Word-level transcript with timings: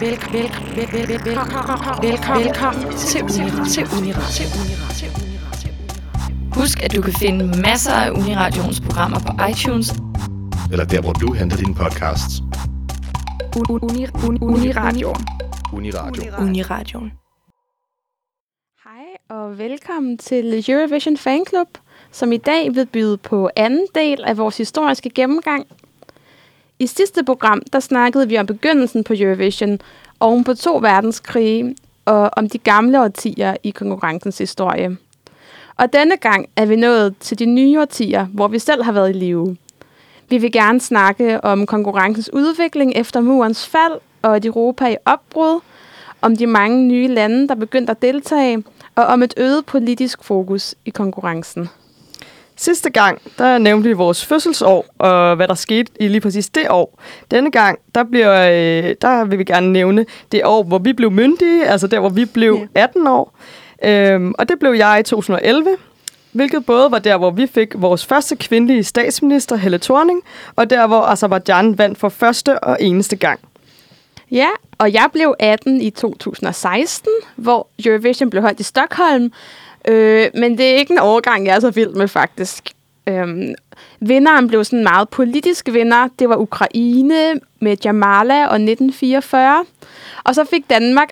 velkommen 0.00 0.46
til 3.66 3.84
Uniradio. 3.98 4.46
Husk, 6.54 6.82
at 6.82 6.96
du 6.96 7.02
kan 7.02 7.12
finde 7.12 7.62
masser 7.62 7.92
af 7.92 8.10
Uniradions 8.10 8.80
programmer 8.80 9.18
på 9.18 9.44
iTunes. 9.50 9.94
Eller 10.72 10.84
der, 10.84 11.00
hvor 11.00 11.12
du 11.12 11.32
henter 11.32 11.56
dine 11.56 11.74
podcasts. 11.74 12.42
Uniradio. 13.70 15.14
Uniradio. 15.72 16.22
Uniradion. 16.38 17.12
Hej 18.84 19.38
og 19.38 19.58
velkommen 19.58 20.18
til 20.18 20.64
Eurovision 20.68 21.16
Fan 21.16 21.44
Club, 21.48 21.68
som 22.10 22.32
i 22.32 22.36
dag 22.36 22.74
vil 22.74 22.86
byde 22.86 23.16
på 23.16 23.50
anden 23.56 23.86
del 23.94 24.24
af 24.24 24.38
vores 24.38 24.56
historiske 24.56 25.10
gennemgang. 25.10 25.66
I 26.78 26.86
sidste 26.86 27.24
program, 27.24 27.62
der 27.72 27.80
snakkede 27.80 28.28
vi 28.28 28.38
om 28.38 28.46
begyndelsen 28.46 29.04
på 29.04 29.14
Eurovision, 29.16 29.78
oven 30.20 30.44
på 30.44 30.54
to 30.54 30.76
verdenskrige, 30.76 31.76
og 32.04 32.30
om 32.36 32.48
de 32.48 32.58
gamle 32.58 33.02
årtier 33.02 33.56
i 33.62 33.70
konkurrencens 33.70 34.38
historie. 34.38 34.96
Og 35.76 35.92
denne 35.92 36.16
gang 36.16 36.48
er 36.56 36.66
vi 36.66 36.76
nået 36.76 37.14
til 37.20 37.38
de 37.38 37.46
nye 37.46 37.80
årtier, 37.80 38.24
hvor 38.24 38.48
vi 38.48 38.58
selv 38.58 38.82
har 38.82 38.92
været 38.92 39.10
i 39.10 39.12
live. 39.12 39.56
Vi 40.28 40.38
vil 40.38 40.52
gerne 40.52 40.80
snakke 40.80 41.44
om 41.44 41.66
konkurrencens 41.66 42.32
udvikling 42.32 42.92
efter 42.96 43.20
murens 43.20 43.66
fald 43.66 44.00
og 44.22 44.36
et 44.36 44.44
Europa 44.44 44.88
i 44.88 44.96
opbrud, 45.04 45.60
om 46.22 46.36
de 46.36 46.46
mange 46.46 46.82
nye 46.82 47.08
lande, 47.08 47.48
der 47.48 47.54
begyndte 47.54 47.90
at 47.90 48.02
deltage, 48.02 48.64
og 48.94 49.04
om 49.04 49.22
et 49.22 49.34
øget 49.36 49.66
politisk 49.66 50.24
fokus 50.24 50.74
i 50.84 50.90
konkurrencen. 50.90 51.68
Sidste 52.58 52.90
gang, 52.90 53.22
der 53.38 53.58
nævnte 53.58 53.88
vi 53.88 53.92
vores 53.94 54.24
fødselsår, 54.26 54.86
og 54.98 55.36
hvad 55.36 55.48
der 55.48 55.54
skete 55.54 55.92
i 56.00 56.08
lige 56.08 56.20
præcis 56.20 56.48
det 56.48 56.70
år. 56.70 57.02
Denne 57.30 57.50
gang, 57.50 57.78
der, 57.94 58.04
bliver, 58.04 58.48
øh, 58.50 58.94
der 59.02 59.24
vil 59.24 59.38
vi 59.38 59.44
gerne 59.44 59.72
nævne 59.72 60.06
det 60.32 60.44
år, 60.44 60.62
hvor 60.62 60.78
vi 60.78 60.92
blev 60.92 61.10
myndige, 61.10 61.66
altså 61.66 61.86
der, 61.86 62.00
hvor 62.00 62.08
vi 62.08 62.24
blev 62.24 62.66
18 62.74 63.06
år. 63.06 63.34
Øhm, 63.84 64.34
og 64.38 64.48
det 64.48 64.58
blev 64.58 64.72
jeg 64.72 65.00
i 65.00 65.02
2011, 65.02 65.68
hvilket 66.32 66.66
både 66.66 66.90
var 66.90 66.98
der, 66.98 67.16
hvor 67.16 67.30
vi 67.30 67.46
fik 67.46 67.68
vores 67.74 68.06
første 68.06 68.36
kvindelige 68.36 68.84
statsminister, 68.84 69.56
Helle 69.56 69.78
Thorning, 69.78 70.22
og 70.56 70.70
der, 70.70 70.86
hvor 70.86 71.00
Azerbaijan 71.00 71.78
vandt 71.78 71.98
for 71.98 72.08
første 72.08 72.58
og 72.58 72.76
eneste 72.80 73.16
gang. 73.16 73.40
Ja, 74.30 74.48
og 74.78 74.92
jeg 74.92 75.08
blev 75.12 75.34
18 75.38 75.80
i 75.80 75.90
2016, 75.90 77.10
hvor 77.36 77.68
Eurovision 77.84 78.30
blev 78.30 78.42
holdt 78.42 78.60
i 78.60 78.62
Stockholm. 78.62 79.32
Øh, 79.88 80.26
men 80.34 80.58
det 80.58 80.66
er 80.66 80.76
ikke 80.76 80.92
en 80.92 80.98
overgang, 80.98 81.46
jeg 81.46 81.56
er 81.56 81.60
så 81.60 81.70
vild 81.70 81.90
med, 81.90 82.08
faktisk. 82.08 82.64
Øhm, 83.08 83.54
vinderen 84.00 84.48
blev 84.48 84.64
sådan 84.64 84.82
meget 84.82 85.08
politisk 85.08 85.68
vinder. 85.72 86.08
Det 86.18 86.28
var 86.28 86.36
Ukraine 86.36 87.40
med 87.60 87.76
Jamala 87.84 88.46
og 88.46 88.54
1944. 88.54 89.64
Og 90.24 90.34
så 90.34 90.44
fik 90.44 90.70
Danmark 90.70 91.08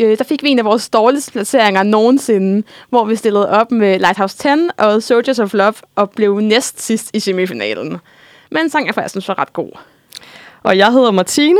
øh, 0.00 0.18
der 0.18 0.24
fik 0.24 0.42
vi 0.42 0.48
en 0.48 0.58
af 0.58 0.64
vores 0.64 0.88
dårligste 0.90 1.32
placeringer 1.32 1.82
nogensinde, 1.82 2.62
hvor 2.88 3.04
vi 3.04 3.16
stillede 3.16 3.48
op 3.50 3.70
med 3.72 3.98
Lighthouse 3.98 4.38
10 4.38 4.48
og 4.78 5.02
Soldiers 5.02 5.38
of 5.38 5.54
Love 5.54 5.74
og 5.96 6.10
blev 6.10 6.40
næst 6.40 6.82
sidst 6.82 7.10
i 7.14 7.20
semifinalen. 7.20 7.96
Men 8.50 8.70
sang 8.70 8.86
jeg 8.86 8.94
faktisk 8.94 9.12
synes 9.12 9.28
var 9.28 9.38
ret 9.38 9.52
god. 9.52 9.70
Og 10.62 10.78
jeg 10.78 10.92
hedder 10.92 11.10
Martine, 11.10 11.58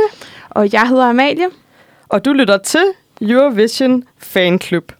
Og 0.49 0.73
jeg 0.73 0.87
hedder 0.87 1.03
Amalie. 1.09 1.45
og 2.09 2.25
du 2.25 2.33
lytter 2.33 2.57
til 2.57 2.83
Eurovision 3.21 4.03
Fan 4.17 4.59
Club. 4.61 4.91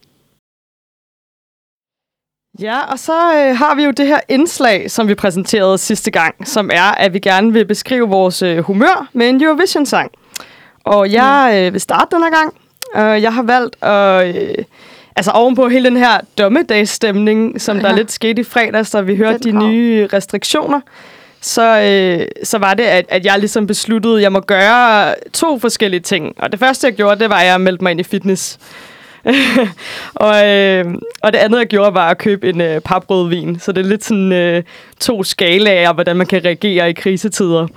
Ja, 2.59 2.79
og 2.91 2.99
så 2.99 3.13
øh, 3.13 3.57
har 3.57 3.75
vi 3.75 3.83
jo 3.83 3.91
det 3.91 4.07
her 4.07 4.19
indslag, 4.29 4.91
som 4.91 5.07
vi 5.07 5.15
præsenterede 5.15 5.77
sidste 5.77 6.11
gang, 6.11 6.47
som 6.47 6.69
er, 6.73 6.83
at 6.91 7.13
vi 7.13 7.19
gerne 7.19 7.53
vil 7.53 7.65
beskrive 7.65 8.09
vores 8.09 8.41
øh, 8.41 8.57
humør 8.57 9.07
med 9.13 9.29
en 9.29 9.43
Eurovision-sang. 9.43 10.11
Og 10.83 11.11
jeg 11.11 11.51
øh, 11.55 11.73
vil 11.73 11.81
starte 11.81 12.15
den 12.15 12.23
her 12.23 12.29
gang. 12.31 12.53
Og 12.95 13.21
jeg 13.21 13.33
har 13.33 13.43
valgt 13.43 13.83
at... 13.83 14.35
Øh, 14.35 14.55
altså 15.15 15.31
ovenpå 15.31 15.67
hele 15.69 15.89
den 15.89 15.97
her 15.97 16.17
dommedagsstemning, 16.37 17.61
som 17.61 17.79
der 17.79 17.89
Ja. 17.89 17.95
lidt 17.95 18.11
skete 18.11 18.41
i 18.41 18.43
fredags, 18.43 18.91
da 18.91 19.01
vi 19.01 19.15
hørte 19.15 19.39
Den 19.39 19.53
de 19.55 19.59
kom. 19.59 19.69
nye 19.69 20.07
restriktioner, 20.13 20.79
så, 21.41 21.79
øh, 21.81 22.27
så 22.43 22.57
var 22.57 22.73
det, 22.73 22.83
at, 22.83 23.05
at 23.09 23.25
jeg 23.25 23.39
ligesom 23.39 23.67
besluttede, 23.67 24.15
at 24.15 24.21
jeg 24.21 24.31
må 24.31 24.39
gøre 24.39 25.15
to 25.33 25.59
forskellige 25.59 25.99
ting. 25.99 26.33
Og 26.39 26.51
det 26.51 26.59
første, 26.59 26.87
jeg 26.87 26.93
gjorde, 26.95 27.19
det 27.19 27.29
var, 27.29 27.35
at 27.37 27.47
jeg 27.47 27.61
meldte 27.61 27.83
mig 27.83 27.91
ind 27.91 27.99
i 27.99 28.03
fitness. 28.03 28.59
og, 30.15 30.47
øh, 30.47 30.85
og 31.23 31.33
det 31.33 31.39
andet, 31.39 31.59
jeg 31.59 31.67
gjorde, 31.67 31.93
var 31.93 32.09
at 32.09 32.17
købe 32.17 32.49
en 32.49 32.61
øh, 32.61 32.81
paprødvin. 32.81 33.59
Så 33.59 33.71
det 33.71 33.85
er 33.85 33.89
lidt 33.89 34.03
sådan 34.03 34.31
øh, 34.31 34.63
to 34.99 35.23
skalaer, 35.23 35.93
hvordan 35.93 36.15
man 36.15 36.27
kan 36.27 36.45
reagere 36.45 36.89
i 36.89 36.93
krisetider. 36.93 37.67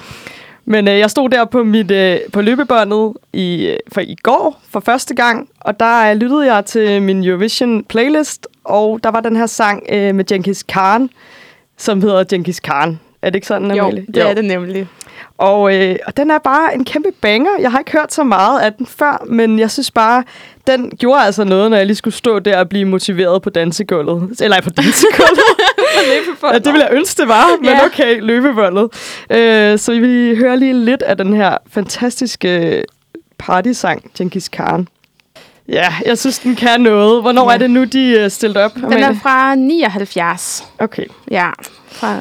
Men 0.65 0.89
øh, 0.89 0.99
jeg 0.99 1.11
stod 1.11 1.29
der 1.29 1.45
på 1.45 1.65
mit 1.65 1.91
øh, 1.91 2.19
på 2.33 2.41
løbebåndet 2.43 3.13
i, 3.33 3.67
øh, 3.67 3.77
for 3.93 4.01
i 4.01 4.17
går 4.23 4.61
for 4.71 4.81
første 4.81 5.15
gang, 5.15 5.49
og 5.61 5.81
der 5.81 6.11
øh, 6.11 6.17
lyttede 6.17 6.55
jeg 6.55 6.65
til 6.65 7.03
min 7.03 7.25
Eurovision 7.25 7.85
playlist, 7.85 8.47
og 8.65 9.01
der 9.03 9.11
var 9.11 9.21
den 9.21 9.37
her 9.37 9.47
sang 9.47 9.83
øh, 9.93 10.15
med 10.15 10.25
Genghis 10.25 10.63
Khan, 10.63 11.11
som 11.77 12.03
hedder 12.03 12.25
Genghis 12.25 12.61
Khan. 12.61 13.01
Er 13.23 13.31
det 13.31 13.35
ikke 13.35 13.47
sådan, 13.47 13.71
Jo, 13.71 13.85
Amalie? 13.85 14.07
det 14.15 14.31
er 14.31 14.35
det 14.35 14.45
nemlig. 14.45 14.89
Og, 15.39 15.75
øh, 15.75 15.97
og 16.07 16.17
den 16.17 16.31
er 16.31 16.39
bare 16.39 16.75
en 16.75 16.85
kæmpe 16.85 17.09
banger. 17.21 17.51
Jeg 17.61 17.71
har 17.71 17.79
ikke 17.79 17.93
hørt 17.93 18.15
så 18.15 18.25
meget 18.25 18.61
af 18.61 18.73
den 18.73 18.87
før, 18.87 19.25
men 19.27 19.59
jeg 19.59 19.71
synes 19.71 19.91
bare, 19.91 20.25
den 20.67 20.91
gjorde 20.99 21.21
altså 21.23 21.45
noget, 21.45 21.71
når 21.71 21.77
jeg 21.77 21.87
lige 21.87 21.97
skulle 21.97 22.15
stå 22.15 22.39
der 22.39 22.59
og 22.59 22.69
blive 22.69 22.85
motiveret 22.85 23.43
på 23.43 23.51
dansegulvet. 23.51 24.41
Eller 24.41 24.61
på 24.61 24.71
dansegulvet. 24.71 25.41
ja, 26.53 26.59
det 26.59 26.73
ville 26.73 26.85
jeg 26.85 26.89
ønske, 26.93 27.21
det 27.23 27.29
var, 27.29 27.45
men 27.61 27.65
Ja. 27.71 27.87
okay, 27.87 28.21
løbebåndet. 28.21 28.89
Øh, 29.31 29.79
så 29.79 29.93
vi 29.93 29.99
vil 29.99 30.39
høre 30.39 30.57
lige 30.57 30.75
lidt 30.75 31.03
af 31.03 31.17
den 31.17 31.33
her 31.35 31.57
fantastiske 31.71 32.83
partysang, 33.39 34.11
Genghis 34.19 34.49
Khan. 34.49 34.89
Ja, 35.69 35.95
jeg 36.07 36.19
synes, 36.19 36.39
den 36.39 36.57
kan 36.57 36.81
noget. 36.81 37.23
Hvornår 37.23 37.51
Ja. 37.51 37.55
er 37.55 37.59
det 37.59 37.71
nu, 37.71 37.85
de 37.85 38.19
er 38.19 38.29
stillet 38.29 38.57
op? 38.57 38.75
Den 38.75 38.93
er 38.93 39.15
fra 39.23 39.55
79. 39.55 40.65
Okay, 40.79 41.05
Ja, 41.31 41.51
fra 41.91 42.19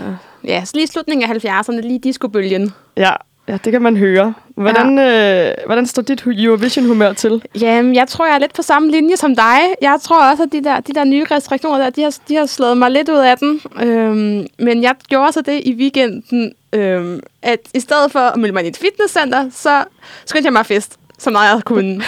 ja, 0.48 0.66
så 0.66 0.72
lige 0.76 0.88
slutningen 0.88 1.32
af 1.32 1.46
70'erne, 1.46 1.82
lige 1.82 2.00
discobølgen. 2.00 2.74
ja. 2.98 3.12
Ja, 3.48 3.58
det 3.64 3.72
kan 3.72 3.82
man 3.82 3.98
høre. 3.98 4.34
Hvordan, 4.56 4.98
ja. 4.98 5.50
øh, 5.50 5.56
hvordan 5.66 5.86
står 5.86 6.02
dit 6.02 6.24
Eurovision-humør 6.26 7.14
til? 7.14 7.44
Jamen, 7.62 7.96
jeg 7.96 8.08
tror, 8.08 8.26
jeg 8.26 8.36
er 8.36 8.40
lidt 8.40 8.54
på 8.54 8.62
samme 8.62 8.92
linje 8.92 9.18
som 9.18 9.36
dig. 9.36 9.60
Jeg 9.82 9.98
tror 10.02 10.30
også, 10.32 10.44
at 10.44 10.52
de 10.52 10.64
der, 10.64 10.80
de 10.80 10.94
der 10.94 11.04
nye 11.04 11.26
restriktioner 11.32 11.78
der, 11.78 11.90
de 11.90 12.02
har, 12.02 12.18
de 12.28 12.36
har 12.36 12.46
slået 12.46 12.78
mig 12.78 12.92
lidt 12.92 13.10
ud 13.10 13.18
af 13.18 13.38
den. 13.38 13.62
Øhm, 13.82 14.48
men 14.60 14.84
jeg 14.84 14.96
gjorde 15.08 15.32
så 15.32 15.42
det 15.42 15.62
i 15.66 15.74
weekenden, 15.74 16.54
øhm, 16.74 17.20
at 17.42 17.60
i 17.74 17.80
stedet 17.80 18.12
for 18.12 18.20
at 18.20 18.38
melde 18.40 18.54
mig 18.54 18.60
ind 18.60 18.68
i 18.68 18.70
et 18.70 18.78
fitnesscenter, 18.78 19.50
så 19.52 19.84
skyndte 20.26 20.46
jeg 20.48 20.54
mig 20.54 20.66
fest 20.66 21.00
så 21.18 21.30
meget 21.31 21.53
jeg 21.56 21.64
kunne 21.64 22.02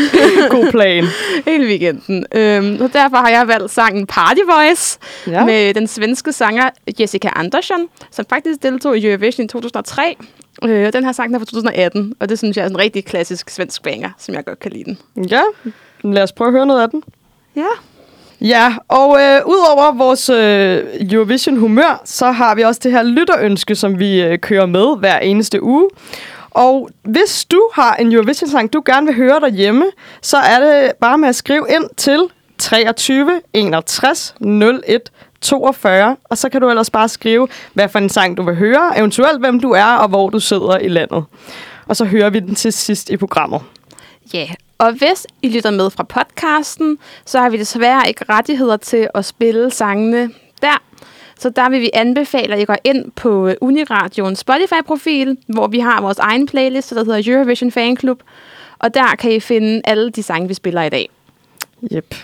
God 0.54 0.70
plan. 0.70 1.04
hele 1.46 1.66
weekenden. 1.66 2.26
Øhm, 2.34 2.78
så 2.78 2.88
derfor 2.92 3.16
har 3.16 3.28
jeg 3.28 3.48
valgt 3.48 3.70
sangen 3.70 4.06
Party 4.06 4.40
Voice 4.54 4.98
Ja. 5.26 5.44
med 5.44 5.74
den 5.74 5.86
svenske 5.86 6.32
sanger 6.32 6.70
Jessica 7.00 7.28
Andersson, 7.36 7.86
som 8.10 8.24
faktisk 8.28 8.62
deltog 8.62 8.98
i 8.98 9.06
Eurovision 9.06 9.44
i 9.44 9.48
2003. 9.48 10.16
Øh, 10.64 10.86
og 10.86 10.92
den 10.92 11.04
her 11.04 11.12
sang 11.12 11.34
er 11.34 11.38
fra 11.38 11.44
2018, 11.44 12.14
og 12.20 12.28
det 12.28 12.38
synes 12.38 12.56
jeg 12.56 12.64
er 12.64 12.68
en 12.68 12.78
rigtig 12.78 13.04
klassisk 13.04 13.50
svensk 13.50 13.82
banger, 13.82 14.10
som 14.18 14.34
jeg 14.34 14.44
godt 14.44 14.60
kan 14.60 14.72
lide 14.72 14.84
den. 14.84 14.98
Ja, 15.30 15.40
lad 16.04 16.22
os 16.22 16.32
prøve 16.32 16.48
at 16.48 16.52
høre 16.54 16.66
noget 16.66 16.82
af 16.82 16.90
den. 16.90 17.02
Ja. 17.56 17.66
Ja, 18.40 18.74
og 18.88 19.20
øh, 19.20 19.40
udover 19.46 19.92
vores 19.94 20.28
øh, 20.30 20.84
Eurovision-humør, 21.12 22.02
så 22.04 22.30
har 22.30 22.54
vi 22.54 22.62
også 22.62 22.80
det 22.84 22.92
her 22.92 23.02
lytterønske, 23.02 23.74
som 23.74 23.98
vi 23.98 24.22
øh, 24.22 24.38
kører 24.38 24.66
med 24.66 24.98
hver 24.98 25.18
eneste 25.18 25.62
uge. 25.62 25.88
Og 26.54 26.90
hvis 27.02 27.44
du 27.44 27.68
har 27.72 27.94
en 27.94 28.12
Eurovision-sang, 28.12 28.72
du 28.72 28.82
gerne 28.86 29.06
vil 29.06 29.16
høre 29.16 29.40
derhjemme, 29.40 29.84
så 30.22 30.36
er 30.36 30.60
det 30.60 30.92
bare 31.00 31.18
med 31.18 31.28
at 31.28 31.36
skrive 31.36 31.66
ind 31.70 31.84
til 31.96 32.28
23 32.58 33.40
61 33.52 34.34
01 34.86 35.10
42, 35.40 36.16
og 36.24 36.38
så 36.38 36.48
kan 36.48 36.60
du 36.60 36.68
ellers 36.68 36.90
bare 36.90 37.08
skrive, 37.08 37.48
hvad 37.72 37.88
for 37.88 37.98
en 37.98 38.08
sang 38.08 38.36
du 38.36 38.42
vil 38.42 38.54
høre, 38.54 38.98
eventuelt 38.98 39.40
hvem 39.40 39.60
du 39.60 39.70
er 39.70 39.94
og 39.94 40.08
hvor 40.08 40.30
du 40.30 40.40
sidder 40.40 40.78
i 40.78 40.88
landet. 40.88 41.24
Og 41.86 41.96
så 41.96 42.04
hører 42.04 42.30
vi 42.30 42.40
den 42.40 42.54
til 42.54 42.72
sidst 42.72 43.10
i 43.10 43.16
programmet. 43.16 43.60
Ja, 44.34 44.38
yeah. 44.38 44.48
og 44.78 44.92
hvis 44.92 45.26
I 45.42 45.48
lytter 45.48 45.70
med 45.70 45.90
fra 45.90 46.02
podcasten, 46.02 46.98
så 47.26 47.38
har 47.38 47.48
vi 47.48 47.56
desværre 47.56 48.08
ikke 48.08 48.24
rettigheder 48.28 48.76
til 48.76 49.08
at 49.14 49.24
spille 49.24 49.70
sangene 49.70 50.30
der. 50.62 50.82
Så 51.38 51.50
der 51.50 51.68
vil 51.68 51.80
vi 51.80 51.90
anbefale, 51.94 52.54
at 52.54 52.60
I 52.60 52.64
går 52.64 52.76
ind 52.84 53.10
på 53.10 53.48
øh, 53.48 53.54
Uniradions 53.60 54.38
Spotify-profil, 54.38 55.38
hvor 55.46 55.66
vi 55.66 55.78
har 55.78 56.00
vores 56.00 56.18
egen 56.18 56.46
playlist, 56.46 56.90
der 56.90 57.04
hedder 57.04 57.34
Eurovision 57.34 57.70
Fan 57.70 57.96
Club. 57.96 58.22
Og 58.78 58.94
der 58.94 59.14
kan 59.18 59.32
I 59.32 59.40
finde 59.40 59.80
alle 59.84 60.10
de 60.10 60.22
sange, 60.22 60.48
vi 60.48 60.54
spiller 60.54 60.82
i 60.82 60.88
dag. 60.88 61.10
Yep. 61.92 62.14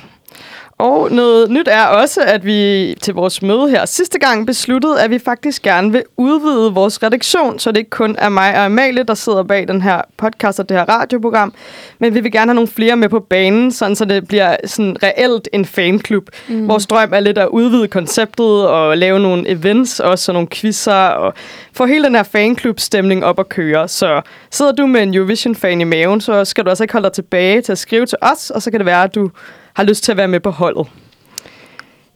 Og 0.80 1.10
noget 1.10 1.50
nyt 1.50 1.68
er 1.70 1.84
også, 1.84 2.20
at 2.20 2.46
vi 2.46 2.94
til 3.02 3.14
vores 3.14 3.42
møde 3.42 3.70
her 3.70 3.84
sidste 3.84 4.18
gang 4.18 4.46
besluttede, 4.46 5.02
at 5.02 5.10
vi 5.10 5.18
faktisk 5.18 5.62
gerne 5.62 5.92
vil 5.92 6.02
udvide 6.16 6.72
vores 6.72 7.02
redaktion, 7.02 7.58
så 7.58 7.72
det 7.72 7.78
ikke 7.78 7.90
kun 7.90 8.16
er 8.18 8.28
mig 8.28 8.54
og 8.54 8.64
Amalie, 8.64 9.02
der 9.02 9.14
sidder 9.14 9.42
bag 9.42 9.68
den 9.68 9.82
her 9.82 10.02
podcast 10.16 10.60
og 10.60 10.68
det 10.68 10.76
her 10.76 10.84
radioprogram, 10.88 11.54
men 11.98 12.14
vi 12.14 12.20
vil 12.20 12.32
gerne 12.32 12.50
have 12.50 12.54
nogle 12.54 12.68
flere 12.68 12.96
med 12.96 13.08
på 13.08 13.20
banen, 13.20 13.72
sådan 13.72 13.96
så 13.96 14.04
det 14.04 14.28
bliver 14.28 14.56
sådan 14.64 14.96
reelt 15.02 15.48
en 15.52 15.64
fanklub. 15.64 16.28
Mm. 16.48 16.68
Vores 16.68 16.86
drøm 16.86 17.12
er 17.12 17.20
lidt 17.20 17.38
at 17.38 17.48
udvide 17.48 17.88
konceptet 17.88 18.68
og 18.68 18.98
lave 18.98 19.20
nogle 19.20 19.48
events, 19.48 20.00
også 20.00 20.32
og 20.32 20.34
nogle 20.34 20.48
quizzer, 20.48 20.92
og 20.92 21.34
få 21.72 21.86
hele 21.86 22.04
den 22.04 22.14
her 22.14 22.22
fanklub-stemning 22.22 23.24
op 23.24 23.38
at 23.38 23.48
køre. 23.48 23.88
Så 23.88 24.22
sidder 24.50 24.72
du 24.72 24.86
med 24.86 25.02
en 25.02 25.14
Eurovision-fan 25.14 25.80
i 25.80 25.84
maven, 25.84 26.20
så 26.20 26.44
skal 26.44 26.64
du 26.64 26.68
altså 26.68 26.84
ikke 26.84 26.92
holde 26.92 27.04
dig 27.04 27.12
tilbage 27.12 27.62
til 27.62 27.72
at 27.72 27.78
skrive 27.78 28.06
til 28.06 28.18
os, 28.20 28.50
og 28.50 28.62
så 28.62 28.70
kan 28.70 28.80
det 28.80 28.86
være, 28.86 29.04
at 29.04 29.14
du 29.14 29.30
har 29.74 29.84
lyst 29.84 30.04
til 30.04 30.12
at 30.12 30.16
være 30.16 30.28
med 30.28 30.40
på 30.40 30.50
holdet. 30.50 30.86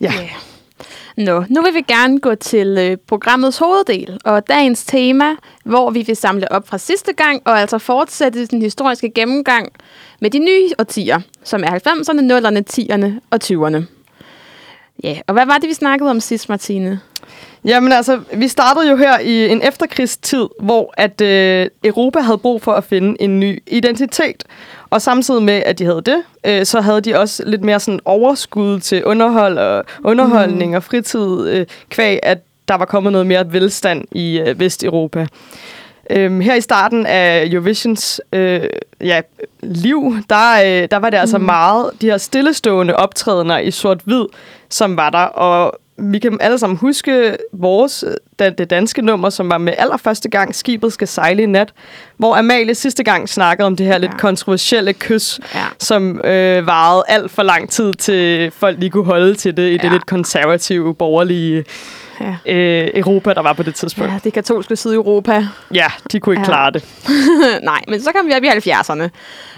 Ja. 0.00 0.12
Yeah. 0.14 0.30
Nå, 1.16 1.44
nu 1.48 1.62
vil 1.62 1.74
vi 1.74 1.80
gerne 1.80 2.20
gå 2.20 2.34
til 2.34 2.78
øh, 2.78 2.96
programmets 2.96 3.58
hoveddel, 3.58 4.18
og 4.24 4.48
dagens 4.48 4.84
tema, 4.84 5.24
hvor 5.64 5.90
vi 5.90 6.02
vil 6.02 6.16
samle 6.16 6.52
op 6.52 6.68
fra 6.68 6.78
sidste 6.78 7.12
gang, 7.12 7.42
og 7.44 7.60
altså 7.60 7.78
fortsætte 7.78 8.46
den 8.46 8.62
historiske 8.62 9.10
gennemgang 9.10 9.72
med 10.20 10.30
de 10.30 10.38
nye 10.38 10.70
årtier, 10.78 11.20
som 11.44 11.64
er 11.64 11.70
90'erne, 11.70 12.20
0'erne, 12.20 12.62
10'erne 12.72 13.20
og 13.30 13.40
20'erne. 13.44 13.84
Ja, 15.02 15.20
og 15.26 15.34
hvad 15.34 15.46
var 15.46 15.58
det, 15.58 15.68
vi 15.68 15.74
snakkede 15.74 16.10
om 16.10 16.20
sidst, 16.20 16.48
Martine? 16.48 17.00
Jamen 17.64 17.92
altså, 17.92 18.20
vi 18.34 18.48
startede 18.48 18.90
jo 18.90 18.96
her 18.96 19.18
i 19.18 19.48
en 19.48 19.62
efterkrigstid, 19.62 20.46
hvor 20.60 20.94
at 20.96 21.20
øh, 21.20 21.66
Europa 21.84 22.20
havde 22.20 22.38
brug 22.38 22.62
for 22.62 22.72
at 22.72 22.84
finde 22.84 23.22
en 23.22 23.40
ny 23.40 23.62
identitet. 23.66 24.44
Og 24.90 25.02
samtidig 25.02 25.42
med, 25.42 25.62
at 25.66 25.78
de 25.78 25.84
havde 25.84 26.02
det, 26.06 26.22
øh, 26.46 26.66
så 26.66 26.80
havde 26.80 27.00
de 27.00 27.18
også 27.18 27.42
lidt 27.46 27.64
mere 27.64 27.80
sådan 27.80 28.00
overskud 28.04 28.80
til 28.80 29.04
underhold 29.04 29.58
og 29.58 29.84
underholdning 30.04 30.70
mm. 30.70 30.76
og 30.76 30.82
fritid, 30.82 31.48
øh, 31.48 31.66
kvæg 31.88 32.18
at 32.22 32.38
der 32.68 32.74
var 32.74 32.84
kommet 32.84 33.12
noget 33.12 33.26
mere 33.26 33.52
velstand 33.52 34.04
i 34.12 34.38
øh, 34.38 34.60
Vesteuropa. 34.60 35.26
Øhm, 36.10 36.40
her 36.40 36.54
i 36.54 36.60
starten 36.60 37.06
af 37.06 37.46
Eurovisions 37.46 38.20
øh, 38.32 38.60
ja, 39.00 39.20
liv, 39.62 40.14
der, 40.30 40.52
øh, 40.64 40.88
der 40.90 40.96
var 40.96 41.10
det 41.10 41.16
altså 41.16 41.38
meget 41.38 41.90
de 42.00 42.06
her 42.06 42.18
stillestående 42.18 42.96
optrædener 42.96 43.58
i 43.58 43.70
sort-hvid, 43.70 44.24
som 44.68 44.96
var 44.96 45.10
der. 45.10 45.18
Og 45.18 45.78
vi 45.98 46.18
kan 46.18 46.38
alle 46.40 46.58
sammen 46.58 46.76
huske 46.76 47.36
vores, 47.52 48.04
det, 48.38 48.58
det 48.58 48.70
danske 48.70 49.02
nummer, 49.02 49.30
som 49.30 49.50
var 49.50 49.58
med 49.58 49.72
allerførste 49.78 50.28
gang, 50.28 50.54
Skibet 50.54 50.92
skal 50.92 51.08
sejle 51.08 51.42
i 51.42 51.46
nat, 51.46 51.72
hvor 52.16 52.36
Amalie 52.36 52.74
sidste 52.74 53.04
gang 53.04 53.28
snakkede 53.28 53.66
om 53.66 53.76
det 53.76 53.86
her 53.86 53.92
ja. 53.92 53.98
lidt 53.98 54.18
kontroversielle 54.18 54.92
kys, 54.92 55.40
Ja. 55.54 55.64
som 55.78 56.20
øh, 56.24 56.66
varede 56.66 57.04
alt 57.08 57.30
for 57.30 57.42
lang 57.42 57.70
tid 57.70 57.94
til 57.94 58.50
folk 58.50 58.78
lige 58.78 58.90
kunne 58.90 59.04
holde 59.04 59.34
til 59.34 59.56
det 59.56 59.68
i 59.70 59.72
ja. 59.72 59.78
det 59.82 59.92
lidt 59.92 60.06
konservative, 60.06 60.94
borgerlige 60.94 61.64
Ja. 62.20 62.52
øh, 62.52 62.90
Europa, 62.94 63.34
der 63.34 63.40
var 63.42 63.52
på 63.52 63.62
det 63.62 63.74
tidspunkt. 63.74 64.12
Ja, 64.12 64.18
det 64.24 64.32
katolske 64.32 64.76
syd 64.76 64.94
Europa. 64.94 65.46
Ja, 65.74 65.86
de 66.12 66.20
kunne 66.20 66.32
ikke 66.32 66.40
Ja. 66.40 66.44
klare 66.46 66.70
det. 66.70 66.84
Nej, 67.62 67.80
men 67.88 68.02
så 68.02 68.12
kom 68.12 68.26
vi 68.26 68.32
op 68.36 68.42
i 68.42 68.46
70'erne. 68.70 69.08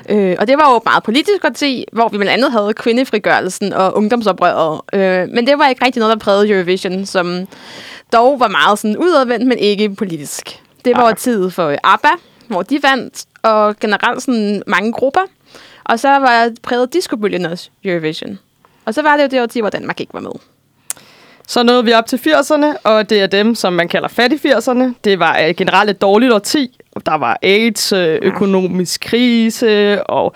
Øh, 0.08 0.36
og 0.38 0.48
det 0.48 0.56
var 0.58 0.70
jo 0.70 0.76
et 0.76 0.84
meget 0.84 1.02
politisk 1.02 1.44
årti, 1.44 1.84
hvor 1.92 2.08
vi 2.08 2.16
blandt 2.18 2.32
andet 2.32 2.52
havde 2.52 2.74
kvindefrigørelsen 2.74 3.72
og 3.72 3.96
ungdomsoprøret. 3.96 4.80
Øh, 4.92 5.28
men 5.28 5.46
det 5.46 5.58
var 5.58 5.68
ikke 5.68 5.84
rigtig 5.84 6.00
noget, 6.00 6.12
der 6.12 6.24
prægede 6.24 6.48
Eurovision, 6.50 7.06
som 7.06 7.46
dog 8.12 8.40
var 8.40 8.48
meget 8.48 8.78
sådan 8.78 8.96
udadvendt, 8.96 9.46
men 9.46 9.58
ikke 9.58 9.94
politisk. 9.94 10.60
Det 10.84 10.96
var 10.96 11.08
ja. 11.08 11.14
tid 11.14 11.50
for 11.50 11.74
ABBA, 11.84 12.08
hvor 12.48 12.62
de 12.62 12.78
vandt, 12.82 13.24
og 13.42 13.76
generelt 13.80 14.22
sådan 14.22 14.62
mange 14.66 14.92
grupper. 14.92 15.20
Og 15.84 16.00
så 16.00 16.08
var 16.08 16.50
præget 16.62 16.92
discobølgen 16.92 17.46
også 17.46 17.70
Eurovision. 17.84 18.38
Og 18.84 18.94
så 18.94 19.02
var 19.02 19.16
det 19.16 19.22
jo 19.22 19.28
det 19.28 19.42
årti, 19.42 19.60
hvor 19.60 19.70
Danmark 19.70 20.00
ikke 20.00 20.14
var 20.14 20.20
med. 20.20 20.30
Så 21.46 21.62
nåede 21.62 21.84
vi 21.84 21.92
op 21.92 22.06
til 22.06 22.16
80'erne, 22.16 22.66
og 22.84 23.10
det 23.10 23.20
er 23.20 23.26
dem, 23.26 23.54
som 23.54 23.72
man 23.72 23.88
kalder 23.88 24.08
fattig 24.08 24.40
80'erne. 24.46 24.84
Det 25.04 25.18
var 25.18 25.38
øh, 25.38 25.54
generelt 25.54 25.90
et 25.90 26.00
dårligt 26.00 26.32
årti. 26.32 26.78
Der 27.06 27.14
var 27.14 27.38
AIDS, 27.42 27.92
øh, 27.92 28.18
økonomisk 28.22 29.00
krise, 29.00 30.02
og 30.04 30.34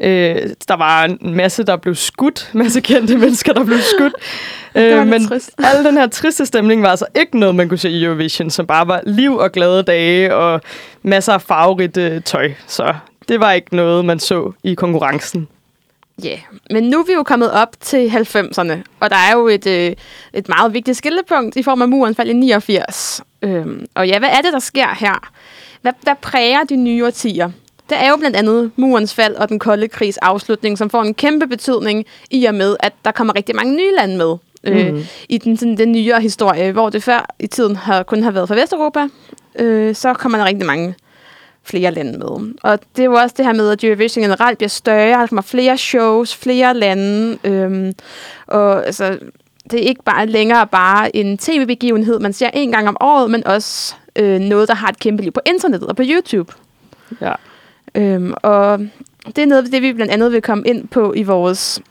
øh, 0.00 0.36
der 0.68 0.76
var 0.76 1.04
en 1.04 1.34
masse, 1.34 1.62
der 1.62 1.76
blev 1.76 1.94
skudt. 1.94 2.50
masse 2.52 2.80
kendte 2.80 3.16
mennesker, 3.24 3.52
der 3.52 3.64
blev 3.64 3.78
skudt. 3.78 4.12
Øh, 4.74 5.06
men 5.06 5.28
trist. 5.28 5.50
al 5.74 5.84
den 5.84 5.96
her 5.96 6.06
triste 6.06 6.46
stemning 6.46 6.82
var 6.82 6.88
altså 6.88 7.06
ikke 7.14 7.38
noget, 7.38 7.54
man 7.54 7.68
kunne 7.68 7.78
se 7.78 7.90
i 7.90 8.04
Eurovision, 8.04 8.50
som 8.50 8.66
bare 8.66 8.88
var 8.88 9.00
liv 9.06 9.36
og 9.36 9.52
glade 9.52 9.82
dage 9.82 10.34
og 10.34 10.60
masser 11.02 11.32
af 11.32 11.42
farverigt 11.42 11.96
øh, 11.96 12.22
tøj. 12.22 12.52
Så 12.66 12.94
det 13.28 13.40
var 13.40 13.52
ikke 13.52 13.76
noget, 13.76 14.04
man 14.04 14.18
så 14.18 14.52
i 14.64 14.74
konkurrencen. 14.74 15.48
Ja, 16.22 16.28
yeah. 16.28 16.38
men 16.70 16.84
nu 16.84 16.98
er 16.98 17.04
vi 17.04 17.12
jo 17.12 17.22
kommet 17.22 17.50
op 17.50 17.80
til 17.80 18.08
90'erne, 18.08 18.82
og 19.00 19.10
der 19.10 19.16
er 19.16 19.32
jo 19.32 19.48
et, 19.48 19.66
øh, 19.66 19.92
et 20.32 20.48
meget 20.48 20.74
vigtigt 20.74 20.96
skillepunkt 20.96 21.56
i 21.56 21.62
form 21.62 21.82
af 21.82 21.88
murens 21.88 22.16
fald 22.16 22.28
i 22.28 22.32
89. 22.32 23.22
Øhm, 23.42 23.86
og 23.94 24.08
ja, 24.08 24.18
hvad 24.18 24.28
er 24.28 24.40
det, 24.42 24.52
der 24.52 24.58
sker 24.58 24.94
her? 25.00 25.30
Hvad, 25.82 25.92
hvad 26.02 26.14
præger 26.20 26.64
de 26.64 26.76
nye 26.76 27.06
årtier? 27.06 27.50
Det 27.90 27.98
er 27.98 28.10
jo 28.10 28.16
blandt 28.16 28.36
andet 28.36 28.70
murens 28.76 29.14
fald 29.14 29.34
og 29.34 29.48
den 29.48 29.58
kolde 29.58 29.88
krigs 29.88 30.18
afslutning, 30.18 30.78
som 30.78 30.90
får 30.90 31.02
en 31.02 31.14
kæmpe 31.14 31.46
betydning 31.46 32.06
i 32.30 32.44
og 32.44 32.54
med, 32.54 32.76
at 32.80 32.92
der 33.04 33.10
kommer 33.10 33.36
rigtig 33.36 33.56
mange 33.56 33.76
nye 33.76 33.94
lande 33.96 34.16
med. 34.16 34.36
Øh, 34.64 35.06
I 35.28 35.38
den, 35.38 35.56
sådan, 35.56 35.76
den 35.76 35.92
nyere 35.92 36.20
historie, 36.20 36.72
hvor 36.72 36.90
det 36.90 37.02
før 37.02 37.34
i 37.38 37.46
tiden 37.46 37.76
har, 37.76 38.02
kun 38.02 38.22
har 38.22 38.30
været 38.30 38.48
fra 38.48 38.54
Vesteuropa, 38.54 39.08
øh, 39.58 39.94
så 39.94 40.14
kommer 40.14 40.38
der 40.38 40.44
rigtig 40.44 40.66
mange 40.66 40.94
flere 41.70 41.90
lande 41.90 42.18
med. 42.18 42.54
Og 42.62 42.78
det 42.96 43.02
er 43.02 43.06
jo 43.06 43.12
også 43.12 43.34
det 43.38 43.44
her 43.46 43.52
med, 43.52 43.70
at 43.70 43.84
Eurovision 43.84 44.22
generelt 44.22 44.58
bliver 44.58 44.68
større, 44.68 45.20
der 45.20 45.26
kommer 45.26 45.42
flere 45.42 45.78
shows, 45.78 46.36
flere 46.36 46.74
lande, 46.74 47.38
øhm, 47.44 47.92
og 48.46 48.86
altså, 48.86 49.18
det 49.70 49.84
er 49.84 49.88
ikke 49.88 50.02
bare 50.02 50.26
længere 50.26 50.66
bare 50.66 51.16
en 51.16 51.38
tv-begivenhed, 51.38 52.18
man 52.18 52.32
ser 52.32 52.50
en 52.52 52.72
gang 52.72 52.88
om 52.88 52.96
året, 53.00 53.30
men 53.30 53.46
også 53.46 53.94
øh, 54.16 54.40
noget, 54.40 54.68
der 54.68 54.74
har 54.74 54.88
et 54.88 54.98
kæmpe 54.98 55.22
liv 55.22 55.32
på 55.32 55.40
internettet 55.46 55.88
og 55.88 55.96
på 55.96 56.02
YouTube. 56.06 56.52
Ja. 57.20 57.32
Øhm, 57.94 58.34
og 58.42 58.78
det 59.26 59.38
er 59.38 59.46
noget 59.46 59.64
af 59.64 59.70
det, 59.70 59.82
vi 59.82 59.92
blandt 59.92 60.12
andet 60.12 60.32
vil 60.32 60.42
komme 60.42 60.68
ind 60.68 60.88
på 60.88 61.12
i 61.16 61.22
vores 61.22 61.82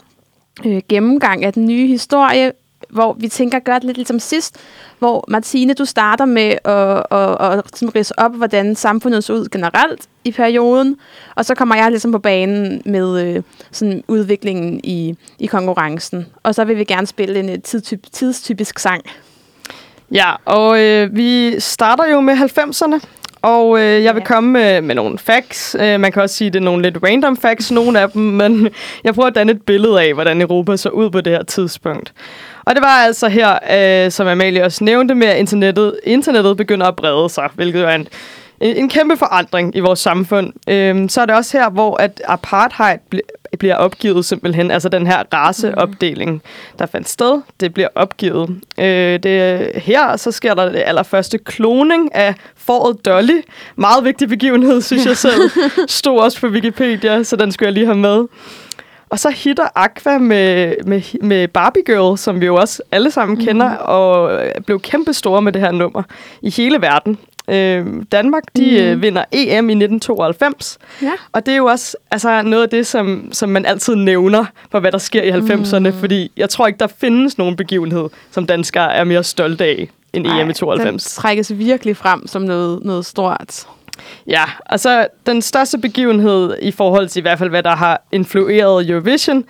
øh, 0.65 0.81
gennemgang 0.89 1.45
af 1.45 1.53
den 1.53 1.65
nye 1.65 1.87
historie, 1.87 2.51
hvor 2.89 3.13
vi 3.19 3.27
tænker 3.27 3.57
at 3.57 3.63
gøre 3.63 3.75
det 3.75 3.83
lidt 3.83 3.97
ligesom 3.97 4.19
sidst, 4.19 4.57
hvor 4.99 5.25
Martine, 5.27 5.73
du 5.73 5.85
starter 5.85 6.25
med 6.25 6.57
at, 6.65 7.03
at, 7.11 7.37
at, 7.39 7.81
at 7.83 7.95
rise 7.95 8.19
op, 8.19 8.35
hvordan 8.35 8.75
samfundet 8.75 9.23
så 9.23 9.33
ud 9.33 9.47
generelt 9.51 10.07
i 10.23 10.31
perioden, 10.31 10.95
og 11.35 11.45
så 11.45 11.55
kommer 11.55 11.75
jeg 11.75 11.89
ligesom 11.89 12.11
på 12.11 12.19
banen 12.19 12.81
med 12.85 13.21
øh, 13.21 13.43
sådan 13.71 14.03
udviklingen 14.07 14.81
i, 14.83 15.15
i 15.39 15.45
konkurrencen. 15.45 16.25
Og 16.43 16.55
så 16.55 16.63
vil 16.63 16.77
vi 16.77 16.83
gerne 16.83 17.07
spille 17.07 17.39
en 17.39 17.49
øh, 17.49 17.61
tidtyp, 17.61 18.05
tidstypisk 18.11 18.79
sang. 18.79 19.01
Ja, 20.11 20.33
og 20.45 20.81
øh, 20.81 21.15
vi 21.15 21.59
starter 21.59 22.11
jo 22.11 22.21
med 22.21 22.33
90'erne, 22.33 23.05
og 23.41 23.79
øh, 23.79 24.03
jeg 24.03 24.15
vil 24.15 24.23
komme 24.23 24.49
med, 24.51 24.81
med 24.81 24.95
nogle 24.95 25.17
facts. 25.17 25.75
Øh, 25.79 25.99
man 25.99 26.11
kan 26.11 26.21
også 26.21 26.35
sige, 26.35 26.47
at 26.47 26.53
det 26.53 26.59
er 26.59 26.63
nogle 26.63 26.81
lidt 26.81 26.97
random 27.03 27.37
facts, 27.37 27.71
nogle 27.71 27.99
af 27.99 28.09
dem, 28.09 28.21
men 28.21 28.69
jeg 29.03 29.13
prøver 29.13 29.27
at 29.27 29.35
danne 29.35 29.51
et 29.51 29.61
billede 29.61 30.01
af, 30.01 30.13
hvordan 30.13 30.41
Europa 30.41 30.77
så 30.77 30.89
ud 30.89 31.09
på 31.09 31.21
det 31.21 31.33
her 31.33 31.43
tidspunkt. 31.43 32.13
Og 32.65 32.75
det 32.75 32.81
var 32.81 33.03
altså 33.05 33.27
her, 33.27 34.05
øh, 34.05 34.11
som 34.11 34.27
Amalie 34.27 34.63
også 34.63 34.83
nævnte, 34.83 35.15
med 35.15 35.27
at 35.27 35.37
internettet, 35.37 35.99
internettet 36.03 36.57
begynder 36.57 36.87
at 36.87 36.95
brede 36.95 37.29
sig, 37.29 37.49
hvilket 37.55 37.81
er 37.83 37.95
en, 37.95 38.07
en, 38.61 38.89
kæmpe 38.89 39.17
forandring 39.17 39.75
i 39.75 39.79
vores 39.79 39.99
samfund. 39.99 40.53
Øh, 40.69 41.09
så 41.09 41.21
er 41.21 41.25
det 41.25 41.35
også 41.35 41.57
her, 41.57 41.69
hvor 41.69 41.95
at 41.97 42.21
apartheid 42.27 42.97
bliver 43.59 43.75
opgivet 43.75 44.25
simpelthen, 44.25 44.71
altså 44.71 44.89
den 44.89 45.07
her 45.07 45.23
raceopdeling, 45.33 46.41
der 46.79 46.85
fandt 46.85 47.09
sted, 47.09 47.41
det 47.59 47.73
bliver 47.73 47.87
opgivet. 47.95 48.61
Øh, 48.77 49.19
det, 49.23 49.71
her 49.75 50.17
så 50.17 50.31
sker 50.31 50.53
der 50.53 50.71
det 50.71 50.83
allerførste 50.85 51.37
kloning 51.37 52.15
af 52.15 52.35
foråret 52.55 53.05
Dolly. 53.05 53.41
Meget 53.75 54.03
vigtig 54.03 54.29
begivenhed, 54.29 54.81
synes 54.81 55.05
jeg 55.05 55.17
selv. 55.17 55.49
Stod 55.87 56.19
også 56.19 56.39
på 56.41 56.47
Wikipedia, 56.47 57.23
så 57.23 57.35
den 57.35 57.51
skulle 57.51 57.67
jeg 57.67 57.73
lige 57.73 57.85
have 57.85 57.97
med. 57.97 58.25
Og 59.09 59.19
så 59.19 59.29
hitter 59.29 59.67
Aqua 59.75 60.17
med, 60.17 60.73
med, 60.85 61.01
med 61.23 61.47
Barbie 61.47 61.83
Girl, 61.85 62.17
som 62.17 62.41
vi 62.41 62.45
jo 62.45 62.55
også 62.55 62.81
alle 62.91 63.11
sammen 63.11 63.37
mm. 63.37 63.45
kender, 63.45 63.75
og 63.75 64.45
øh, 64.45 64.51
blev 64.65 64.79
kæmpe 64.79 65.13
store 65.13 65.41
med 65.41 65.51
det 65.51 65.61
her 65.61 65.71
nummer 65.71 66.03
i 66.41 66.49
hele 66.49 66.81
verden. 66.81 67.17
Øh, 67.49 67.85
Danmark, 68.11 68.43
de 68.55 68.61
mm. 68.71 68.77
øh, 68.77 69.01
vinder 69.01 69.23
EM 69.31 69.69
i 69.69 69.73
1992, 69.73 70.77
Ja. 71.01 71.11
og 71.31 71.45
det 71.45 71.51
er 71.51 71.57
jo 71.57 71.65
også 71.65 71.97
altså, 72.11 72.41
noget 72.41 72.63
af 72.63 72.69
det, 72.69 72.87
som, 72.87 73.29
som 73.31 73.49
man 73.49 73.65
altid 73.65 73.95
nævner 73.95 74.45
for, 74.71 74.79
hvad 74.79 74.91
der 74.91 74.97
sker 74.97 75.23
i 75.23 75.31
90'erne, 75.31 75.79
mm. 75.79 75.99
fordi 75.99 76.31
jeg 76.37 76.49
tror 76.49 76.67
ikke, 76.67 76.79
der 76.79 76.87
findes 76.87 77.37
nogen 77.37 77.55
begivenhed, 77.55 78.09
som 78.31 78.45
danskere 78.45 78.93
er 78.93 79.03
mere 79.03 79.23
stolte 79.23 79.63
af 79.63 79.89
end 80.13 80.27
EM 80.27 80.49
i 80.49 80.53
92. 80.53 81.03
Den 81.03 81.21
trækkes 81.21 81.57
virkelig 81.57 81.97
frem 81.97 82.27
som 82.27 82.41
noget, 82.41 82.79
noget 82.85 83.05
stort. 83.05 83.65
Ja, 84.27 84.43
altså 84.65 85.07
den 85.25 85.41
største 85.41 85.77
begivenhed 85.77 86.57
i 86.61 86.71
forhold 86.71 87.07
til 87.07 87.19
i 87.19 87.21
hvert 87.21 87.39
fald, 87.39 87.49
hvad 87.49 87.63
der 87.63 87.75
har 87.75 88.01
influeret 88.11 88.89
Eurovision, 88.89 89.43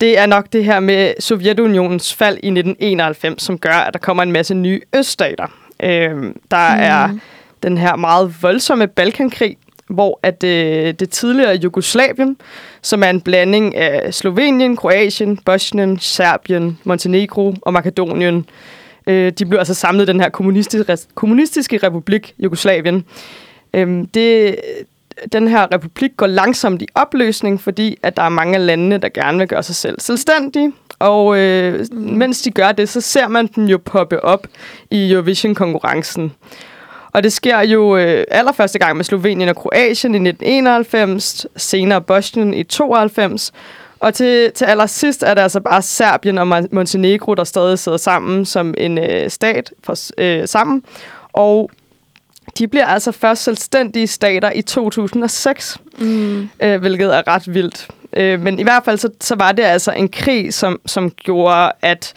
det 0.00 0.18
er 0.18 0.26
nok 0.26 0.46
det 0.52 0.64
her 0.64 0.80
med 0.80 1.14
Sovjetunionens 1.20 2.14
fald 2.14 2.34
i 2.34 2.46
1991, 2.46 3.42
som 3.42 3.58
gør, 3.58 3.70
at 3.70 3.94
der 3.94 3.98
kommer 3.98 4.22
en 4.22 4.32
masse 4.32 4.54
nye 4.54 4.80
øststater. 4.96 5.46
Øhm, 5.82 6.40
der 6.50 6.74
mm. 6.74 6.80
er 6.80 7.18
den 7.62 7.78
her 7.78 7.96
meget 7.96 8.34
voldsomme 8.42 8.86
Balkankrig, 8.86 9.56
hvor 9.88 10.20
at 10.22 10.44
øh, 10.44 10.94
det 10.94 11.10
tidligere 11.10 11.54
Jugoslavien, 11.54 12.36
som 12.82 13.02
er 13.02 13.10
en 13.10 13.20
blanding 13.20 13.76
af 13.76 14.14
Slovenien, 14.14 14.76
Kroatien, 14.76 15.36
Bosnien, 15.36 15.98
Serbien, 15.98 16.78
Montenegro 16.84 17.54
og 17.62 17.72
Makedonien, 17.72 18.46
øh, 19.06 19.32
de 19.32 19.46
blev 19.46 19.58
altså 19.58 19.74
samlet 19.74 20.02
i 20.02 20.06
den 20.06 20.20
her 20.20 20.28
kommunistiske, 20.28 20.98
kommunistiske 21.14 21.78
republik 21.78 22.34
Jugoslavien. 22.38 23.04
Øh, 23.74 24.04
det, 24.14 24.56
den 25.32 25.48
her 25.48 25.74
republik 25.74 26.10
går 26.16 26.26
langsomt 26.26 26.82
i 26.82 26.86
opløsning, 26.94 27.60
fordi 27.60 27.98
at 28.02 28.16
der 28.16 28.22
er 28.22 28.28
mange 28.28 28.54
af 28.54 28.66
landene, 28.66 28.98
der 28.98 29.08
gerne 29.08 29.38
vil 29.38 29.48
gøre 29.48 29.62
sig 29.62 29.74
selv 29.74 30.00
selvstændige. 30.00 30.72
Og 30.98 31.38
øh, 31.38 31.86
mens 31.92 32.42
de 32.42 32.50
gør 32.50 32.72
det, 32.72 32.88
så 32.88 33.00
ser 33.00 33.28
man 33.28 33.46
dem 33.46 33.64
jo 33.64 33.78
poppe 33.78 34.24
op 34.24 34.46
i 34.90 35.12
Eurovision-konkurrencen. 35.12 36.32
Og 37.16 37.22
det 37.22 37.32
sker 37.32 37.60
jo 37.60 37.96
øh, 37.96 38.24
allerførste 38.30 38.78
gang 38.78 38.96
med 38.96 39.04
Slovenien 39.04 39.48
og 39.48 39.56
Kroatien 39.56 40.14
i 40.14 40.28
1991, 40.28 41.46
senere 41.56 42.00
Bosnien 42.00 42.54
i 42.54 42.62
92, 42.62 43.52
og 44.00 44.14
til, 44.14 44.52
til 44.52 44.64
allersidst 44.64 45.22
er 45.22 45.34
det 45.34 45.42
altså 45.42 45.60
bare 45.60 45.82
Serbien 45.82 46.38
og 46.38 46.46
Montenegro, 46.72 47.34
der 47.34 47.44
stadig 47.44 47.78
sidder 47.78 47.98
sammen 47.98 48.44
som 48.44 48.74
en 48.78 48.98
øh, 48.98 49.30
stat 49.30 49.72
for, 49.84 49.94
øh, 50.18 50.48
sammen. 50.48 50.82
Og 51.32 51.70
de 52.58 52.68
bliver 52.68 52.86
altså 52.86 53.12
først 53.12 53.42
selvstændige 53.42 54.06
stater 54.06 54.52
i 54.52 54.62
2006, 54.62 55.78
mm. 55.98 56.48
øh, 56.62 56.80
hvilket 56.80 57.16
er 57.16 57.28
ret 57.28 57.54
vildt. 57.54 57.88
Øh, 58.12 58.40
men 58.40 58.58
i 58.58 58.62
hvert 58.62 58.84
fald 58.84 58.98
så, 58.98 59.08
så 59.20 59.34
var 59.34 59.52
det 59.52 59.62
altså 59.62 59.92
en 59.92 60.08
krig, 60.08 60.54
som, 60.54 60.80
som 60.86 61.10
gjorde, 61.10 61.72
at 61.82 62.14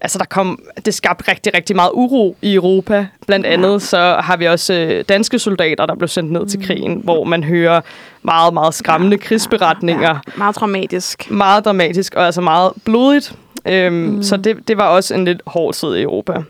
altså 0.00 0.18
der 0.18 0.24
kom, 0.24 0.62
det 0.84 0.94
skabte 0.94 1.30
rigtig, 1.30 1.54
rigtig 1.54 1.76
meget 1.76 1.90
uro 1.94 2.36
i 2.42 2.54
Europa. 2.54 3.06
Blandt 3.26 3.46
andet 3.46 3.82
så 3.82 4.16
har 4.20 4.36
vi 4.36 4.46
også 4.46 4.74
øh, 4.74 5.04
danske 5.08 5.38
soldater, 5.38 5.86
der 5.86 5.94
blev 5.94 6.08
sendt 6.08 6.32
ned 6.32 6.40
mm. 6.40 6.48
til 6.48 6.66
krigen, 6.66 7.00
hvor 7.04 7.24
man 7.24 7.44
hører 7.44 7.80
meget, 8.22 8.54
meget 8.54 8.74
skræmmende 8.74 9.18
krigsberetninger. 9.18 10.08
Ja, 10.08 10.18
meget 10.36 10.56
dramatisk. 10.56 11.30
Meget 11.30 11.64
dramatisk, 11.64 12.14
og 12.14 12.26
altså 12.26 12.40
meget 12.40 12.72
blodigt. 12.84 13.32
Øhm, 13.66 13.94
mm. 13.94 14.22
Så 14.22 14.36
det, 14.36 14.68
det 14.68 14.76
var 14.76 14.88
også 14.88 15.14
en 15.14 15.24
lidt 15.24 15.42
hård 15.46 15.74
tid 15.74 15.96
i 15.96 16.02
Europa. 16.02 16.42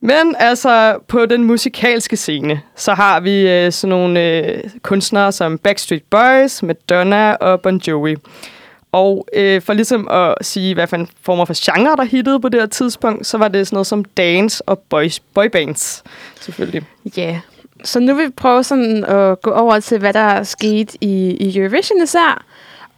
Men 0.00 0.34
altså, 0.38 0.98
på 1.08 1.26
den 1.26 1.44
musikalske 1.44 2.16
scene, 2.16 2.60
så 2.76 2.94
har 2.94 3.20
vi 3.20 3.48
øh, 3.48 3.72
sådan 3.72 3.88
nogle 3.88 4.20
øh, 4.20 4.58
kunstnere 4.82 5.32
som 5.32 5.58
Backstreet 5.58 6.02
Boys, 6.10 6.62
Madonna 6.62 7.32
og 7.32 7.60
Bon 7.60 7.76
Jovi. 7.76 8.16
Og 8.94 9.26
øh, 9.32 9.62
for 9.62 9.72
ligesom 9.72 10.08
at 10.08 10.34
sige, 10.40 10.74
hvad 10.74 10.86
for 10.86 10.96
en 10.96 11.08
former 11.22 11.44
for 11.44 11.72
genre, 11.72 11.96
der 11.96 12.04
hittede 12.04 12.40
på 12.40 12.48
det 12.48 12.60
her 12.60 12.66
tidspunkt, 12.66 13.26
så 13.26 13.38
var 13.38 13.48
det 13.48 13.66
sådan 13.66 13.76
noget 13.76 13.86
som 13.86 14.04
dance 14.04 14.68
og 14.68 14.78
boys, 14.78 15.20
boybands, 15.20 16.04
selvfølgelig. 16.40 16.82
Ja, 17.16 17.30
yeah. 17.30 17.38
så 17.84 18.00
nu 18.00 18.14
vil 18.14 18.26
vi 18.26 18.30
prøve 18.30 18.64
sådan 18.64 19.04
at 19.04 19.42
gå 19.42 19.50
over 19.50 19.80
til, 19.80 19.98
hvad 19.98 20.12
der 20.12 20.20
er 20.20 20.42
sket 20.42 20.96
i, 21.00 21.36
i 21.40 21.58
Eurovision 21.58 22.02
især. 22.02 22.44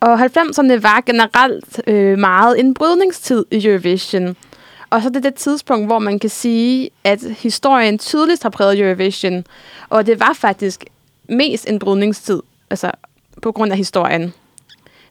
Og 0.00 0.24
90'erne 0.24 0.80
var 0.82 1.02
generelt 1.06 1.80
øh, 1.86 2.18
meget 2.18 2.60
en 2.60 2.74
brydningstid 2.74 3.44
i 3.50 3.66
Eurovision. 3.66 4.36
Og 4.90 5.02
så 5.02 5.08
er 5.08 5.12
det 5.12 5.22
det 5.22 5.34
tidspunkt, 5.34 5.86
hvor 5.86 5.98
man 5.98 6.18
kan 6.18 6.30
sige, 6.30 6.90
at 7.04 7.20
historien 7.38 7.98
tydeligst 7.98 8.42
har 8.42 8.50
præget 8.50 8.80
Eurovision. 8.80 9.44
Og 9.88 10.06
det 10.06 10.20
var 10.20 10.32
faktisk 10.34 10.84
mest 11.28 11.68
en 11.68 11.78
brydningstid, 11.78 12.42
altså 12.70 12.90
på 13.42 13.52
grund 13.52 13.72
af 13.72 13.78
historien. 13.78 14.34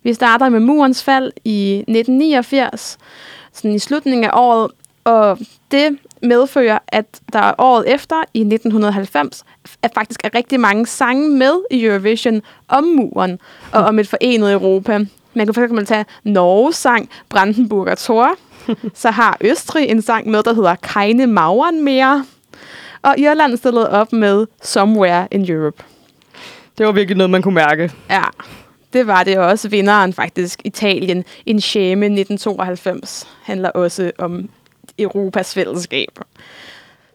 Vi 0.05 0.13
starter 0.13 0.49
med 0.49 0.59
murens 0.59 1.03
fald 1.03 1.31
i 1.45 1.75
1989, 1.75 2.97
sådan 3.53 3.75
i 3.75 3.79
slutningen 3.79 4.23
af 4.23 4.29
året, 4.33 4.71
og 5.03 5.39
det 5.71 5.97
medfører, 6.21 6.79
at 6.87 7.05
der 7.33 7.53
året 7.57 7.93
efter, 7.93 8.23
i 8.33 8.39
1990, 8.39 9.43
er 9.81 9.87
faktisk 9.95 10.21
er 10.23 10.35
rigtig 10.35 10.59
mange 10.59 10.85
sange 10.85 11.29
med 11.29 11.53
i 11.71 11.85
Eurovision 11.85 12.41
om 12.67 12.83
muren 12.83 13.39
og 13.71 13.83
om 13.83 13.99
et 13.99 14.07
forenet 14.07 14.53
Europa. 14.53 14.99
Man 15.33 15.45
kan 15.45 15.53
for 15.53 15.61
eksempel 15.61 15.85
tage 15.85 16.05
Norges 16.23 16.75
sang 16.75 17.09
Brandenburger 17.29 17.95
Tor, 17.95 18.35
så 18.93 19.11
har 19.11 19.37
Østrig 19.41 19.89
en 19.89 20.01
sang 20.01 20.29
med, 20.29 20.43
der 20.43 20.53
hedder 20.53 20.75
Keine 20.75 21.27
Mauern 21.27 21.83
mere. 21.83 22.25
Og 23.01 23.19
Irland 23.19 23.57
stillede 23.57 23.89
op 23.89 24.13
med 24.13 24.45
Somewhere 24.61 25.27
in 25.31 25.51
Europe. 25.51 25.83
Det 26.77 26.85
var 26.85 26.91
virkelig 26.91 27.17
noget, 27.17 27.29
man 27.29 27.41
kunne 27.41 27.55
mærke. 27.55 27.91
Ja, 28.09 28.23
det 28.95 29.07
var 29.07 29.23
det 29.23 29.37
også. 29.37 29.69
Vinderen 29.69 30.13
faktisk, 30.13 30.61
Italien, 30.63 31.23
Insieme 31.45 32.05
1992, 32.05 33.27
handler 33.43 33.69
også 33.69 34.11
om 34.17 34.49
Europas 34.99 35.53
fællesskab. 35.53 36.19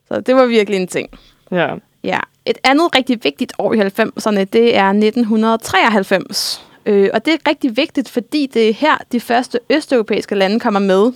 Så 0.08 0.20
det 0.20 0.36
var 0.36 0.46
virkelig 0.46 0.80
en 0.80 0.88
ting. 0.88 1.08
Ja. 1.50 1.74
Ja. 2.04 2.18
Et 2.44 2.58
andet 2.64 2.96
rigtig 2.96 3.24
vigtigt 3.24 3.52
år 3.58 3.74
i 3.74 3.80
90'erne, 3.80 4.44
det 4.44 4.76
er 4.76 4.88
1993. 4.88 6.66
Øh, 6.86 7.10
og 7.14 7.24
det 7.24 7.34
er 7.34 7.48
rigtig 7.48 7.76
vigtigt, 7.76 8.08
fordi 8.08 8.46
det 8.54 8.68
er 8.68 8.74
her, 8.74 8.98
de 9.12 9.20
første 9.20 9.58
østeuropæiske 9.70 10.34
lande 10.34 10.60
kommer 10.60 10.80
med. 10.80 11.12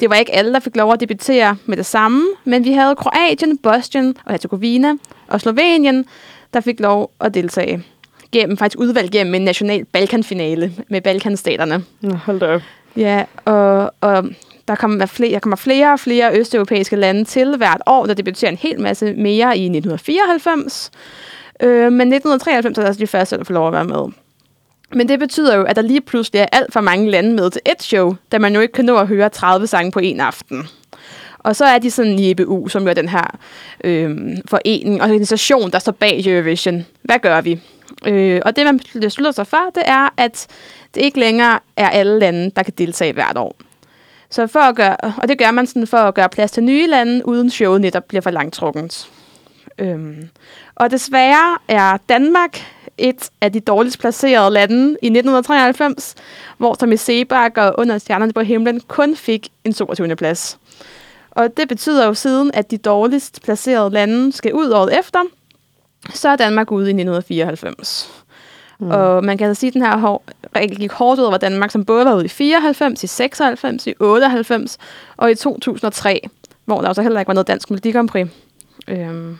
Det 0.00 0.10
var 0.10 0.16
ikke 0.16 0.34
alle, 0.34 0.52
der 0.52 0.60
fik 0.60 0.76
lov 0.76 0.92
at 0.92 1.00
debutere 1.00 1.56
med 1.64 1.76
det 1.76 1.86
samme, 1.86 2.26
men 2.44 2.64
vi 2.64 2.72
havde 2.72 2.96
Kroatien, 2.96 3.58
Bosnien 3.58 4.16
og 4.24 4.32
Herzegovina 4.32 4.92
og 5.28 5.40
Slovenien, 5.40 6.04
der 6.54 6.60
fik 6.60 6.80
lov 6.80 7.10
at 7.20 7.34
deltage. 7.34 7.84
Gennem, 8.32 8.56
faktisk 8.56 8.78
udvalgt 8.80 9.12
gennem 9.12 9.34
en 9.34 9.42
national 9.42 9.84
Balkanfinale 9.84 10.72
med 10.88 11.00
Balkanstaterne. 11.00 11.84
Hold 12.24 12.40
da 12.40 12.54
op. 12.54 12.60
Ja, 12.96 13.24
og, 13.44 13.94
og 14.00 14.24
der 14.68 14.74
kommer 14.74 15.06
flere, 15.06 15.32
der 15.32 15.38
kommer 15.38 15.56
flere 15.56 15.92
og 15.92 16.00
flere 16.00 16.38
østeuropæiske 16.38 16.96
lande 16.96 17.24
til 17.24 17.56
hvert 17.56 17.80
år, 17.86 18.06
der 18.06 18.14
debuterer 18.14 18.50
en 18.50 18.56
hel 18.56 18.80
masse 18.80 19.14
mere 19.14 19.58
i 19.58 19.64
1994. 19.64 20.90
Øh, 21.62 21.68
men 21.68 22.12
1993 22.12 22.78
er 22.78 22.82
altså 22.82 23.00
de 23.00 23.06
første, 23.06 23.38
der 23.38 23.44
får 23.44 23.54
lov 23.54 23.66
at 23.66 23.72
være 23.72 23.84
med. 23.84 24.12
Men 24.92 25.08
det 25.08 25.18
betyder 25.18 25.56
jo, 25.56 25.62
at 25.62 25.76
der 25.76 25.82
lige 25.82 26.00
pludselig 26.00 26.40
er 26.40 26.46
alt 26.52 26.72
for 26.72 26.80
mange 26.80 27.10
lande 27.10 27.34
med 27.34 27.50
til 27.50 27.60
et 27.66 27.82
show, 27.82 28.14
da 28.32 28.38
man 28.38 28.54
jo 28.54 28.60
ikke 28.60 28.72
kan 28.72 28.84
nå 28.84 28.96
at 28.96 29.06
høre 29.06 29.28
30 29.28 29.66
sange 29.66 29.92
på 29.92 29.98
en 29.98 30.20
aften. 30.20 30.68
Og 31.38 31.56
så 31.56 31.64
er 31.64 31.78
de 31.78 31.90
sådan 31.90 32.18
i 32.18 32.30
EBU, 32.30 32.68
som 32.68 32.82
jo 32.82 32.88
er 32.88 32.94
den 32.94 33.08
her 33.08 33.38
øh, 33.84 34.36
forening, 34.48 35.02
organisation, 35.02 35.70
der 35.70 35.78
står 35.78 35.92
bag 35.92 36.26
Eurovision. 36.26 36.86
Hvad 37.02 37.18
gør 37.18 37.40
vi? 37.40 37.60
Øh, 38.06 38.40
og 38.44 38.56
det, 38.56 38.64
man 38.64 38.80
beslutter 39.00 39.32
sig 39.32 39.46
for, 39.46 39.70
det 39.74 39.82
er, 39.86 40.08
at 40.16 40.46
det 40.94 41.00
ikke 41.02 41.20
længere 41.20 41.58
er 41.76 41.88
alle 41.88 42.18
lande, 42.18 42.50
der 42.56 42.62
kan 42.62 42.74
deltage 42.78 43.12
hvert 43.12 43.36
år. 43.36 43.56
Så 44.30 44.46
for 44.46 44.60
at 44.60 44.76
gøre, 44.76 44.96
og 44.96 45.28
det 45.28 45.38
gør 45.38 45.50
man 45.50 45.66
sådan 45.66 45.86
for 45.86 45.96
at 45.96 46.14
gøre 46.14 46.28
plads 46.28 46.50
til 46.50 46.64
nye 46.64 46.86
lande, 46.86 47.28
uden 47.28 47.50
showet 47.50 47.80
netop 47.80 48.04
bliver 48.04 48.22
for 48.22 48.30
langtrukkent. 48.30 49.10
Øhm, 49.78 50.28
og 50.74 50.90
desværre 50.90 51.58
er 51.68 51.96
Danmark 52.08 52.60
et 52.98 53.30
af 53.40 53.52
de 53.52 53.60
dårligst 53.60 53.98
placerede 53.98 54.50
lande 54.50 54.82
i 55.02 55.06
1993, 55.06 56.14
hvor 56.58 56.74
Tommy 56.74 56.96
Sebak 56.96 57.58
og 57.58 57.74
Under 57.78 57.98
Stjernerne 57.98 58.32
på 58.32 58.40
himlen 58.40 58.80
kun 58.80 59.16
fik 59.16 59.48
en 59.64 59.74
22. 59.74 60.16
plads. 60.16 60.58
Og 61.30 61.56
det 61.56 61.68
betyder 61.68 62.06
jo 62.06 62.14
siden, 62.14 62.50
at 62.54 62.70
de 62.70 62.78
dårligst 62.78 63.42
placerede 63.42 63.90
lande 63.90 64.32
skal 64.32 64.54
ud 64.54 64.70
året 64.70 64.98
efter, 64.98 65.18
så 66.14 66.28
er 66.28 66.36
Danmark 66.36 66.72
ude 66.72 66.86
i 66.86 66.90
1994. 66.90 68.24
Mm. 68.78 68.90
Og 68.90 69.24
man 69.24 69.38
kan 69.38 69.46
altså 69.48 69.60
sige, 69.60 69.68
at 69.68 69.74
den 69.74 69.82
her 69.82 70.20
regel 70.56 70.76
gik 70.76 70.92
hårdt 70.92 71.20
ud 71.20 71.24
over 71.24 71.36
Danmark, 71.36 71.70
som 71.70 71.84
både 71.84 72.04
var 72.04 72.14
ude 72.14 72.24
i 72.24 72.28
94, 72.28 73.04
i 73.04 73.06
96, 73.06 73.86
i 73.86 73.94
98 74.00 74.78
og 75.16 75.30
i 75.30 75.34
2003, 75.34 76.28
hvor 76.64 76.80
der 76.80 76.88
også 76.88 77.02
heller 77.02 77.20
ikke 77.20 77.28
var 77.28 77.34
noget 77.34 77.48
dansk 77.48 77.70
Melodi 77.70 78.24
Øhm, 78.88 79.38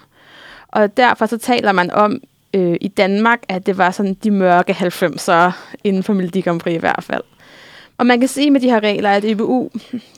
og 0.69 0.97
derfor 0.97 1.27
så 1.27 1.39
taler 1.39 1.73
man 1.73 1.91
om 1.91 2.21
øh, 2.55 2.77
i 2.81 2.89
Danmark, 2.89 3.43
at 3.49 3.67
det 3.67 3.79
var 3.79 3.91
sådan 3.91 4.15
de 4.15 4.31
mørke 4.31 4.73
90'ere 4.73 5.53
inden 5.85 6.03
for 6.03 6.13
Melodi 6.13 6.45
i 6.67 6.79
hvert 6.79 7.05
fald. 7.05 7.23
Og 7.99 8.07
man 8.07 8.21
kan 8.21 8.29
sige 8.29 8.51
med 8.51 8.61
de 8.61 8.71
her 8.71 8.81
regler, 8.81 9.11
at 9.11 9.25
EBU 9.25 9.71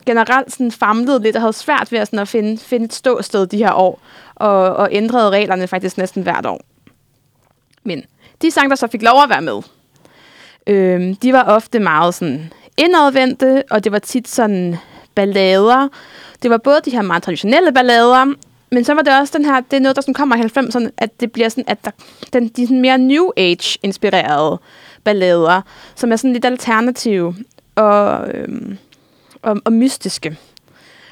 generelt 0.07 0.53
sådan 0.53 0.73
famlede 0.73 1.23
lidt 1.23 1.37
og 1.37 1.43
havde 1.43 1.53
svært 1.53 1.93
ved 1.93 1.99
at, 1.99 2.07
sådan 2.07 2.19
at 2.19 2.29
finde, 2.29 2.59
finde 2.59 2.85
et 2.85 2.95
ståsted 2.95 3.47
de 3.47 3.59
her 3.59 3.73
år, 3.73 4.01
og, 4.39 4.77
og 4.77 4.89
ændrede 4.93 5.31
reglerne 5.31 5.67
faktisk 5.67 5.99
næsten 5.99 6.23
hvert 6.23 6.47
år. 6.47 6.61
Men 7.85 8.05
de 8.43 8.51
sang, 8.51 8.71
der 8.71 8.77
så 8.77 8.87
fik 8.87 9.03
lov 9.03 9.23
at 9.23 9.31
være 9.31 9.43
med, 9.43 9.63
øh, 10.67 11.15
de 11.23 11.33
var 11.33 11.43
ofte 11.43 11.79
meget 11.79 12.15
sådan 12.15 12.53
indadvendte, 12.77 13.63
og 13.71 13.85
det 13.85 13.93
var 13.93 13.99
tit 13.99 14.29
sådan 14.29 14.77
ballader. 15.15 15.89
Det 16.43 16.51
var 16.51 16.59
både 16.59 16.81
de 16.85 16.91
her 16.91 17.03
meget 17.03 17.23
traditionelle 17.23 17.73
ballader, 17.73 18.35
men 18.71 18.85
så 18.85 18.95
var 18.95 19.03
det 19.03 19.19
også 19.19 19.39
den 19.39 19.45
her, 19.45 19.61
det 19.61 19.77
er 19.77 19.81
noget, 19.81 19.97
der 19.97 20.03
sådan 20.03 20.15
kommer 20.15 20.37
i 20.37 20.41
90'erne, 20.41 20.91
at 20.97 21.21
det 21.21 21.33
bliver 21.33 21.49
sådan, 21.49 21.65
at 21.67 21.85
der, 21.85 21.91
den, 22.33 22.49
de 22.49 22.67
sådan 22.67 22.81
mere 22.81 22.99
New 22.99 23.31
Age-inspirerede 23.37 24.59
ballader, 25.05 25.63
som 25.95 26.13
er 26.13 26.17
sådan 26.17 26.33
lidt 26.33 26.45
alternative 26.45 27.35
og, 27.75 28.29
øhm, 28.35 28.79
og, 29.43 29.61
og 29.65 29.73
mystiske. 29.73 30.37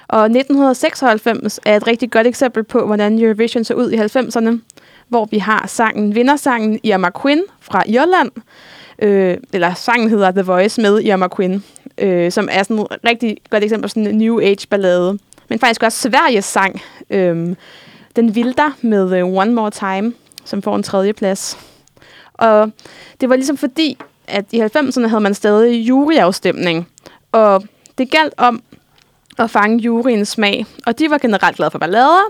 Og 0.08 0.24
1996 0.24 1.60
er 1.66 1.76
et 1.76 1.86
rigtig 1.86 2.10
godt 2.10 2.26
eksempel 2.26 2.64
på, 2.64 2.86
hvordan 2.86 3.18
Eurovision 3.18 3.64
så 3.64 3.74
ud 3.74 3.90
i 3.90 3.96
90'erne, 3.96 4.58
hvor 5.08 5.28
vi 5.30 5.38
har 5.38 5.66
sangen, 5.66 6.14
vindersangen 6.14 6.80
Irma 6.82 7.10
Quinn 7.22 7.42
fra 7.60 7.82
Irland, 7.86 8.30
øh, 8.98 9.36
eller 9.52 9.74
sangen 9.74 10.10
hedder 10.10 10.30
The 10.30 10.42
Voice 10.42 10.80
med 10.80 11.00
Irma 11.00 11.28
Quinn, 11.36 11.64
øh, 11.98 12.32
som 12.32 12.48
er 12.52 12.62
sådan 12.62 12.78
et 12.78 12.88
rigtig 13.08 13.36
godt 13.50 13.64
eksempel 13.64 13.82
på 13.82 13.88
sådan 13.88 14.06
en 14.06 14.18
New 14.18 14.40
Age-ballade. 14.40 15.18
Men 15.48 15.58
faktisk 15.58 15.82
også 15.82 15.98
Sveriges 15.98 16.44
sang, 16.44 16.80
øh, 17.10 17.56
Den 18.16 18.34
Vilder 18.34 18.70
med 18.80 19.18
øh, 19.18 19.26
One 19.26 19.54
More 19.54 19.70
Time, 19.70 20.12
som 20.44 20.62
får 20.62 20.76
en 20.76 20.82
tredje 20.82 21.12
plads. 21.12 21.58
Og 22.34 22.70
det 23.20 23.28
var 23.28 23.36
ligesom 23.36 23.56
fordi, 23.56 23.98
at 24.28 24.44
i 24.52 24.60
90'erne 24.60 25.06
havde 25.06 25.20
man 25.20 25.34
stadig 25.34 25.88
juryafstemning, 25.88 26.88
og 27.32 27.64
det 27.98 28.10
galt 28.10 28.34
om 28.36 28.62
at 29.38 29.50
fange 29.50 29.78
juryens 29.78 30.28
smag, 30.28 30.66
og 30.86 30.98
de 30.98 31.10
var 31.10 31.18
generelt 31.18 31.56
glade 31.56 31.70
for 31.70 31.78
ballader, 31.78 32.24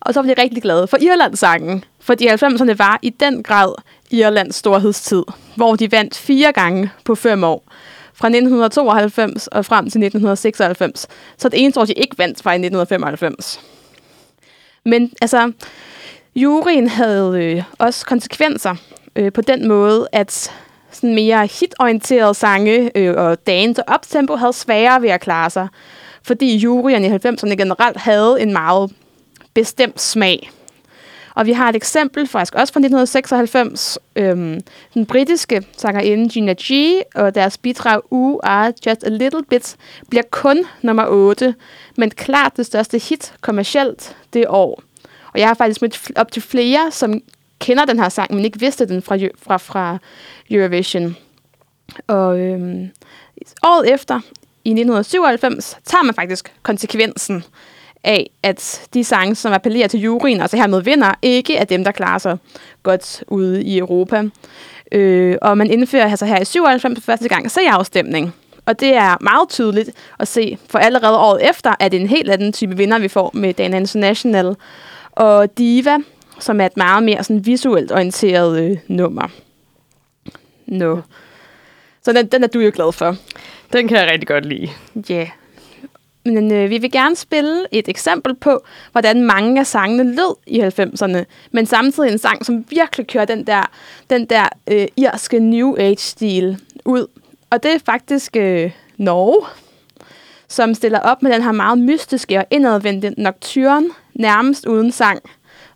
og 0.00 0.14
så 0.14 0.22
var 0.22 0.34
de 0.34 0.42
rigtig 0.42 0.62
glade 0.62 0.86
for 0.86 0.96
Irlandssangen, 1.00 1.84
fordi 2.00 2.28
90'erne 2.28 2.74
var 2.76 2.98
i 3.02 3.10
den 3.10 3.42
grad 3.42 3.74
Irlands 4.10 4.56
storhedstid, 4.56 5.22
hvor 5.56 5.76
de 5.76 5.92
vandt 5.92 6.16
fire 6.16 6.52
gange 6.52 6.90
på 7.04 7.14
fem 7.14 7.44
år, 7.44 7.64
fra 8.14 8.28
1992 8.28 9.46
og 9.46 9.64
frem 9.64 9.84
til 9.84 9.98
1996. 9.98 11.06
Så 11.38 11.48
det 11.48 11.62
eneste 11.62 11.80
år, 11.80 11.84
de 11.84 11.92
ikke 11.92 12.18
vandt, 12.18 12.44
var 12.44 12.52
i 12.52 12.54
1995. 12.54 13.60
Men 14.84 15.12
altså, 15.22 15.52
juryen 16.36 16.88
havde 16.88 17.44
øh, 17.44 17.62
også 17.78 18.06
konsekvenser 18.06 18.74
øh, 19.16 19.32
på 19.32 19.40
den 19.40 19.68
måde, 19.68 20.08
at 20.12 20.52
sådan 20.90 21.14
mere 21.14 21.46
hitorienterede 21.46 22.34
sange 22.34 22.90
øh, 22.94 23.14
og 23.16 23.46
dance 23.46 23.84
og 23.88 23.94
optempo 23.94 24.36
havde 24.36 24.52
sværere 24.52 25.02
ved 25.02 25.08
at 25.08 25.20
klare 25.20 25.50
sig, 25.50 25.68
fordi 26.28 26.56
juryen 26.56 27.04
i 27.04 27.08
90'erne 27.08 27.54
generelt 27.54 27.96
havde 27.96 28.36
en 28.40 28.52
meget 28.52 28.92
bestemt 29.54 30.00
smag. 30.00 30.50
Og 31.34 31.46
vi 31.46 31.52
har 31.52 31.68
et 31.68 31.76
eksempel 31.76 32.26
faktisk 32.26 32.54
også 32.54 32.72
fra 32.72 32.80
1996. 32.80 33.98
Øhm, 34.16 34.60
den 34.94 35.06
britiske 35.06 35.66
sangerinde 35.76 36.28
Gina 36.28 36.54
G 36.62 36.72
og 37.14 37.34
deres 37.34 37.58
bidrag 37.58 38.00
U 38.10 38.40
Are 38.42 38.72
Just 38.86 39.04
a 39.04 39.08
Little 39.08 39.42
Bit 39.50 39.76
bliver 40.10 40.22
kun 40.30 40.64
nummer 40.82 41.06
8, 41.06 41.54
men 41.96 42.10
klart 42.10 42.56
det 42.56 42.66
største 42.66 42.98
hit 42.98 43.34
kommercielt 43.40 44.16
det 44.32 44.44
år. 44.48 44.82
Og 45.32 45.40
jeg 45.40 45.48
har 45.48 45.54
faktisk 45.54 45.82
mødt 45.82 46.10
op 46.16 46.32
til 46.32 46.42
flere, 46.42 46.90
som 46.90 47.20
kender 47.58 47.84
den 47.84 47.98
her 47.98 48.08
sang, 48.08 48.34
men 48.34 48.44
ikke 48.44 48.60
vidste 48.60 48.88
den 48.88 49.02
fra, 49.02 49.16
fra, 49.38 49.56
fra 49.56 49.98
Eurovision. 50.50 51.16
Og 52.06 52.38
øhm, 52.38 52.90
året 53.62 53.94
efter, 53.94 54.20
i 54.68 54.70
1997, 54.70 55.76
tager 55.84 56.02
man 56.02 56.14
faktisk 56.14 56.52
konsekvensen 56.62 57.44
af, 58.04 58.30
at 58.42 58.88
de 58.94 59.04
sange, 59.04 59.34
som 59.34 59.52
appellerer 59.52 59.88
til 59.88 60.00
juryen, 60.00 60.40
altså 60.40 60.56
hermed 60.56 60.82
vinder, 60.82 61.14
ikke 61.22 61.56
er 61.56 61.64
dem, 61.64 61.84
der 61.84 61.92
klarer 61.92 62.18
sig 62.18 62.38
godt 62.82 63.24
ude 63.28 63.64
i 63.64 63.78
Europa. 63.78 64.24
Øh, 64.92 65.36
og 65.42 65.58
man 65.58 65.70
indfører 65.70 66.10
altså 66.10 66.26
her 66.26 66.40
i 66.40 66.44
97 66.44 66.98
for 66.98 67.02
første 67.02 67.28
gang 67.28 67.46
afstemning. 67.56 68.34
Og 68.66 68.80
det 68.80 68.94
er 68.94 69.16
meget 69.20 69.48
tydeligt 69.48 69.90
at 70.18 70.28
se, 70.28 70.58
for 70.70 70.78
allerede 70.78 71.18
året 71.18 71.50
efter 71.50 71.74
er 71.80 71.88
det 71.88 72.00
en 72.00 72.08
helt 72.08 72.30
anden 72.30 72.52
type 72.52 72.76
vinder, 72.76 72.98
vi 72.98 73.08
får 73.08 73.30
med 73.34 73.54
Dan 73.54 73.74
International 73.74 74.56
og 75.12 75.58
Diva, 75.58 75.98
som 76.38 76.60
er 76.60 76.66
et 76.66 76.76
meget 76.76 77.02
mere 77.02 77.24
sådan 77.24 77.46
visuelt 77.46 77.92
orienteret 77.92 78.60
øh, 78.60 78.76
nummer. 78.88 79.28
No. 80.66 80.96
Så 82.02 82.12
den, 82.12 82.26
den 82.26 82.44
er 82.44 82.48
du 82.48 82.60
jo 82.60 82.70
glad 82.74 82.92
for. 82.92 83.16
Den 83.72 83.88
kan 83.88 83.96
jeg 83.96 84.10
rigtig 84.12 84.28
godt 84.28 84.46
lide. 84.46 84.68
Ja. 85.08 85.14
Yeah. 85.14 85.28
Men 86.24 86.52
øh, 86.52 86.70
vi 86.70 86.78
vil 86.78 86.90
gerne 86.90 87.16
spille 87.16 87.66
et 87.72 87.88
eksempel 87.88 88.34
på, 88.34 88.64
hvordan 88.92 89.22
mange 89.22 89.60
af 89.60 89.66
sangene 89.66 90.14
lød 90.14 90.36
i 90.46 90.60
90'erne, 90.60 91.24
men 91.50 91.66
samtidig 91.66 92.12
en 92.12 92.18
sang, 92.18 92.46
som 92.46 92.64
virkelig 92.70 93.06
kører 93.06 93.24
den 93.24 93.46
der, 93.46 93.70
den 94.10 94.26
der 94.26 94.48
øh, 94.70 94.86
irske 94.96 95.40
New 95.40 95.76
Age-stil 95.78 96.58
ud. 96.84 97.06
Og 97.50 97.62
det 97.62 97.74
er 97.74 97.78
faktisk 97.86 98.36
øh, 98.36 98.70
Norge, 98.96 99.46
som 100.48 100.74
stiller 100.74 101.00
op 101.00 101.22
med 101.22 101.32
den 101.32 101.42
her 101.42 101.52
meget 101.52 101.78
mystiske 101.78 102.38
og 102.38 102.44
indadvendte 102.50 103.14
nocturne, 103.18 103.88
nærmest 104.14 104.66
uden 104.66 104.92
sang, 104.92 105.20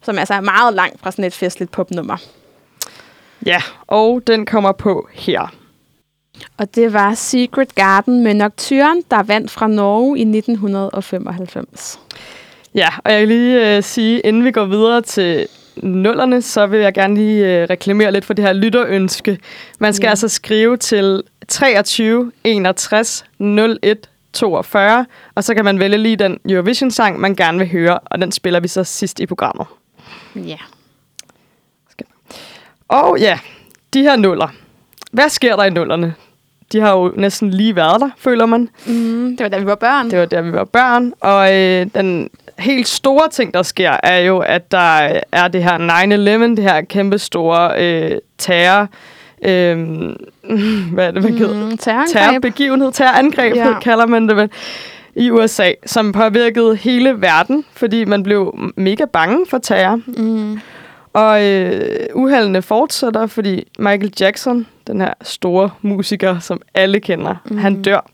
som 0.02 0.18
altså 0.18 0.34
er 0.34 0.40
meget 0.40 0.74
langt 0.74 1.00
fra 1.00 1.10
sådan 1.10 1.24
et 1.24 1.34
festligt 1.34 1.70
popnummer. 1.70 2.16
Ja, 3.46 3.62
og 3.86 4.22
den 4.26 4.46
kommer 4.46 4.72
på 4.72 5.08
her. 5.12 5.61
Og 6.56 6.74
det 6.74 6.92
var 6.92 7.14
Secret 7.14 7.74
Garden 7.74 8.24
med 8.24 8.34
Nocturne, 8.34 9.02
der 9.10 9.22
vandt 9.22 9.50
fra 9.50 9.66
Norge 9.66 10.18
i 10.18 10.22
1995. 10.22 12.00
Ja, 12.74 12.88
og 13.04 13.12
jeg 13.12 13.20
vil 13.20 13.28
lige 13.28 13.76
øh, 13.76 13.82
sige, 13.82 14.20
inden 14.20 14.44
vi 14.44 14.50
går 14.50 14.64
videre 14.64 15.00
til 15.00 15.46
nullerne, 15.76 16.42
så 16.42 16.66
vil 16.66 16.80
jeg 16.80 16.94
gerne 16.94 17.14
lige 17.14 17.62
øh, 17.62 17.66
reklamere 17.70 18.12
lidt 18.12 18.24
for 18.24 18.34
det 18.34 18.44
her 18.44 18.52
lytterønske. 18.52 19.38
Man 19.78 19.94
skal 19.94 20.06
ja. 20.06 20.10
altså 20.10 20.28
skrive 20.28 20.76
til 20.76 21.22
23 21.48 22.32
61 22.44 23.24
01 23.40 24.08
42, 24.32 25.06
og 25.34 25.44
så 25.44 25.54
kan 25.54 25.64
man 25.64 25.78
vælge 25.78 25.98
lige 25.98 26.16
den 26.16 26.38
Eurovision-sang, 26.48 27.20
man 27.20 27.36
gerne 27.36 27.58
vil 27.58 27.70
høre, 27.70 27.98
og 27.98 28.20
den 28.20 28.32
spiller 28.32 28.60
vi 28.60 28.68
så 28.68 28.84
sidst 28.84 29.20
i 29.20 29.26
programmet. 29.26 29.66
Ja. 30.36 30.56
Og 32.88 33.18
ja, 33.18 33.38
de 33.94 34.02
her 34.02 34.16
nuller. 34.16 34.61
Hvad 35.12 35.28
sker 35.28 35.56
der 35.56 35.64
i 35.64 35.70
nullerne? 35.70 36.14
De 36.72 36.80
har 36.80 36.96
jo 36.96 37.12
næsten 37.16 37.50
lige 37.50 37.76
været 37.76 38.00
der, 38.00 38.10
føler 38.18 38.46
man. 38.46 38.68
Mm, 38.86 39.36
det 39.36 39.44
var 39.44 39.48
da 39.48 39.58
vi 39.58 39.66
var 39.66 39.74
børn. 39.74 40.10
Det 40.10 40.18
var 40.18 40.24
da 40.24 40.40
vi 40.40 40.52
var 40.52 40.64
børn. 40.64 41.12
Og 41.20 41.54
øh, 41.54 41.86
den 41.94 42.30
helt 42.58 42.88
store 42.88 43.28
ting, 43.28 43.54
der 43.54 43.62
sker, 43.62 43.96
er 44.02 44.18
jo, 44.18 44.38
at 44.38 44.72
der 44.72 45.20
er 45.32 45.48
det 45.48 45.64
her 45.64 45.78
9-11, 45.78 46.56
det 46.56 46.58
her 46.58 46.80
kæmpe 46.80 47.18
store 47.18 47.84
øh, 47.84 48.18
terror... 48.38 48.88
Øh, 49.44 49.78
hvad 50.94 51.06
er 51.06 51.10
det, 51.10 51.22
man 51.22 51.36
kalder? 51.36 51.70
Mm, 51.70 51.78
terrorangreb. 51.78 52.12
Terrorbegivenhed, 52.12 52.92
terrorangreb, 52.92 53.56
ja. 53.56 53.78
kalder 53.88 54.06
man 54.06 54.28
det 54.28 54.36
vel 54.36 54.50
i 55.14 55.30
USA, 55.30 55.72
som 55.86 56.12
påvirkede 56.12 56.76
hele 56.76 57.20
verden, 57.20 57.64
fordi 57.72 58.04
man 58.04 58.22
blev 58.22 58.58
mega 58.76 59.04
bange 59.04 59.46
for 59.50 59.58
terror. 59.58 60.00
Mm. 60.06 60.60
Og 61.12 61.44
øh, 61.44 62.06
uheldene 62.14 62.62
fortsætter, 62.62 63.26
fordi 63.26 63.64
Michael 63.78 64.12
Jackson, 64.20 64.66
den 64.86 65.00
her 65.00 65.14
store 65.22 65.70
musiker, 65.82 66.38
som 66.38 66.60
alle 66.74 67.00
kender, 67.00 67.34
mm. 67.44 67.58
han 67.58 67.82
dør. 67.82 68.10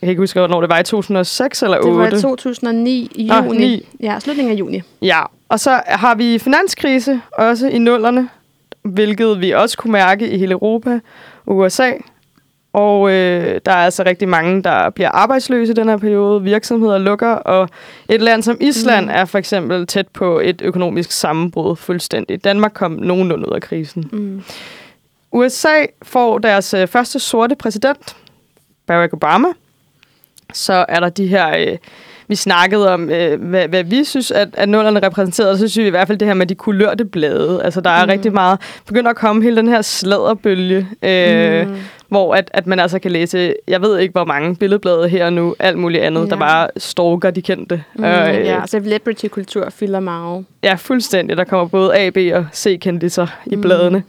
Jeg 0.00 0.06
kan 0.06 0.08
ikke 0.08 0.22
huske, 0.22 0.40
hvornår 0.40 0.60
det 0.60 0.70
var 0.70 0.78
i 0.78 0.82
2006 0.82 1.62
eller 1.62 1.78
8. 1.78 1.88
Det 1.88 1.98
var 1.98 2.18
i 2.18 2.20
2009 2.20 3.12
i 3.14 3.26
Nå, 3.26 3.34
juni. 3.34 3.58
9. 3.58 3.88
Ja, 4.00 4.18
slutningen 4.20 4.52
af 4.52 4.58
juni. 4.58 4.82
Ja, 5.02 5.22
og 5.48 5.60
så 5.60 5.80
har 5.86 6.14
vi 6.14 6.38
finanskrise 6.38 7.20
også 7.32 7.68
i 7.68 7.78
nullerne, 7.78 8.28
hvilket 8.82 9.40
vi 9.40 9.50
også 9.50 9.78
kunne 9.78 9.92
mærke 9.92 10.30
i 10.30 10.38
hele 10.38 10.52
Europa 10.52 11.00
og 11.46 11.56
USA. 11.56 11.92
Og 12.72 13.10
øh, 13.10 13.60
der 13.66 13.72
er 13.72 13.84
altså 13.84 14.02
rigtig 14.06 14.28
mange, 14.28 14.62
der 14.62 14.90
bliver 14.90 15.10
arbejdsløse 15.10 15.72
i 15.72 15.74
den 15.74 15.88
her 15.88 15.96
periode. 15.96 16.42
Virksomheder 16.42 16.98
lukker, 16.98 17.30
og 17.30 17.68
et 18.08 18.22
land 18.22 18.42
som 18.42 18.56
Island 18.60 19.06
mm. 19.06 19.12
er 19.14 19.24
for 19.24 19.38
eksempel 19.38 19.86
tæt 19.86 20.08
på 20.08 20.40
et 20.40 20.62
økonomisk 20.64 21.12
sammenbrud 21.12 21.76
fuldstændig. 21.76 22.44
Danmark 22.44 22.72
kom 22.74 22.90
nogenlunde 22.90 23.48
ud 23.48 23.54
af 23.54 23.62
krisen. 23.62 24.08
Mm. 24.12 24.42
USA 25.32 25.86
får 26.02 26.38
deres 26.38 26.74
øh, 26.74 26.88
første 26.88 27.18
sorte 27.18 27.54
præsident, 27.54 28.16
Barack 28.86 29.12
Obama. 29.12 29.48
Så 30.52 30.84
er 30.88 31.00
der 31.00 31.08
de 31.08 31.26
her... 31.26 31.56
Øh, 31.58 31.78
vi 32.28 32.34
snakkede 32.34 32.94
om, 32.94 33.10
øh, 33.10 33.42
hvad, 33.42 33.68
hvad 33.68 33.84
vi 33.84 34.04
synes, 34.04 34.30
at, 34.30 34.48
at 34.52 34.68
nullerne 34.68 35.06
repræsenterede, 35.06 35.52
og 35.52 35.58
så 35.58 35.68
synes 35.68 35.82
vi 35.82 35.86
i 35.86 35.90
hvert 35.90 36.06
fald 36.06 36.18
det 36.18 36.28
her 36.28 36.34
med 36.34 36.46
de 36.46 36.54
kulørte 36.54 37.04
blade. 37.04 37.60
Altså, 37.64 37.80
der 37.80 37.90
er 37.90 38.04
mm. 38.04 38.10
rigtig 38.10 38.32
meget... 38.32 38.60
Begynder 38.86 39.10
at 39.10 39.16
komme 39.16 39.42
hele 39.42 39.56
den 39.56 39.68
her 39.68 39.82
sladderbølge, 39.82 40.88
øh, 41.02 41.68
mm. 41.68 41.76
hvor 42.08 42.34
at, 42.34 42.50
at 42.54 42.66
man 42.66 42.80
altså 42.80 42.98
kan 42.98 43.10
læse, 43.10 43.54
jeg 43.68 43.82
ved 43.82 43.98
ikke, 43.98 44.12
hvor 44.12 44.24
mange 44.24 44.56
billedblade 44.56 45.08
her 45.08 45.26
og 45.26 45.32
nu, 45.32 45.54
alt 45.58 45.78
muligt 45.78 46.02
andet, 46.02 46.20
ja. 46.20 46.26
der 46.26 46.36
bare 46.36 46.68
stalker 46.76 47.30
de 47.30 47.42
kendte. 47.42 47.84
Mm, 47.94 48.04
øh, 48.04 48.10
ja, 48.44 48.66
celebrity-kultur 48.66 49.70
fylder 49.70 50.00
meget. 50.00 50.44
Ja, 50.62 50.74
fuldstændig. 50.74 51.36
Der 51.36 51.44
kommer 51.44 51.68
både 51.68 51.96
A, 51.96 52.10
B 52.10 52.16
og 52.34 52.46
C-kendiser 52.52 53.26
i 53.46 53.54
mm. 53.56 53.60
bladene. 53.60 54.02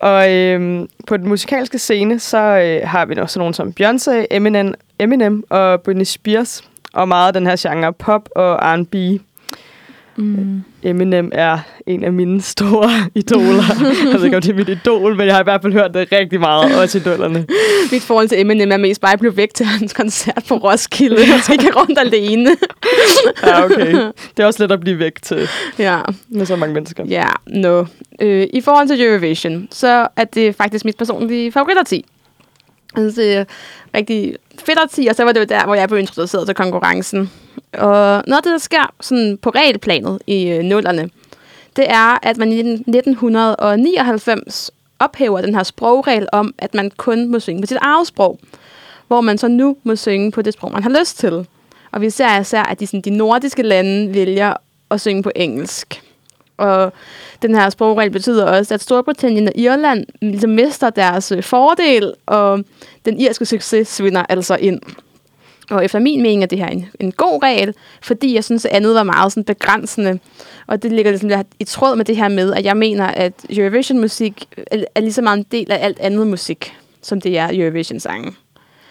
Og 0.00 0.32
øhm, 0.32 0.88
på 1.06 1.16
den 1.16 1.28
musikalske 1.28 1.78
scene, 1.78 2.18
så 2.18 2.38
øh, 2.38 2.88
har 2.88 3.04
vi 3.06 3.16
også 3.16 3.38
nogen 3.38 3.54
som 3.54 3.72
Beyoncé, 3.80 4.26
Eminem, 4.30 4.74
Eminem 4.98 5.44
og 5.50 5.82
Britney 5.82 6.04
Spears, 6.04 6.64
og 6.92 7.08
meget 7.08 7.26
af 7.26 7.32
den 7.32 7.46
her 7.46 7.56
genre 7.58 7.92
pop 7.92 8.28
og 8.36 8.58
R&B. 8.62 8.94
Mm. 10.20 10.62
Eminem 10.82 11.30
er 11.34 11.58
en 11.86 12.04
af 12.04 12.12
mine 12.12 12.42
store 12.42 12.90
idoler. 13.14 13.64
jeg 14.12 14.14
ved 14.14 14.24
ikke, 14.24 14.36
om 14.36 14.42
det 14.42 14.50
er 14.50 14.54
mit 14.54 14.68
idol, 14.68 15.16
men 15.16 15.26
jeg 15.26 15.34
har 15.34 15.42
i 15.42 15.44
hvert 15.44 15.62
fald 15.62 15.72
hørt 15.72 15.94
det 15.94 16.12
rigtig 16.12 16.40
meget, 16.40 16.82
også 16.82 16.98
idolerne. 16.98 17.46
Mit 17.92 18.02
forhold 18.02 18.28
til 18.28 18.40
Eminem 18.40 18.72
er 18.72 18.76
mest 18.76 19.00
bare 19.00 19.12
at 19.12 19.18
blive 19.18 19.36
væk 19.36 19.54
til 19.54 19.66
hans 19.66 19.92
koncert 19.92 20.44
på 20.48 20.54
Roskilde, 20.54 21.16
og 21.34 21.40
så 21.42 21.52
ikke 21.52 21.70
rundt 21.76 21.98
alene. 21.98 22.50
ja, 23.46 23.64
okay. 23.64 23.92
Det 24.36 24.42
er 24.42 24.46
også 24.46 24.62
let 24.62 24.72
at 24.72 24.80
blive 24.80 24.98
væk 24.98 25.22
til 25.22 25.48
ja. 25.78 26.00
med 26.28 26.46
så 26.46 26.56
mange 26.56 26.74
mennesker. 26.74 27.04
Ja, 27.08 27.28
no. 27.46 27.84
Øh, 28.20 28.46
I 28.52 28.60
forhold 28.60 28.88
til 28.88 29.06
Eurovision, 29.06 29.68
så 29.70 30.08
er 30.16 30.24
det 30.24 30.54
faktisk 30.54 30.84
mit 30.84 30.96
personlige 30.96 31.52
jeg 32.96 33.02
synes, 33.02 33.14
det 33.14 33.34
er 33.34 33.44
rigtig 33.94 34.36
fedt 34.58 34.78
at 34.78 35.08
og 35.08 35.16
så 35.16 35.24
var 35.24 35.32
det 35.32 35.40
jo 35.40 35.44
der, 35.44 35.64
hvor 35.64 35.74
jeg 35.74 35.88
blev 35.88 36.00
introduceret 36.00 36.46
til 36.46 36.54
konkurrencen. 36.54 37.30
Og 37.72 38.22
noget 38.26 38.36
af 38.36 38.42
det, 38.42 38.52
der 38.52 38.58
sker 38.58 38.94
sådan 39.00 39.38
på 39.42 39.50
regelplanet 39.50 40.18
i 40.26 40.48
øh, 40.48 40.62
nullerne, 40.62 41.10
det 41.76 41.90
er, 41.90 42.26
at 42.26 42.36
man 42.36 42.52
i 42.52 42.58
1999 42.58 44.70
ophæver 44.98 45.40
den 45.40 45.54
her 45.54 45.62
sprogregel 45.62 46.28
om, 46.32 46.54
at 46.58 46.74
man 46.74 46.90
kun 46.96 47.28
må 47.28 47.38
synge 47.38 47.62
på 47.62 47.66
sit 47.66 47.78
eget 47.80 48.06
sprog, 48.06 48.38
hvor 49.08 49.20
man 49.20 49.38
så 49.38 49.48
nu 49.48 49.76
må 49.84 49.96
synge 49.96 50.32
på 50.32 50.42
det 50.42 50.52
sprog, 50.52 50.72
man 50.72 50.82
har 50.82 51.00
lyst 51.00 51.18
til. 51.18 51.46
Og 51.92 52.00
vi 52.00 52.10
ser 52.10 52.40
især, 52.40 52.62
at 52.62 52.80
de, 52.80 52.86
sådan, 52.86 53.00
de 53.00 53.10
nordiske 53.10 53.62
lande 53.62 54.14
vælger 54.14 54.54
at 54.90 55.00
synge 55.00 55.22
på 55.22 55.30
engelsk. 55.36 56.02
Og 56.60 56.92
den 57.42 57.54
her 57.54 57.70
sprogregel 57.70 58.10
betyder 58.10 58.44
også, 58.44 58.74
at 58.74 58.82
Storbritannien 58.82 59.46
og 59.48 59.52
Irland 59.54 60.06
ligesom 60.22 60.50
mister 60.50 60.90
deres 60.90 61.32
øh, 61.32 61.42
fordel, 61.42 62.14
og 62.26 62.64
den 63.04 63.20
irske 63.20 63.44
succes 63.44 63.88
svinder 63.88 64.24
altså 64.28 64.56
ind. 64.60 64.80
Og 65.70 65.84
efter 65.84 65.98
min 65.98 66.22
mening 66.22 66.42
er 66.42 66.46
det 66.46 66.58
her 66.58 66.66
en, 66.66 66.88
en 67.00 67.12
god 67.12 67.42
regel, 67.42 67.74
fordi 68.02 68.34
jeg 68.34 68.44
synes, 68.44 68.64
at 68.64 68.72
andet 68.72 68.94
var 68.94 69.02
meget 69.02 69.32
sådan 69.32 69.44
begrænsende. 69.44 70.18
Og 70.66 70.82
det 70.82 70.92
ligger 70.92 71.10
ligesom 71.10 71.44
i 71.58 71.64
tråd 71.64 71.96
med 71.96 72.04
det 72.04 72.16
her 72.16 72.28
med, 72.28 72.54
at 72.54 72.64
jeg 72.64 72.76
mener, 72.76 73.06
at 73.06 73.32
Eurovision-musik 73.50 74.48
er, 74.56 74.84
er 74.94 75.00
lige 75.00 75.12
så 75.12 75.22
meget 75.22 75.38
en 75.38 75.46
del 75.52 75.72
af 75.72 75.84
alt 75.84 76.00
andet 76.00 76.26
musik, 76.26 76.76
som 77.02 77.20
det 77.20 77.38
er 77.38 77.48
Eurovision-sangen. 77.52 78.36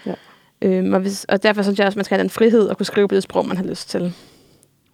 Ja. 0.05 0.13
Øhm, 0.61 0.93
og, 0.93 0.99
hvis, 0.99 1.25
og 1.29 1.43
derfor 1.43 1.61
synes 1.61 1.79
jeg 1.79 1.85
også, 1.85 1.93
at 1.93 1.97
man 1.97 2.05
skal 2.05 2.15
have 2.17 2.23
den 2.23 2.29
frihed 2.29 2.69
at 2.69 2.77
kunne 2.77 2.85
skrive 2.85 3.07
på 3.07 3.15
det 3.15 3.23
sprog, 3.23 3.47
man 3.47 3.57
har 3.57 3.63
lyst 3.63 3.89
til. 3.89 4.13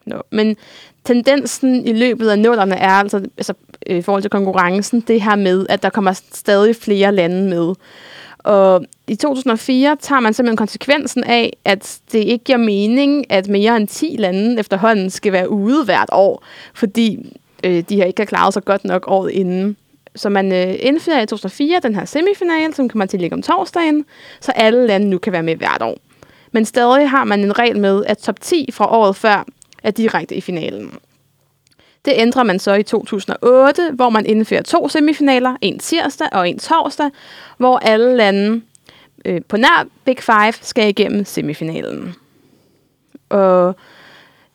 No. 0.05 0.19
Men 0.31 0.57
tendensen 1.05 1.87
i 1.87 1.93
løbet 1.93 2.29
af 2.29 2.39
nullerne 2.39 2.75
er 2.75 2.89
altså, 2.91 3.17
altså 3.37 3.53
øh, 3.87 3.97
i 3.97 4.01
forhold 4.01 4.21
til 4.23 4.31
konkurrencen, 4.31 4.99
det 4.99 5.21
her 5.21 5.35
med, 5.35 5.65
at 5.69 5.83
der 5.83 5.89
kommer 5.89 6.13
stadig 6.31 6.75
flere 6.75 7.11
lande 7.11 7.49
med. 7.49 7.75
Og 8.37 8.85
i 9.07 9.15
2004 9.15 9.97
tager 10.01 10.19
man 10.19 10.33
simpelthen 10.33 10.57
konsekvensen 10.57 11.23
af, 11.23 11.57
at 11.65 11.99
det 12.11 12.19
ikke 12.19 12.43
giver 12.43 12.57
mening, 12.57 13.31
at 13.31 13.47
mere 13.47 13.77
end 13.77 13.87
10 13.87 14.15
lande 14.19 14.59
efterhånden 14.59 15.09
skal 15.09 15.31
være 15.31 15.49
ude 15.49 15.85
hvert 15.85 16.09
år, 16.11 16.43
fordi 16.73 17.35
øh, 17.63 17.83
de 17.89 17.95
her 17.95 18.05
ikke 18.05 18.21
har 18.21 18.25
klaret 18.25 18.53
sig 18.53 18.65
godt 18.65 18.85
nok 18.85 19.03
året 19.07 19.31
inden. 19.31 19.77
Så 20.15 20.29
man 20.29 20.51
øh, 20.51 20.75
indfører 20.79 21.21
i 21.21 21.25
2004 21.25 21.79
den 21.83 21.95
her 21.95 22.05
semifinal, 22.05 22.73
som 22.73 22.89
kommer 22.89 23.05
til 23.05 23.17
at 23.17 23.21
ligge 23.21 23.35
om 23.35 23.41
torsdagen, 23.41 24.05
så 24.41 24.51
alle 24.51 24.87
lande 24.87 25.09
nu 25.09 25.17
kan 25.17 25.33
være 25.33 25.43
med 25.43 25.55
hvert 25.55 25.81
år. 25.81 25.97
Men 26.51 26.65
stadig 26.65 27.09
har 27.09 27.23
man 27.23 27.43
en 27.43 27.59
regel 27.59 27.79
med, 27.79 28.05
at 28.05 28.17
top 28.17 28.41
10 28.41 28.69
fra 28.71 28.97
året 28.97 29.15
før 29.15 29.45
er 29.85 29.91
direkte 29.91 30.35
i 30.35 30.41
finalen. 30.41 30.91
Det 32.05 32.13
ændrer 32.15 32.43
man 32.43 32.59
så 32.59 32.73
i 32.73 32.83
2008, 32.83 33.91
hvor 33.93 34.09
man 34.09 34.25
indfører 34.25 34.61
to 34.61 34.89
semifinaler, 34.89 35.55
en 35.61 35.79
tirsdag 35.79 36.27
og 36.31 36.49
en 36.49 36.59
torsdag, 36.59 37.09
hvor 37.57 37.77
alle 37.77 38.15
lande 38.15 38.61
øh, 39.25 39.41
på 39.47 39.57
nær 39.57 39.85
Big 40.05 40.17
Five 40.19 40.53
skal 40.61 40.89
igennem 40.89 41.25
semifinalen. 41.25 42.15
Og 43.29 43.75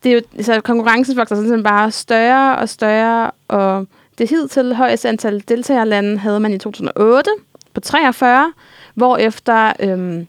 det 0.02 0.12
er 0.12 0.14
jo, 0.14 0.42
så 0.42 0.60
konkurrencen 0.60 1.16
vokser 1.16 1.36
sådan 1.36 1.62
bare 1.62 1.90
større 1.90 2.56
og 2.56 2.68
større, 2.68 3.30
og 3.48 3.86
det 4.18 4.30
hidtil 4.30 4.74
højeste 4.74 5.08
antal 5.08 5.44
deltagerlande 5.48 6.18
havde 6.18 6.40
man 6.40 6.54
i 6.54 6.58
2008 6.58 7.30
på 7.74 7.80
43, 7.80 8.52
hvorefter 8.94 9.72
øhm, 9.80 10.26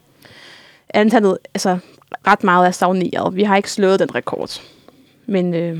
antallet 0.94 1.38
altså, 1.54 1.78
ret 2.26 2.44
meget 2.44 2.66
er 2.66 2.70
stagneret. 2.70 3.36
Vi 3.36 3.42
har 3.42 3.56
ikke 3.56 3.70
slået 3.70 4.00
den 4.00 4.14
rekord, 4.14 4.60
men 5.26 5.54
øh, 5.54 5.78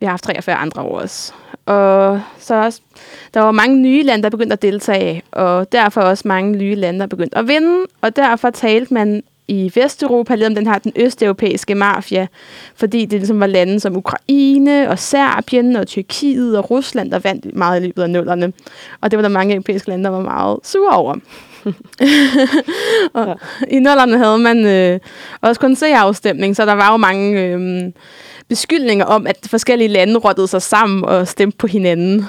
vi 0.00 0.06
har 0.06 0.10
haft 0.10 0.24
43 0.24 0.56
andre 0.56 0.82
år 0.82 0.98
også. 0.98 1.32
Og 1.66 2.20
så 2.38 2.54
også, 2.54 2.80
der 3.34 3.40
var 3.40 3.50
mange 3.50 3.76
nye 3.76 4.02
lande, 4.02 4.22
der 4.22 4.30
begyndte 4.30 4.52
at 4.52 4.62
deltage, 4.62 5.22
og 5.32 5.72
derfor 5.72 6.00
også 6.00 6.28
mange 6.28 6.56
nye 6.56 6.74
lande, 6.74 7.00
der 7.00 7.06
begyndte 7.06 7.38
at 7.38 7.48
vinde. 7.48 7.86
Og 8.00 8.16
derfor 8.16 8.50
talte 8.50 8.94
man 8.94 9.22
i 9.48 9.72
Vesteuropa 9.74 10.34
lidt 10.34 10.46
om 10.46 10.54
den 10.54 10.66
her 10.66 10.78
den 10.78 10.92
østeuropæiske 10.96 11.74
mafia, 11.74 12.26
fordi 12.74 13.00
det 13.00 13.18
ligesom 13.20 13.40
var 13.40 13.46
lande 13.46 13.80
som 13.80 13.96
Ukraine 13.96 14.90
og 14.90 14.98
Serbien 14.98 15.76
og 15.76 15.86
Tyrkiet 15.86 16.58
og 16.58 16.70
Rusland, 16.70 17.10
der 17.10 17.18
vandt 17.18 17.56
meget 17.56 17.80
i 17.80 17.86
løbet 17.86 18.02
af 18.02 18.10
nullerne. 18.10 18.52
Og 19.00 19.10
det 19.10 19.16
var 19.16 19.22
der 19.22 19.28
mange 19.28 19.54
europæiske 19.54 19.88
lande, 19.88 20.04
der 20.04 20.10
var 20.10 20.20
meget 20.20 20.58
sure 20.62 20.96
over. 20.96 21.16
og 23.14 23.40
I 23.68 23.78
nullerne 23.78 24.18
havde 24.18 24.38
man 24.38 24.66
øh, 24.66 25.00
også 25.40 25.60
kun 25.60 25.76
afstemning, 25.82 26.56
så 26.56 26.66
der 26.66 26.72
var 26.74 26.90
jo 26.90 26.96
mange 26.96 27.40
øh, 27.40 27.92
beskyldninger 28.48 29.04
om, 29.04 29.26
at 29.26 29.36
forskellige 29.46 29.88
lande 29.88 30.18
rottede 30.18 30.48
sig 30.48 30.62
sammen 30.62 31.04
og 31.04 31.28
stemte 31.28 31.58
på 31.58 31.66
hinanden. 31.66 32.26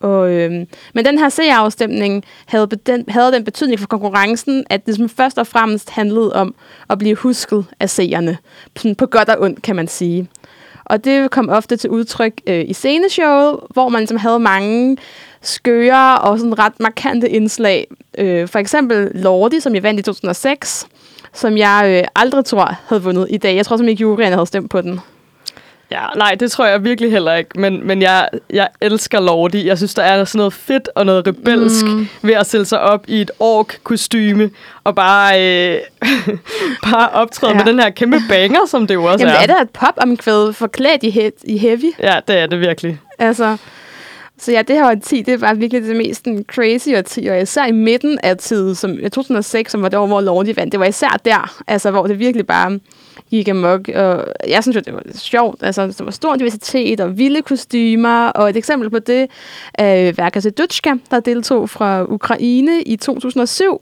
Og, 0.00 0.30
øhm, 0.30 0.66
men 0.94 1.04
den 1.04 1.18
her 1.18 1.28
seerafstemning 1.28 2.24
havde, 2.46 2.66
den, 2.86 3.04
havde 3.08 3.32
den 3.32 3.44
betydning 3.44 3.80
for 3.80 3.86
konkurrencen, 3.86 4.64
at 4.70 4.86
det 4.86 4.96
som 4.96 5.08
først 5.08 5.38
og 5.38 5.46
fremmest 5.46 5.90
handlede 5.90 6.32
om 6.32 6.54
at 6.90 6.98
blive 6.98 7.16
husket 7.16 7.64
af 7.80 7.90
seerne. 7.90 8.38
På 8.98 9.06
godt 9.06 9.28
og 9.28 9.40
ondt, 9.40 9.62
kan 9.62 9.76
man 9.76 9.88
sige. 9.88 10.28
Og 10.84 11.04
det 11.04 11.30
kom 11.30 11.48
ofte 11.48 11.76
til 11.76 11.90
udtryk 11.90 12.32
øh, 12.46 12.64
i 12.68 12.72
sceneshowet, 12.72 13.60
hvor 13.70 13.88
man 13.88 14.06
som 14.06 14.16
havde 14.16 14.38
mange 14.38 14.96
skøre 15.42 16.18
og 16.18 16.38
sådan 16.38 16.58
ret 16.58 16.80
markante 16.80 17.30
indslag. 17.30 17.86
Øh, 18.18 18.48
for 18.48 18.58
eksempel 18.58 19.10
Lordi, 19.14 19.60
som 19.60 19.74
jeg 19.74 19.82
vandt 19.82 20.00
i 20.00 20.02
2006, 20.02 20.86
som 21.32 21.56
jeg 21.56 22.00
øh, 22.02 22.08
aldrig 22.16 22.44
tror 22.44 22.76
havde 22.88 23.02
vundet 23.02 23.26
i 23.30 23.36
dag. 23.36 23.56
Jeg 23.56 23.66
tror 23.66 23.76
som 23.76 23.88
ikke, 23.88 24.00
juryen 24.00 24.32
havde 24.32 24.46
stemt 24.46 24.70
på 24.70 24.80
den. 24.80 25.00
Ja, 25.90 26.06
nej, 26.16 26.34
det 26.40 26.50
tror 26.50 26.66
jeg 26.66 26.84
virkelig 26.84 27.10
heller 27.10 27.34
ikke. 27.34 27.60
Men, 27.60 27.86
men 27.86 28.02
jeg, 28.02 28.28
jeg 28.50 28.68
elsker 28.80 29.20
Lordi. 29.20 29.66
Jeg 29.66 29.76
synes, 29.76 29.94
der 29.94 30.02
er 30.02 30.24
sådan 30.24 30.38
noget 30.38 30.52
fedt 30.52 30.88
og 30.94 31.06
noget 31.06 31.26
rebelsk 31.26 31.86
mm. 31.86 32.08
ved 32.22 32.34
at 32.34 32.46
sætte 32.46 32.66
sig 32.66 32.80
op 32.80 33.04
i 33.08 33.20
et 33.20 33.30
ork-kostyme 33.38 34.50
og 34.84 34.94
bare, 34.94 35.42
øh, 35.42 35.80
bare 36.90 37.08
optræde 37.08 37.52
ja. 37.52 37.58
med 37.58 37.72
den 37.72 37.80
her 37.80 37.90
kæmpe 37.90 38.16
banger, 38.28 38.66
som 38.66 38.86
det 38.86 38.94
jo 38.94 39.04
også 39.04 39.26
Jamen, 39.26 39.36
er. 39.36 39.42
er 39.42 39.46
det 39.46 39.62
et 39.62 39.70
pop-omkvæd 39.70 40.52
forklædt 40.52 41.02
i, 41.02 41.10
he- 41.10 41.42
i 41.44 41.58
heavy? 41.58 41.92
Ja, 41.98 42.20
det 42.28 42.38
er 42.38 42.46
det 42.46 42.60
virkelig. 42.60 43.00
Altså, 43.18 43.56
så 44.38 44.52
ja, 44.52 44.62
det 44.62 44.76
her 44.76 44.90
årti, 44.90 45.22
det 45.22 45.40
var 45.40 45.54
virkelig 45.54 45.82
det 45.82 45.96
mest 45.96 46.24
den 46.24 46.44
crazy 46.54 46.88
årti, 46.96 47.26
og 47.26 47.40
især 47.40 47.66
i 47.66 47.72
midten 47.72 48.18
af 48.22 48.36
tiden, 48.36 48.74
som 48.74 48.98
2006, 49.12 49.72
som 49.72 49.82
var 49.82 49.88
det 49.88 49.98
år, 49.98 50.06
hvor 50.06 50.20
Lordi 50.20 50.56
vandt, 50.56 50.72
det 50.72 50.80
var 50.80 50.86
især 50.86 51.20
der, 51.24 51.62
altså, 51.66 51.90
hvor 51.90 52.06
det 52.06 52.18
virkelig 52.18 52.46
bare 52.46 52.78
gik 53.30 53.48
amok. 53.48 53.88
Og 53.94 54.26
jeg 54.48 54.62
synes 54.62 54.76
jo, 54.76 54.80
det 54.80 54.94
var 54.94 55.02
sjovt. 55.14 55.62
Altså, 55.62 55.86
der 55.86 56.04
var 56.04 56.10
stor 56.10 56.36
diversitet 56.36 57.00
og 57.00 57.18
vilde 57.18 57.42
kostymer. 57.42 58.28
Og 58.28 58.50
et 58.50 58.56
eksempel 58.56 58.90
på 58.90 58.98
det 58.98 59.30
er 59.74 60.12
Verka 60.12 60.40
Sedutska, 60.40 60.92
der 61.10 61.20
deltog 61.20 61.70
fra 61.70 62.04
Ukraine 62.04 62.82
i 62.82 62.96
2007. 62.96 63.80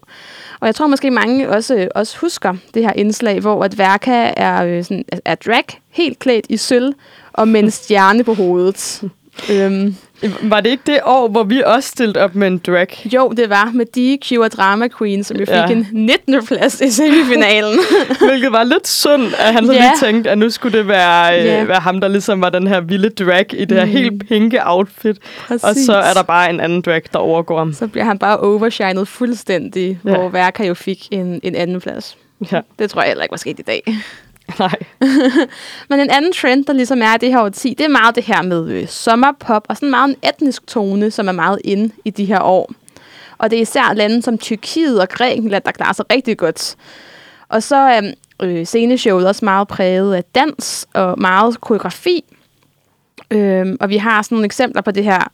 Og 0.61 0.66
jeg 0.66 0.75
tror 0.75 0.87
måske 0.87 1.11
mange 1.11 1.49
også, 1.49 1.88
også 1.95 2.18
husker 2.18 2.55
det 2.75 2.83
her 2.83 2.92
indslag, 2.92 3.40
hvor 3.40 3.64
at 3.64 3.79
Verka 3.79 4.33
er, 4.37 4.64
øh, 4.64 4.85
sådan, 4.85 5.05
er 5.25 5.35
drag, 5.35 5.64
helt 5.90 6.18
klædt 6.18 6.47
i 6.49 6.57
sølv, 6.57 6.95
og 7.33 7.49
med 7.49 7.62
en 7.62 7.71
stjerne 7.81 8.25
på 8.25 8.35
hovedet. 8.35 9.03
øhm, 9.51 9.97
var 10.42 10.61
det 10.61 10.70
ikke 10.70 10.82
det 10.87 11.00
år, 11.04 11.28
hvor 11.28 11.42
vi 11.42 11.62
også 11.66 11.88
stillede 11.88 12.20
op 12.20 12.35
med 12.35 12.46
en 12.46 12.58
drag? 12.58 13.06
Jo, 13.12 13.28
det 13.28 13.50
var 13.50 13.70
med 13.74 13.87
DQ 13.87 14.38
og 14.38 14.52
Drama 14.52 14.88
Queen, 14.98 15.24
som 15.24 15.37
jo 15.37 15.46
fik 15.46 15.54
ja. 15.54 15.66
en 15.68 15.87
19. 15.92 16.46
plads 16.46 16.80
i 16.80 16.90
semifinalen. 16.90 17.78
Hvilket 18.28 18.52
var 18.52 18.64
lidt 18.64 18.88
synd, 18.88 19.22
at 19.38 19.54
han 19.54 19.66
så 19.66 19.72
ja. 19.72 19.78
lige 19.78 20.06
tænkte, 20.06 20.30
at 20.30 20.38
nu 20.38 20.50
skulle 20.50 20.78
det 20.78 20.88
være, 20.88 21.40
øh, 21.40 21.46
ja. 21.46 21.64
være 21.64 21.80
ham, 21.80 22.00
der 22.00 22.08
ligesom 22.08 22.40
var 22.40 22.50
den 22.50 22.66
her 22.66 22.80
vilde 22.80 23.08
drag 23.08 23.54
i 23.54 23.64
det 23.64 23.78
her 23.78 23.85
mm. 23.85 23.92
helt 23.92 24.28
pinke 24.28 24.61
outfit. 24.64 25.16
Præcis. 25.46 25.64
Og 25.64 25.74
så 25.87 25.94
er 25.94 26.12
der 26.12 26.22
bare 26.22 26.50
en 26.50 26.61
anden 26.61 26.80
drag, 26.80 27.02
der 27.12 27.18
overgår 27.18 27.58
ham. 27.58 27.72
Så 27.72 27.87
bliver 27.87 28.04
han 28.04 28.18
bare 28.18 28.38
overshined 28.38 29.06
fuldstændig, 29.06 29.98
ja. 30.04 30.11
hvor 30.11 30.28
Værker 30.28 30.64
jo 30.64 30.74
fik 30.74 31.08
en, 31.11 31.40
en 31.42 31.54
anden 31.54 31.80
plads. 31.80 32.16
Ja. 32.52 32.61
Det 32.78 32.90
tror 32.90 33.00
jeg 33.00 33.08
heller 33.08 33.22
ikke 33.22 33.32
var 33.32 33.37
sket 33.37 33.58
i 33.58 33.62
dag. 33.62 33.82
Nej. 34.59 34.77
Men 35.88 36.01
en 36.01 36.11
anden 36.11 36.33
trend, 36.33 36.65
der 36.65 36.73
ligesom 36.73 37.03
er 37.03 37.17
det 37.17 37.29
her 37.29 37.41
årti, 37.41 37.75
det 37.79 37.85
er 37.85 37.88
meget 37.88 38.15
det 38.15 38.25
her 38.25 38.43
med 38.43 38.69
øh, 38.69 38.88
sommerpop 38.88 39.67
og 39.69 39.77
sådan 39.77 39.91
meget 39.91 40.09
en 40.09 40.17
etnisk 40.29 40.67
tone, 40.67 41.11
som 41.11 41.29
er 41.29 41.33
meget 41.33 41.59
inde 41.65 41.95
i 42.05 42.11
de 42.11 42.25
her 42.25 42.41
år. 42.41 42.73
Og 43.38 43.51
det 43.51 43.57
er 43.57 43.62
især 43.62 43.93
lande 43.93 44.23
som 44.23 44.38
Tyrkiet 44.38 45.01
og 45.01 45.09
Grækenland, 45.09 45.62
der 45.65 45.73
klarer 45.73 45.93
sig 45.93 46.05
rigtig 46.12 46.38
godt. 46.38 46.77
Og 47.49 47.62
så 47.62 47.77
er 47.77 48.12
øh, 48.43 48.67
sceneshowet 48.67 49.27
også 49.29 49.45
meget 49.45 49.69
præget 49.69 50.15
af 50.15 50.25
dans 50.25 50.88
og 50.95 51.21
meget 51.21 51.61
koreografi. 51.61 52.25
Øh, 53.31 53.77
og 53.81 53.88
vi 53.88 53.97
har 53.97 54.23
sådan 54.23 54.37
nogle 54.37 54.45
eksempler 54.45 54.83
på 54.83 54.91
det 54.91 55.05
her, 55.05 55.31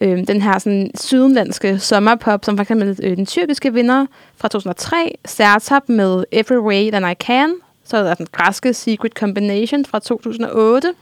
øh, 0.00 0.26
den 0.26 0.42
her 0.42 0.58
sådan 0.58 0.90
sydenlandske 0.94 1.78
sommerpop, 1.78 2.44
som 2.44 2.56
for 2.56 2.62
eksempel 2.62 2.98
øh, 3.02 3.16
den 3.16 3.26
tyrkiske 3.26 3.72
vinder 3.72 4.06
fra 4.36 4.48
2003, 4.48 5.14
Sertab 5.24 5.88
med 5.88 6.24
Every 6.32 6.58
Way 6.58 6.90
That 6.90 7.12
I 7.12 7.14
Can, 7.24 7.54
så 7.88 7.96
er 7.96 8.02
der 8.02 8.14
den 8.14 8.26
græske 8.32 8.74
Secret 8.74 9.12
Combination 9.12 9.84
fra 9.84 9.98
2008 9.98 10.92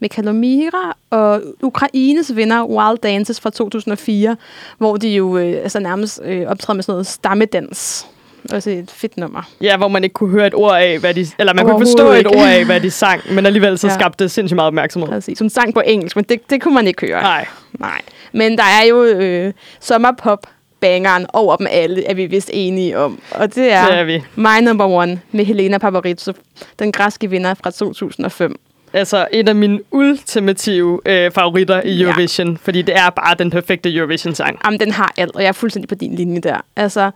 med 0.00 0.08
Kalomira, 0.08 0.96
og 1.10 1.42
Ukraines 1.62 2.36
vinder 2.36 2.64
Wild 2.64 2.98
Dances 2.98 3.40
fra 3.40 3.50
2004, 3.50 4.36
hvor 4.78 4.96
de 4.96 5.08
jo 5.08 5.38
øh, 5.38 5.62
altså 5.62 5.80
nærmest 5.80 6.20
øh, 6.24 6.46
optræder 6.46 6.74
med 6.74 6.82
sådan 6.82 6.92
noget 6.92 7.06
stammedans. 7.06 8.06
Også 8.52 8.70
et 8.70 8.90
fedt 8.90 9.16
nummer. 9.16 9.42
Ja, 9.60 9.76
hvor 9.76 9.88
man 9.88 10.04
ikke 10.04 10.14
kunne 10.14 10.30
høre 10.30 10.46
et 10.46 10.54
ord 10.54 10.76
af, 10.76 10.98
hvad 10.98 11.14
de... 11.14 11.26
Eller 11.38 11.54
man 11.54 11.66
kunne 11.66 11.86
forstå 11.86 12.12
et 12.12 12.26
ord 12.26 12.48
af, 12.48 12.64
hvad 12.64 12.80
de 12.80 12.90
sang, 12.90 13.20
men 13.34 13.46
alligevel 13.46 13.78
så 13.78 13.86
ja. 13.86 13.94
skabte 13.94 14.24
det 14.24 14.30
sindssygt 14.30 14.56
meget 14.56 14.66
opmærksomhed. 14.66 15.08
Præcis. 15.08 15.38
Hun 15.38 15.50
sang 15.50 15.74
på 15.74 15.82
engelsk, 15.86 16.16
men 16.16 16.24
det, 16.24 16.50
det 16.50 16.62
kunne 16.62 16.74
man 16.74 16.86
ikke 16.86 17.06
høre. 17.06 17.22
Nej. 17.22 17.46
Nej. 17.78 18.00
Men 18.32 18.58
der 18.58 18.64
er 18.64 18.86
jo 18.88 19.04
øh, 19.04 19.52
sommerpop 19.80 20.46
bangeren 20.82 21.26
over 21.32 21.56
dem 21.56 21.66
alle, 21.70 22.04
er 22.04 22.14
vi 22.14 22.26
vist 22.26 22.50
enige 22.52 22.98
om. 22.98 23.20
Og 23.30 23.54
det 23.54 23.72
er, 23.72 23.86
det 23.86 23.98
er 23.98 24.04
vi. 24.04 24.22
My 24.36 24.62
Number 24.62 24.86
One 24.86 25.20
med 25.32 25.44
Helena 25.44 25.78
Paparizou, 25.78 26.34
den 26.78 26.92
græske 26.92 27.30
vinder 27.30 27.54
fra 27.54 27.70
2005. 27.70 28.60
Altså 28.92 29.28
en 29.32 29.48
af 29.48 29.54
mine 29.54 29.80
ultimative 29.90 31.00
øh, 31.06 31.30
favoritter 31.30 31.82
i 31.82 32.02
Eurovision, 32.02 32.50
ja. 32.50 32.56
fordi 32.62 32.82
det 32.82 32.96
er 32.96 33.10
bare 33.10 33.34
den 33.38 33.50
perfekte 33.50 33.94
Eurovision-sang. 33.94 34.58
Jamen, 34.64 34.80
den 34.80 34.90
har 34.90 35.12
alt, 35.16 35.36
og 35.36 35.42
jeg 35.42 35.48
er 35.48 35.52
fuldstændig 35.52 35.88
på 35.88 35.94
din 35.94 36.14
linje 36.14 36.40
der. 36.40 36.56
Altså, 36.76 37.10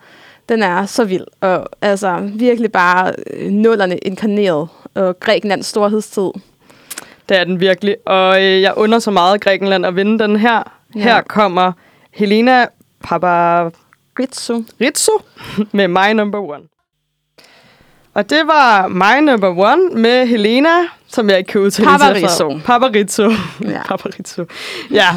den 0.48 0.62
er 0.62 0.86
så 0.86 1.04
vild, 1.04 1.24
og 1.40 1.68
altså 1.82 2.30
virkelig 2.34 2.72
bare 2.72 3.12
øh, 3.30 3.50
nullerne 3.50 3.96
inkarneret, 3.96 4.68
og 4.94 5.20
Grækenlands 5.20 5.66
storhedstid. 5.66 6.30
Det 7.28 7.36
er 7.36 7.44
den 7.44 7.60
virkelig. 7.60 7.96
Og 8.06 8.44
øh, 8.44 8.62
jeg 8.62 8.72
under 8.76 8.98
så 8.98 9.10
meget 9.10 9.40
Grækenland 9.40 9.86
at 9.86 9.96
vinde 9.96 10.18
den 10.18 10.36
her. 10.36 10.62
Ja. 10.94 11.00
Her 11.00 11.20
kommer 11.22 11.72
Helena 12.10 12.66
Ritsu. 13.12 14.62
Paparizzo 14.78 15.12
med 15.76 15.88
My 15.88 16.12
Number 16.14 16.38
One. 16.38 16.62
Og 18.14 18.30
det 18.30 18.40
var 18.46 18.88
My 18.88 19.24
Number 19.30 19.48
One 19.72 19.82
med 20.02 20.26
Helena, 20.26 20.68
som 21.08 21.30
jeg 21.30 21.38
ikke 21.38 21.52
kan 21.52 21.60
udtale 21.60 21.88
Paparizzo. 21.88 22.48
efter. 22.50 22.60
Paparizzo. 22.66 23.30
Ja. 23.64 23.82
Paparizzo. 23.88 24.44
Ja. 24.90 25.08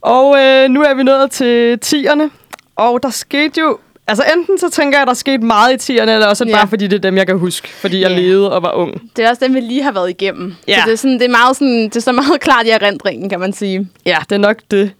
Og 0.00 0.38
øh, 0.38 0.68
nu 0.70 0.82
er 0.82 0.94
vi 0.94 1.02
nået 1.02 1.30
til 1.30 1.78
tierne. 1.78 2.30
Og 2.76 3.02
der 3.02 3.10
skete 3.10 3.60
jo... 3.60 3.78
Altså 4.08 4.24
enten 4.36 4.58
så 4.58 4.70
tænker 4.70 4.98
jeg, 4.98 5.02
at 5.02 5.08
der 5.08 5.14
skete 5.14 5.38
meget 5.44 5.74
i 5.74 5.76
tierne, 5.76 6.12
eller 6.12 6.26
også 6.26 6.44
Ja. 6.44 6.56
bare 6.56 6.68
fordi, 6.68 6.86
det 6.86 6.96
er 6.96 7.00
dem, 7.00 7.16
jeg 7.16 7.26
kan 7.26 7.38
huske. 7.38 7.68
Fordi 7.68 8.00
jeg 8.00 8.10
Ja. 8.10 8.18
levede 8.18 8.52
og 8.52 8.62
var 8.62 8.72
ung. 8.72 9.10
Det 9.16 9.24
er 9.24 9.30
også 9.30 9.44
dem, 9.44 9.54
vi 9.54 9.60
lige 9.60 9.82
har 9.82 9.92
været 9.92 10.10
igennem. 10.10 10.54
Ja. 10.68 10.74
Så 10.80 10.82
det 10.86 10.92
er, 10.92 10.96
sådan, 10.96 11.18
det, 11.18 11.22
er 11.24 11.28
meget 11.30 11.56
sådan, 11.56 11.84
det 11.84 11.96
er 11.96 12.00
så 12.00 12.12
meget 12.12 12.40
klart 12.46 12.66
i 12.66 12.70
erindringen, 12.70 13.28
kan 13.30 13.40
man 13.40 13.52
sige. 13.52 13.88
Ja, 14.06 14.16
det 14.28 14.32
er 14.34 14.38
nok 14.38 14.56
det. 14.70 14.90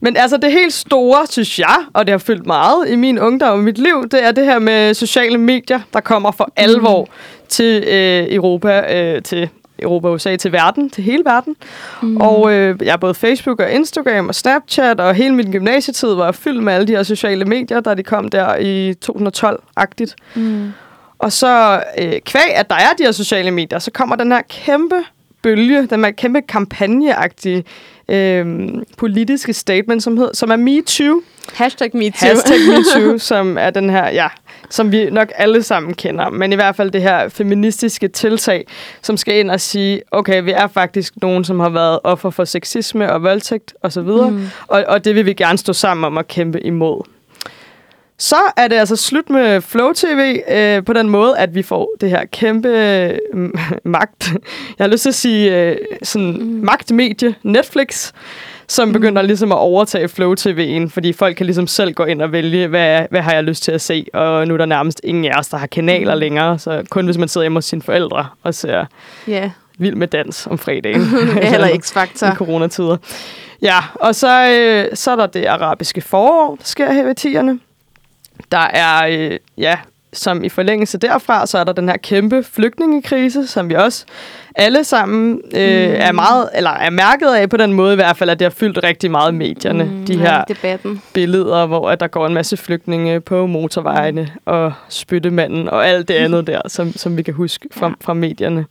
Men 0.00 0.16
altså 0.16 0.36
det 0.36 0.52
helt 0.52 0.72
store, 0.72 1.26
synes 1.26 1.58
jeg, 1.58 1.76
og 1.92 2.06
det 2.06 2.12
har 2.12 2.18
fyldt 2.18 2.46
meget 2.46 2.88
i 2.88 2.96
min 2.96 3.18
ungdom 3.18 3.58
og 3.58 3.64
mit 3.64 3.78
liv, 3.78 4.08
det 4.10 4.24
er 4.24 4.32
det 4.32 4.44
her 4.44 4.58
med 4.58 4.94
sociale 4.94 5.38
medier, 5.38 5.80
der 5.92 6.00
kommer 6.00 6.30
for 6.30 6.52
alvor 6.56 7.08
til 7.48 7.84
øh, 7.86 8.34
Europa, 8.34 8.96
øh, 8.96 9.22
til 9.22 9.48
Europa, 9.82 10.08
USA, 10.08 10.36
til 10.36 10.52
verden, 10.52 10.90
til 10.90 11.04
hele 11.04 11.24
verden. 11.24 11.56
Mm. 12.02 12.16
Og 12.16 12.52
øh, 12.52 12.76
jeg 12.78 12.86
ja, 12.86 12.96
både 12.96 13.14
Facebook 13.14 13.60
og 13.60 13.70
Instagram 13.72 14.28
og 14.28 14.34
Snapchat, 14.34 15.00
og 15.00 15.14
hele 15.14 15.34
min 15.34 15.52
gymnasietid 15.52 16.14
var 16.14 16.32
fyldt 16.32 16.62
med 16.62 16.72
alle 16.72 16.86
de 16.86 16.92
her 16.92 17.02
sociale 17.02 17.44
medier, 17.44 17.80
da 17.80 17.94
de 17.94 18.02
kom 18.02 18.28
der 18.28 18.56
i 18.56 18.94
2012-agtigt. 19.06 20.14
Mm. 20.34 20.72
Og 21.18 21.32
så 21.32 21.82
øh, 21.98 22.12
kvæg, 22.24 22.54
at 22.54 22.70
der 22.70 22.76
er 22.76 22.92
de 22.98 23.04
her 23.04 23.12
sociale 23.12 23.50
medier, 23.50 23.78
så 23.78 23.90
kommer 23.90 24.16
den 24.16 24.32
her 24.32 24.42
kæmpe 24.48 25.04
bølge, 25.42 25.86
den 25.86 26.04
her 26.04 26.10
kæmpe 26.10 26.42
kampagneagtige 26.42 27.64
øh, 28.10 28.68
politiske 28.96 29.52
statement, 29.52 30.02
som, 30.02 30.16
hed, 30.16 30.30
som 30.34 30.50
er 30.50 30.56
MeToo. 30.56 31.20
Hashtag 31.54 31.90
MeToo. 31.94 32.28
Hashtag 32.28 32.56
MeToo, 32.68 33.18
som 33.30 33.58
er 33.58 33.70
den 33.70 33.90
her, 33.90 34.08
ja, 34.08 34.28
som 34.70 34.92
vi 34.92 35.10
nok 35.10 35.28
alle 35.34 35.62
sammen 35.62 35.94
kender. 35.94 36.30
Men 36.30 36.52
i 36.52 36.54
hvert 36.54 36.76
fald 36.76 36.90
det 36.90 37.02
her 37.02 37.28
feministiske 37.28 38.08
tiltag, 38.08 38.66
som 39.02 39.16
skal 39.16 39.38
ind 39.38 39.50
og 39.50 39.60
sige, 39.60 40.02
okay, 40.10 40.42
vi 40.42 40.50
er 40.50 40.66
faktisk 40.66 41.14
nogen, 41.22 41.44
som 41.44 41.60
har 41.60 41.68
været 41.68 41.98
offer 42.04 42.30
for 42.30 42.44
sexisme 42.44 43.12
og 43.12 43.22
voldtægt 43.22 43.74
osv., 43.82 44.02
mm. 44.02 44.48
og, 44.68 44.84
og 44.88 45.04
det 45.04 45.14
vil 45.14 45.26
vi 45.26 45.34
gerne 45.34 45.58
stå 45.58 45.72
sammen 45.72 46.04
om 46.04 46.18
at 46.18 46.28
kæmpe 46.28 46.60
imod. 46.60 47.02
Så 48.20 48.36
er 48.56 48.68
det 48.68 48.76
altså 48.76 48.96
slut 48.96 49.30
med 49.30 49.60
Flow 49.60 49.92
TV 49.92 50.40
øh, 50.50 50.84
på 50.84 50.92
den 50.92 51.08
måde, 51.08 51.38
at 51.38 51.54
vi 51.54 51.62
får 51.62 51.90
det 52.00 52.10
her 52.10 52.24
kæmpe 52.24 52.68
øh, 52.68 53.18
magt. 53.84 54.32
Jeg 54.78 54.84
har 54.84 54.88
lyst 54.88 55.02
til 55.02 55.08
at 55.08 55.14
sige 55.14 55.56
øh, 55.56 55.76
sådan 56.02 56.32
mm. 56.40 56.64
magtmedie, 56.64 57.34
Netflix, 57.42 58.12
som 58.68 58.92
begynder 58.92 59.22
ligesom 59.22 59.52
at 59.52 59.58
overtage 59.58 60.08
Flow 60.08 60.34
TV'en, 60.34 60.88
fordi 60.88 61.12
folk 61.12 61.36
kan 61.36 61.46
ligesom 61.46 61.66
selv 61.66 61.92
gå 61.92 62.04
ind 62.04 62.22
og 62.22 62.32
vælge, 62.32 62.66
hvad, 62.66 63.06
hvad 63.10 63.20
har 63.20 63.32
jeg 63.32 63.44
lyst 63.44 63.62
til 63.62 63.72
at 63.72 63.80
se, 63.80 64.06
og 64.14 64.48
nu 64.48 64.54
er 64.54 64.58
der 64.58 64.66
nærmest 64.66 65.00
ingen 65.04 65.24
af 65.24 65.38
os, 65.38 65.48
der 65.48 65.56
har 65.56 65.66
kanaler 65.66 66.14
længere, 66.14 66.58
så 66.58 66.82
kun 66.90 67.04
hvis 67.04 67.18
man 67.18 67.28
sidder 67.28 67.44
hjemme 67.44 67.56
hos 67.56 67.64
sine 67.64 67.82
forældre 67.82 68.26
og 68.42 68.54
ser 68.54 68.84
Ja, 69.28 69.50
Vild 69.78 69.94
med 69.94 70.08
Dans 70.08 70.46
om 70.46 70.58
fredagen. 70.58 71.00
eller 71.54 71.68
i 71.74 71.78
X-Factor. 71.78 72.34
coronatider. 72.34 72.96
Ja, 73.62 73.78
og 73.94 74.14
så, 74.14 74.48
øh, 74.50 74.96
så 74.96 75.10
er 75.10 75.16
der 75.16 75.26
det 75.26 75.46
arabiske 75.46 76.00
forår, 76.00 76.56
der 76.56 76.64
sker 76.64 76.92
her 76.92 77.04
ved 77.04 77.14
tierne. 77.14 77.58
Der 78.52 78.58
er, 78.58 79.06
øh, 79.10 79.38
ja, 79.58 79.78
som 80.12 80.44
i 80.44 80.48
forlængelse 80.48 80.98
derfra, 80.98 81.46
så 81.46 81.58
er 81.58 81.64
der 81.64 81.72
den 81.72 81.88
her 81.88 81.96
kæmpe 81.96 82.42
flygtningekrise, 82.42 83.46
som 83.46 83.68
vi 83.68 83.74
også 83.74 84.04
alle 84.54 84.84
sammen 84.84 85.40
øh, 85.54 85.88
mm. 85.88 85.94
er 85.98 86.12
meget, 86.12 86.48
eller 86.54 86.70
er 86.70 86.90
mærket 86.90 87.26
af 87.34 87.50
på 87.50 87.56
den 87.56 87.72
måde 87.72 87.92
i 87.92 87.96
hvert 87.96 88.16
fald, 88.16 88.30
at 88.30 88.38
det 88.38 88.44
har 88.44 88.50
fyldt 88.50 88.82
rigtig 88.84 89.10
meget 89.10 89.32
i 89.32 89.34
medierne. 89.34 89.84
Mm, 89.84 90.06
de 90.06 90.18
her 90.18 90.44
debatten. 90.44 91.02
billeder, 91.12 91.66
hvor 91.66 91.90
at 91.90 92.00
der 92.00 92.06
går 92.06 92.26
en 92.26 92.34
masse 92.34 92.56
flygtninge 92.56 93.20
på 93.20 93.46
motorvejene 93.46 94.30
og 94.44 94.72
spyttemanden 94.88 95.68
og 95.68 95.88
alt 95.88 96.08
det 96.08 96.14
andet 96.14 96.46
der, 96.46 96.60
som, 96.68 96.92
som 96.92 97.16
vi 97.16 97.22
kan 97.22 97.34
huske 97.34 97.68
fra, 97.72 97.86
Ja. 97.86 97.92
fra 98.00 98.14
medierne. 98.14 98.64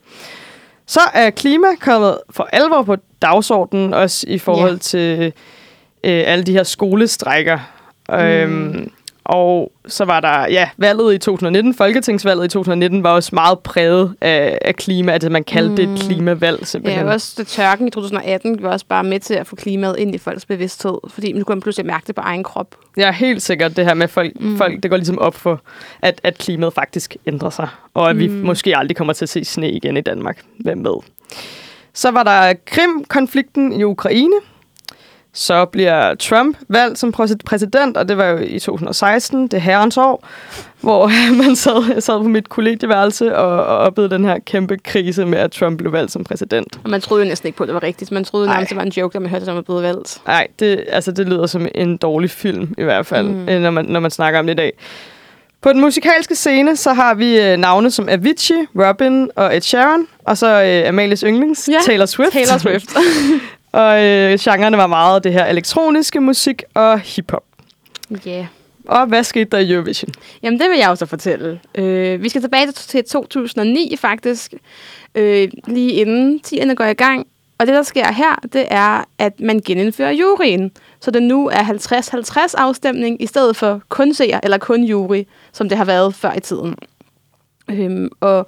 Så 0.88 1.00
er 1.14 1.30
klima 1.30 1.68
kommet 1.80 2.18
for 2.30 2.50
alvor 2.54 2.82
på 2.84 2.96
dagsordenen, 3.22 3.94
også 3.94 4.26
i 4.30 4.38
forhold 4.38 4.72
Ja. 4.72 4.78
til 4.78 5.26
øh, 6.04 6.24
alle 6.26 6.44
de 6.44 6.52
her 6.54 6.64
skolestrækker. 6.64 7.60
Mm. 8.10 8.16
Øhm, 8.16 8.92
og 9.30 9.72
så 9.88 10.06
var 10.06 10.20
der, 10.20 10.52
ja, 10.52 10.70
valget 10.78 11.14
i 11.14 11.18
2019, 11.18 11.74
folketingsvalget 11.74 12.46
i 12.46 12.48
2019, 12.48 13.04
var 13.04 13.12
også 13.12 13.30
meget 13.34 13.60
præget 13.60 14.16
af, 14.22 14.58
af 14.62 14.76
klima, 14.76 15.12
at 15.12 15.32
man 15.32 15.44
kaldte 15.44 15.70
mm. 15.70 15.76
det 15.76 15.90
et 15.90 16.00
klimavalg 16.00 16.68
simpelthen. 16.68 17.06
Ja, 17.06 17.14
også 17.14 17.34
det 17.38 17.48
tørken 17.48 17.88
i 17.88 17.92
2018 17.92 18.64
var 18.64 18.72
også 18.72 18.86
bare 18.86 19.04
med 19.04 19.20
til 19.20 19.34
at 19.34 19.48
få 19.48 19.56
klimaet 19.56 19.96
ind 20.00 20.16
i 20.16 20.18
folks 20.18 20.46
bevidsthed, 20.46 20.98
fordi 21.10 21.32
nu 21.32 21.44
kunne 21.44 21.56
man 21.56 21.62
pludselig 21.62 21.86
mærke 21.86 22.08
det 22.08 22.16
på 22.16 22.22
egen 22.22 22.44
krop. 22.44 22.76
Ja, 22.98 23.12
helt 23.12 23.42
sikkert 23.42 23.78
det 23.78 23.86
her 23.86 23.94
med 23.94 24.08
folk, 24.08 24.42
mm. 24.42 24.58
folk 24.58 24.84
det 24.84 24.92
går 24.92 24.98
ligesom 24.98 25.20
op 25.20 25.36
for, 25.36 25.62
at, 26.02 26.22
at 26.24 26.38
klimaet 26.38 26.74
faktisk 26.74 27.18
ændrer 27.26 27.50
sig, 27.50 27.68
og 27.94 28.10
at 28.10 28.16
mm. 28.16 28.22
vi 28.22 28.28
måske 28.28 28.78
aldrig 28.78 28.98
kommer 28.98 29.14
til 29.14 29.26
at 29.26 29.30
se 29.30 29.46
sne 29.46 29.72
igen 29.72 29.98
i 29.98 30.02
Danmark. 30.02 30.42
Hvem 30.60 30.86
ved? 30.86 30.98
Så 31.94 32.12
var 32.12 32.24
der 32.24 32.54
Krim-konflikten 32.66 33.80
i 33.80 33.84
Ukraine. 33.84 34.36
Så 35.34 35.66
bliver 35.66 36.16
Trump 36.16 36.58
valgt 36.70 37.00
som 37.00 37.14
præs- 37.20 37.36
præsident, 37.46 37.98
og 37.98 38.10
det 38.10 38.18
var 38.18 38.26
jo 38.26 38.38
i 38.38 38.60
2016, 38.60 39.48
det 39.48 39.62
herrens 39.62 39.98
år, 39.98 40.28
hvor 40.82 41.12
man 41.44 41.56
sad, 41.56 41.94
jeg 41.94 42.04
sad 42.04 42.18
på 42.18 42.28
mit 42.28 42.50
kollegieværelse 42.50 43.38
og, 43.38 43.66
og 43.66 43.78
oplevede 43.78 44.14
den 44.16 44.26
her 44.26 44.40
kæmpe 44.46 44.78
krise 44.78 45.26
med, 45.26 45.38
at 45.40 45.52
Trump 45.52 45.78
blev 45.78 45.92
valgt 45.92 46.12
som 46.12 46.24
præsident. 46.24 46.80
Og 46.84 46.90
man 46.90 47.02
troede 47.02 47.24
jo 47.24 47.30
næsten 47.30 47.48
ikke 47.48 47.58
på, 47.58 47.64
at 47.64 47.68
det 47.68 47.74
var 47.74 47.84
rigtigt. 47.84 48.12
Man 48.12 48.24
troede 48.24 48.48
nærmest, 48.48 48.70
det 48.70 48.78
var 48.78 48.84
en 48.84 48.90
joke, 48.98 49.14
da 49.14 49.20
man 49.20 49.30
hørte, 49.30 49.42
at 49.44 49.48
han 49.48 49.56
var 49.56 49.62
blevet 49.62 49.84
valgt. 49.84 50.22
Nej, 50.28 50.48
det, 50.60 50.84
altså, 50.88 51.12
det 51.12 51.28
lyder 51.28 51.46
som 51.48 51.68
en 51.76 51.98
dårlig 51.98 52.32
film 52.32 52.74
i 52.78 52.84
hvert 52.84 53.06
fald, 53.06 53.28
mm. 53.28 53.62
når, 53.62 53.72
man, 53.72 53.86
når 53.86 54.00
man 54.00 54.12
snakker 54.12 54.40
om 54.40 54.46
det 54.46 54.54
i 54.54 54.58
dag. 54.58 54.74
På 55.62 55.74
den 55.74 55.82
musikalske 55.82 56.36
scene, 56.36 56.76
så 56.76 56.94
har 56.94 57.14
vi 57.14 57.42
øh, 57.42 57.58
navne 57.58 57.92
som 57.92 58.10
Avicii, 58.10 58.58
Robin 58.76 59.30
og 59.36 59.56
Ed 59.58 59.62
Sheeran, 59.62 60.08
og 60.26 60.38
så 60.38 60.64
øh, 60.64 60.90
Amalies 60.90 61.22
yndlings, 61.22 61.70
Ja, 61.72 61.78
Taylor 61.86 62.06
Swift. 62.06 62.32
Taylor 62.32 62.58
Swift. 62.58 62.90
og 63.72 64.04
øh, 64.04 64.40
genrerne 64.40 64.78
var 64.78 64.88
meget 64.88 65.24
det 65.24 65.34
her 65.34 65.46
elektroniske 65.46 66.20
musik 66.20 66.64
og 66.74 67.00
hiphop. 67.00 67.44
Ja. 68.26 68.32
yeah. 68.32 68.46
Og 68.88 69.06
hvad 69.06 69.24
skete 69.24 69.46
der 69.46 69.58
i 69.58 69.72
Eurovision? 69.72 70.12
Jamen, 70.44 70.60
det 70.60 70.70
vil 70.70 70.78
jeg 70.78 70.90
også 70.90 71.06
fortælle. 71.06 71.60
Øh, 71.76 72.24
vi 72.24 72.30
skal 72.30 72.42
tilbage 72.42 72.72
til 72.72 73.04
2009, 73.04 73.96
faktisk. 73.98 74.54
Øh, 75.16 75.50
lige 75.68 75.92
inden 75.92 76.42
10'erne 76.48 76.74
går 76.74 76.86
i 76.86 76.94
gang. 76.94 77.28
Og 77.60 77.68
det, 77.68 77.76
der 77.76 77.84
sker 77.84 78.12
her, 78.12 78.36
det 78.54 78.68
er, 78.72 79.04
at 79.18 79.40
man 79.40 79.62
genindfører 79.66 80.12
juryen. 80.12 80.72
Så 81.00 81.12
det 81.12 81.24
nu 81.24 81.48
er 81.48 81.64
50-50 81.64 82.54
afstemning, 82.58 83.22
i 83.22 83.26
stedet 83.26 83.56
for 83.56 83.82
kun 83.90 84.14
seer 84.14 84.40
eller 84.44 84.58
kun 84.58 84.84
jury, 84.84 85.24
som 85.52 85.70
det 85.70 85.78
har 85.78 85.86
været 85.86 86.16
før 86.16 86.34
i 86.34 86.40
tiden. 86.40 86.76
Øhm, 87.70 88.10
og 88.20 88.48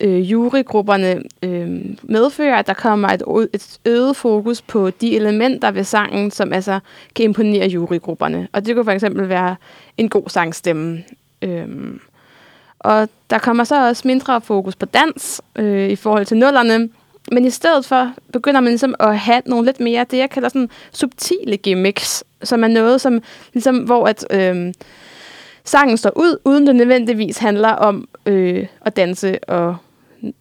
øh, 0.00 0.32
jurygrupperne 0.32 1.22
øh, 1.42 1.96
medfører, 2.02 2.56
at 2.56 2.66
der 2.66 2.74
kommer 2.74 3.08
et, 3.08 3.22
et 3.52 3.78
øget 3.84 4.16
fokus 4.16 4.62
på 4.62 4.90
de 4.90 5.16
elementer 5.16 5.70
ved 5.70 5.84
sangen, 5.84 6.30
som 6.30 6.52
altså 6.52 6.80
kan 7.14 7.24
imponere 7.24 7.68
jurygrupperne. 7.68 8.48
Og 8.52 8.66
det 8.66 8.74
kunne 8.74 8.84
for 8.84 8.92
eksempel 8.92 9.28
være 9.28 9.56
en 9.96 10.08
god 10.08 10.28
sangstemme. 10.28 11.04
Øh, 11.42 11.68
og 12.78 13.08
der 13.30 13.38
kommer 13.38 13.64
så 13.64 13.88
også 13.88 14.02
mindre 14.08 14.40
fokus 14.40 14.76
på 14.76 14.86
dans 14.86 15.42
øh, 15.56 15.88
i 15.88 15.96
forhold 15.96 16.26
til 16.26 16.36
nullerne. 16.36 16.88
Men 17.32 17.44
i 17.44 17.50
stedet 17.50 17.84
for 17.84 18.12
begynder 18.32 18.60
man 18.60 18.70
ligesom 18.70 18.94
at 19.00 19.18
have 19.18 19.42
nogle 19.46 19.66
lidt 19.66 19.80
mere, 19.80 20.06
det 20.10 20.18
jeg 20.18 20.30
kalder 20.30 20.48
sådan 20.48 20.70
subtile 20.92 21.56
gimmicks, 21.56 22.24
som 22.42 22.64
er 22.64 22.68
noget, 22.68 23.00
som 23.00 23.22
ligesom, 23.52 23.76
hvor 23.76 24.06
at, 24.06 24.26
øh, 24.30 24.72
sangen 25.64 25.96
står 25.96 26.12
ud, 26.16 26.36
uden 26.44 26.66
det 26.66 26.76
nødvendigvis 26.76 27.38
handler 27.38 27.68
om 27.68 28.08
øh, 28.26 28.66
at 28.80 28.96
danse 28.96 29.44
og 29.44 29.76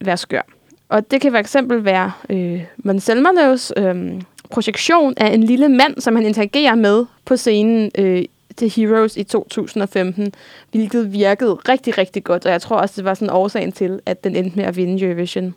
være 0.01 0.17
skør. 0.17 0.41
Og 0.89 1.11
det 1.11 1.21
kan 1.21 1.33
fx 1.33 1.55
være 1.69 2.11
øh, 2.29 2.63
Monselmanovs 2.77 3.73
øh, 3.77 4.21
projektion 4.49 5.13
af 5.17 5.33
en 5.33 5.43
lille 5.43 5.69
mand, 5.69 6.01
som 6.01 6.15
han 6.15 6.25
interagerer 6.25 6.75
med 6.75 7.05
på 7.25 7.37
scenen 7.37 7.91
øh, 7.97 8.25
til 8.57 8.69
Heroes 8.69 9.17
i 9.17 9.23
2015, 9.23 10.33
hvilket 10.71 11.13
virkede 11.13 11.53
rigtig, 11.53 11.97
rigtig 11.97 12.23
godt, 12.23 12.45
og 12.45 12.51
jeg 12.51 12.61
tror 12.61 12.77
også, 12.77 12.93
det 12.97 13.05
var 13.05 13.13
sådan 13.13 13.29
årsagen 13.29 13.71
til, 13.71 13.99
at 14.05 14.23
den 14.23 14.35
endte 14.35 14.57
med 14.57 14.65
at 14.65 14.75
vinde 14.75 15.05
Eurovision. 15.05 15.55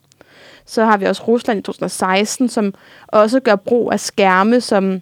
Så 0.67 0.85
har 0.85 0.97
vi 0.97 1.05
også 1.05 1.23
Rusland 1.29 1.59
i 1.59 1.63
2016, 1.63 2.49
som 2.49 2.75
også 3.07 3.41
gør 3.41 3.57
brug 3.57 3.93
af 3.93 4.01
skærme, 4.01 4.61
som, 4.61 5.01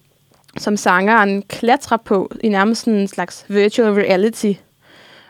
som 0.58 0.76
sangeren 0.76 1.42
klatrer 1.42 1.96
på 1.96 2.32
i 2.42 2.48
nærmest 2.48 2.80
sådan 2.84 3.00
en 3.00 3.08
slags 3.08 3.44
virtual 3.48 3.92
reality. 3.92 4.52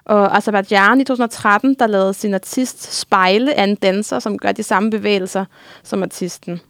Og 0.05 0.37
Azerbaijan 0.37 1.01
i 1.01 1.05
2013, 1.05 1.77
der 1.79 1.87
lavede 1.87 2.14
sin 2.14 2.35
artist 2.35 2.95
spejle 3.01 3.55
af 3.55 3.64
en 3.64 3.75
danser, 3.75 4.19
som 4.19 4.38
gør 4.38 4.53
de 4.53 4.62
samme 4.62 4.90
bevægelser 4.90 5.45
som 5.83 6.03
artisten. 6.03 6.61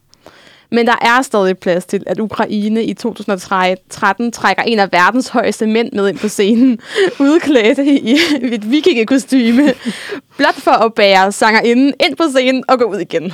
Men 0.70 0.87
der 0.87 0.94
er 1.01 1.23
stadig 1.23 1.59
plads 1.59 1.85
til, 1.85 2.03
at 2.07 2.20
Ukraine 2.20 2.85
i 2.85 2.94
2013 2.94 4.33
trækker 4.33 4.62
en 4.62 4.79
af 4.79 4.92
verdens 4.92 5.29
højeste 5.29 5.66
mænd 5.66 5.92
med 5.92 6.09
ind 6.09 6.18
på 6.18 6.29
scenen, 6.29 6.81
udklædt 7.18 7.79
i 7.79 8.18
et 8.55 8.70
vikingekostyme, 8.70 9.75
blot 10.38 10.55
for 10.55 10.70
at 10.70 10.94
bære 10.94 11.33
sangerinden 11.33 11.94
ind 12.07 12.16
på 12.16 12.23
scenen 12.29 12.64
og 12.68 12.79
gå 12.79 12.85
ud 12.85 12.99
igen. 12.99 13.33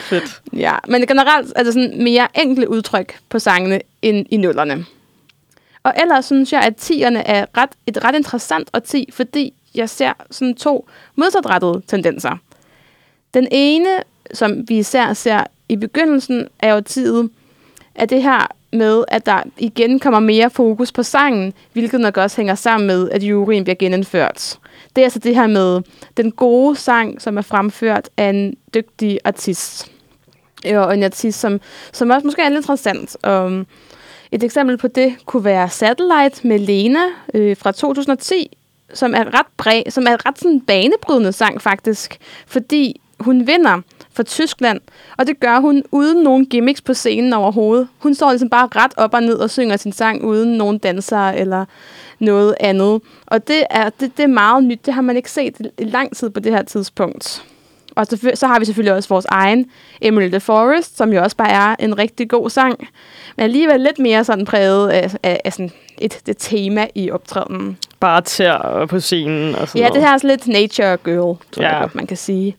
Fedt. 0.00 0.40
Ja, 0.52 0.74
men 0.88 1.06
generelt 1.06 1.52
er 1.56 1.62
det 1.62 1.72
sådan 1.74 2.02
mere 2.02 2.28
enkle 2.34 2.70
udtryk 2.70 3.18
på 3.28 3.38
sangene 3.38 3.80
end 4.02 4.26
i 4.30 4.36
nullerne. 4.36 4.84
Og 5.82 5.94
ellers 6.02 6.24
synes 6.24 6.52
jeg, 6.52 6.60
at 6.60 6.76
tierne 6.76 7.26
er 7.26 7.46
ret, 7.56 7.70
et 7.86 8.04
ret 8.04 8.14
interessant 8.14 8.70
årti, 8.74 9.08
fordi 9.12 9.54
jeg 9.74 9.90
ser 9.90 10.12
sådan 10.30 10.54
to 10.54 10.88
modsatrettede 11.16 11.82
tendenser. 11.86 12.36
Den 13.34 13.48
ene, 13.50 13.88
som 14.34 14.68
vi 14.68 14.78
især 14.78 15.12
ser 15.12 15.44
i 15.68 15.76
begyndelsen 15.76 16.48
af 16.60 16.76
årtiet, 16.76 17.30
er 17.94 18.06
det 18.06 18.22
her 18.22 18.46
med, 18.72 19.04
at 19.08 19.26
der 19.26 19.42
igen 19.58 19.98
kommer 19.98 20.20
mere 20.20 20.50
fokus 20.50 20.92
på 20.92 21.02
sangen, 21.02 21.52
hvilket 21.72 22.00
nok 22.00 22.16
også 22.16 22.36
hænger 22.36 22.54
sammen 22.54 22.86
med, 22.86 23.10
at 23.10 23.22
juryen 23.22 23.64
bliver 23.64 23.76
genindført. 23.76 24.58
Det 24.96 25.02
er 25.02 25.06
altså 25.06 25.18
det 25.18 25.34
her 25.34 25.46
med 25.46 25.80
den 26.16 26.30
gode 26.30 26.76
sang, 26.76 27.22
som 27.22 27.38
er 27.38 27.42
fremført 27.42 28.08
af 28.16 28.24
en 28.30 28.56
dygtig 28.74 29.18
artist. 29.24 29.92
Øh, 30.66 30.78
og 30.78 30.94
en 30.94 31.02
artist, 31.02 31.40
som, 31.40 31.60
som 31.92 32.10
også 32.10 32.26
måske 32.26 32.42
er 32.42 32.48
lidt 32.48 32.58
interessant. 32.58 33.16
Og, 33.22 33.64
et 34.32 34.42
eksempel 34.42 34.76
på 34.76 34.88
det 34.88 35.14
kunne 35.26 35.44
være 35.44 35.70
Satellite 35.70 36.46
med 36.48 36.58
Lena 36.58 37.04
øh, 37.34 37.56
fra 37.56 37.72
2010, 37.72 38.56
som 38.94 39.14
er 39.14 39.38
ret 39.38 39.46
bred, 39.56 39.82
som 39.90 40.06
er 40.06 40.26
ret 40.26 40.38
sådan 40.38 40.60
banebrydende 40.60 41.32
sang 41.32 41.62
faktisk, 41.62 42.18
fordi 42.46 43.00
hun 43.20 43.46
vinder 43.46 43.80
for 44.12 44.22
Tyskland, 44.22 44.80
og 45.18 45.26
det 45.26 45.40
gør 45.40 45.60
hun 45.60 45.82
uden 45.90 46.22
nogen 46.22 46.46
gimmicks 46.46 46.80
på 46.80 46.94
scenen 46.94 47.32
overhovedet. 47.32 47.88
Hun 47.98 48.14
står 48.14 48.30
ligesom 48.30 48.50
bare 48.50 48.68
ret 48.76 48.92
op 48.96 49.14
og 49.14 49.22
ned 49.22 49.34
og 49.34 49.50
synger 49.50 49.76
sin 49.76 49.92
sang 49.92 50.24
uden 50.24 50.58
nogen 50.58 50.78
dansere 50.78 51.38
eller 51.38 51.64
noget 52.18 52.54
andet. 52.60 53.00
Og 53.26 53.48
det 53.48 53.64
er, 53.70 53.90
det, 53.90 54.16
det 54.16 54.22
er 54.22 54.26
meget 54.26 54.64
nyt. 54.64 54.86
Det 54.86 54.94
har 54.94 55.02
man 55.02 55.16
ikke 55.16 55.30
set 55.30 55.72
i 55.78 55.84
lang 55.84 56.16
tid 56.16 56.30
på 56.30 56.40
det 56.40 56.52
her 56.52 56.62
tidspunkt. 56.62 57.44
Og 57.96 58.06
så, 58.06 58.30
så 58.34 58.46
har 58.46 58.58
vi 58.58 58.64
selvfølgelig 58.64 58.94
også 58.94 59.08
vores 59.08 59.26
egen 59.28 59.66
Emily 60.00 60.28
the 60.28 60.40
Forest, 60.40 60.96
som 60.96 61.12
jo 61.12 61.22
også 61.22 61.36
bare 61.36 61.50
er 61.50 61.76
en 61.78 61.98
rigtig 61.98 62.28
god 62.30 62.50
sang. 62.50 62.88
Men 63.36 63.44
alligevel 63.44 63.80
lidt 63.80 63.98
mere 63.98 64.24
sådan 64.24 64.44
præget 64.44 64.88
af, 64.90 65.14
af, 65.22 65.40
af 65.44 65.52
sådan 65.52 65.70
et, 65.98 66.20
et 66.28 66.36
tema 66.38 66.86
i 66.94 67.10
optrædenen. 67.10 67.78
Bare 68.00 68.20
til 68.20 68.52
på 68.88 69.00
scenen 69.00 69.54
og 69.54 69.68
sådan 69.68 69.78
Ja, 69.80 69.88
noget. 69.88 69.94
det 69.94 70.02
her 70.08 70.14
er 70.14 70.18
sådan 70.18 70.30
lidt 70.30 70.48
nature 70.48 70.96
girl, 70.96 71.36
tror 71.52 71.62
Ja. 71.62 71.68
jeg 71.72 71.80
godt, 71.80 71.94
man 71.94 72.06
kan 72.06 72.16
sige. 72.16 72.56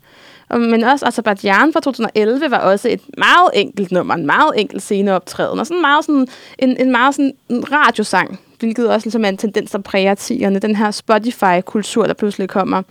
Men 0.50 0.84
også 0.84 1.06
Azerbaijan 1.06 1.74
fra 1.74 1.80
2011 1.80 2.52
var 2.52 2.58
også 2.58 2.90
et 2.90 3.02
meget 3.18 3.50
enkelt 3.54 3.92
nummer, 3.92 4.14
en 4.14 4.26
meget 4.26 4.52
enkel 4.58 4.82
sceneoptræden, 4.82 5.60
og 5.60 5.68
sådan 5.68 5.82
meget 5.82 6.06
sådan, 6.06 6.28
en, 6.60 6.78
en 6.80 6.92
meget 6.92 7.16
sådan 7.16 7.34
en 7.50 7.72
radiosang, 7.72 8.40
hvilket 8.64 8.90
også 8.90 9.06
ligesom 9.06 9.26
er 9.26 9.30
en 9.30 9.38
tendens, 9.38 9.72
der 9.72 9.80
præger 9.80 10.16
tierne, 10.16 10.60
den 10.60 10.76
her 10.76 10.92
Spotify-kultur, 10.92 12.06
der 12.06 12.14
pludselig 12.14 12.50
kommer, 12.50 12.82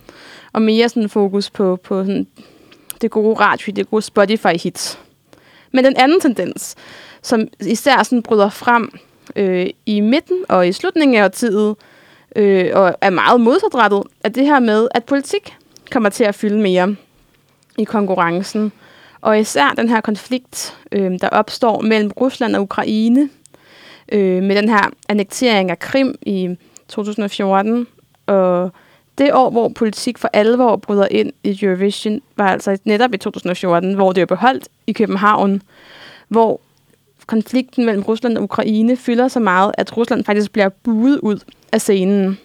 og 0.52 0.62
mere 0.62 0.88
sådan 0.88 1.08
fokus 1.08 1.50
på, 1.50 1.76
på 1.84 2.04
sådan 2.04 2.26
det 3.00 3.10
gode 3.10 3.34
radio, 3.40 3.72
det 3.76 3.90
gode 3.90 4.02
Spotify-hits. 4.02 4.98
Men 5.72 5.84
den 5.84 5.96
anden 5.96 6.20
tendens, 6.20 6.74
som 7.22 7.48
især 7.60 8.02
sådan 8.02 8.22
bryder 8.22 8.48
frem 8.48 8.98
øh, 9.36 9.66
i 9.86 10.00
midten 10.00 10.44
og 10.48 10.68
i 10.68 10.72
slutningen 10.72 11.16
af 11.18 11.24
årtiet, 11.24 11.76
øh, 12.36 12.70
og 12.74 12.94
er 13.00 13.10
meget 13.10 13.40
modsatrettet, 13.40 14.02
er 14.24 14.28
det 14.28 14.46
her 14.46 14.60
med, 14.60 14.88
at 14.94 15.04
politik 15.04 15.54
kommer 15.90 16.08
til 16.08 16.24
at 16.24 16.34
fylde 16.34 16.60
mere 16.60 16.96
i 17.78 17.84
konkurrencen. 17.84 18.72
Og 19.20 19.40
især 19.40 19.68
den 19.76 19.88
her 19.88 20.00
konflikt, 20.00 20.78
øh, 20.92 21.12
der 21.20 21.28
opstår 21.28 21.80
mellem 21.80 22.10
Rusland 22.10 22.56
og 22.56 22.62
Ukraine, 22.62 23.28
øh, 24.12 24.42
med 24.42 24.56
den 24.56 24.68
her 24.68 24.90
annektering 25.08 25.70
af 25.70 25.78
Krim 25.78 26.14
i 26.22 26.56
2014. 26.88 27.86
Og 28.26 28.70
det 29.18 29.34
år, 29.34 29.50
hvor 29.50 29.68
politik 29.68 30.18
for 30.18 30.30
alvor 30.32 30.76
bryder 30.76 31.08
ind 31.10 31.32
i 31.44 31.58
Eurovision, 31.62 32.20
var 32.36 32.48
altså 32.48 32.78
netop 32.84 33.14
i 33.14 33.16
2014, 33.16 33.94
hvor 33.94 34.12
det 34.12 34.20
er 34.20 34.26
beholdt 34.26 34.68
i 34.86 34.92
København, 34.92 35.62
hvor 36.28 36.60
konflikten 37.26 37.84
mellem 37.84 38.02
Rusland 38.02 38.36
og 38.38 38.44
Ukraine 38.44 38.96
fylder 38.96 39.28
så 39.28 39.40
meget, 39.40 39.72
at 39.78 39.96
Rusland 39.96 40.24
faktisk 40.24 40.52
bliver 40.52 40.68
buet 40.68 41.18
ud 41.18 41.38
af 41.72 41.80
scenen. 41.80 42.38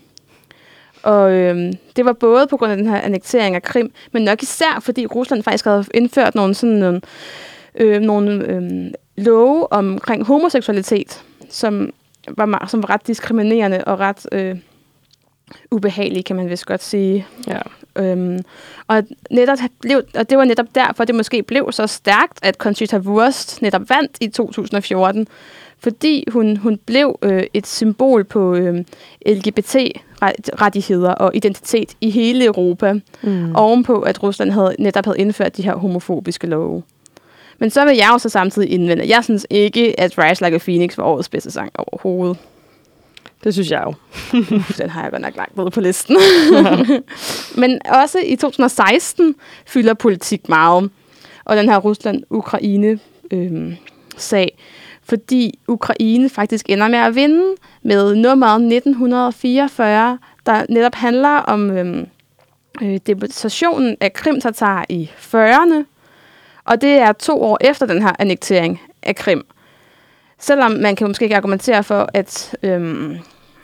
Og 1.04 1.32
øhm, 1.32 1.74
det 1.96 2.06
var 2.06 2.14
både 2.14 2.48
på 2.48 2.58
grund 2.58 2.72
af 2.72 2.78
den 2.78 2.88
her 2.88 3.02
annektering 3.02 3.56
af 3.56 3.64
Krim, 3.64 3.92
men 4.12 4.24
nok 4.24 4.44
især 4.44 4.80
fordi 4.82 5.06
Rusland 5.06 5.44
faktisk 5.44 5.66
havde 5.66 5.86
indført 5.94 6.36
nogle 6.36 6.54
sådan 6.54 6.84
øhm, 6.84 7.02
nogle, 7.76 7.96
øh, 7.96 8.02
nogle 8.02 8.46
øh, 8.46 8.92
love 9.18 9.74
omkring 9.74 10.26
homoseksualitet, 10.26 11.24
som 11.50 11.94
var, 12.28 12.68
som 12.68 12.84
var 12.84 12.90
ret 12.90 13.08
diskriminerende 13.08 13.84
og 13.86 14.00
ret 14.00 14.28
øh, 14.32 14.58
ubehagelige, 15.72 16.24
kan 16.24 16.36
man 16.36 16.50
vist 16.50 16.66
godt 16.66 16.84
sige. 16.84 17.28
Ja. 17.48 17.60
Øhm, 17.96 18.40
og, 18.88 19.04
netop 19.32 19.58
blev, 19.82 20.02
og 20.16 20.30
det 20.30 20.38
var 20.38 20.44
netop 20.44 20.66
derfor, 20.76 21.06
det 21.06 21.16
måske 21.16 21.44
blev 21.44 21.72
så 21.72 21.88
stærkt, 21.88 22.40
at 22.42 22.56
Conchita 22.56 22.98
Wurst 22.98 23.62
netop 23.62 23.90
vandt 23.90 24.18
i 24.22 24.28
2014, 24.28 25.28
fordi 25.80 26.26
hun, 26.32 26.58
hun 26.58 26.80
blev 26.86 27.20
øh, 27.22 27.44
et 27.54 27.68
symbol 27.68 28.24
på 28.24 28.56
øh, 28.56 28.84
LGBT-rettigheder 29.26 31.12
og 31.12 31.36
identitet 31.36 31.96
i 32.02 32.10
hele 32.10 32.46
Europa, 32.46 32.94
mm. 33.24 33.56
ovenpå 33.56 34.00
at 34.00 34.24
Rusland 34.24 34.52
havde, 34.52 34.76
netop 34.80 35.06
havde 35.06 35.20
indført 35.20 35.58
de 35.58 35.64
her 35.64 35.76
homofobiske 35.76 36.48
love. 36.48 36.84
Men 37.60 37.70
så 37.70 37.86
vil 37.86 37.96
jeg 37.96 38.10
jo 38.14 38.18
så 38.18 38.30
samtidig 38.30 38.72
indvende, 38.72 39.04
at 39.04 39.10
jeg 39.10 39.24
synes 39.24 39.48
ikke, 39.50 40.00
at 40.00 40.18
Rise 40.18 40.44
Like 40.44 40.56
a 40.56 40.60
Phoenix 40.60 40.98
var 40.98 41.04
årets 41.04 41.30
bedste 41.30 41.52
sang 41.52 41.72
overhovedet. 41.76 42.38
Det 43.44 43.54
synes 43.54 43.72
jeg 43.72 43.84
jo. 43.86 43.94
Den 44.78 44.90
har 44.90 45.02
jeg 45.02 45.12
godt 45.12 45.22
nok 45.22 45.36
lagt 45.36 45.58
ned 45.58 45.72
på 45.72 45.82
listen. 45.82 46.18
Men 47.62 47.80
også 47.90 48.20
i 48.26 48.36
2016 48.36 49.36
fylder 49.66 49.94
politik 49.94 50.50
meget. 50.50 50.90
Og 51.46 51.58
den 51.58 51.70
her 51.70 51.78
Rusland-Ukraine-sag. 51.78 54.58
fordi 55.04 55.60
Ukraine 55.68 56.30
faktisk 56.30 56.70
ender 56.70 56.88
med 56.88 57.00
at 57.00 57.16
vinde 57.16 57.56
med 57.82 58.16
nummeret 58.16 58.56
1944, 58.56 60.20
der 60.46 60.66
netop 60.70 60.96
handler 60.96 61.30
om 61.30 61.72
øhm, 61.72 62.08
øh, 62.82 63.00
deportationen 63.08 63.98
af 64.02 64.14
Krim-Tatar 64.14 64.86
i 64.90 65.10
40'erne. 65.18 65.84
Og 66.68 66.82
det 66.82 66.90
er 66.90 67.12
to 67.12 67.44
år 67.44 67.58
efter 67.62 67.86
den 67.86 68.02
her 68.02 68.12
annektering 68.20 68.82
af 69.04 69.16
Krim. 69.16 69.46
Selvom 70.40 70.72
man 70.72 70.96
kan 70.96 71.08
måske 71.08 71.24
ikke 71.24 71.36
argumentere 71.36 71.84
for, 71.84 72.10
at 72.14 72.56
øhm, 72.64 73.18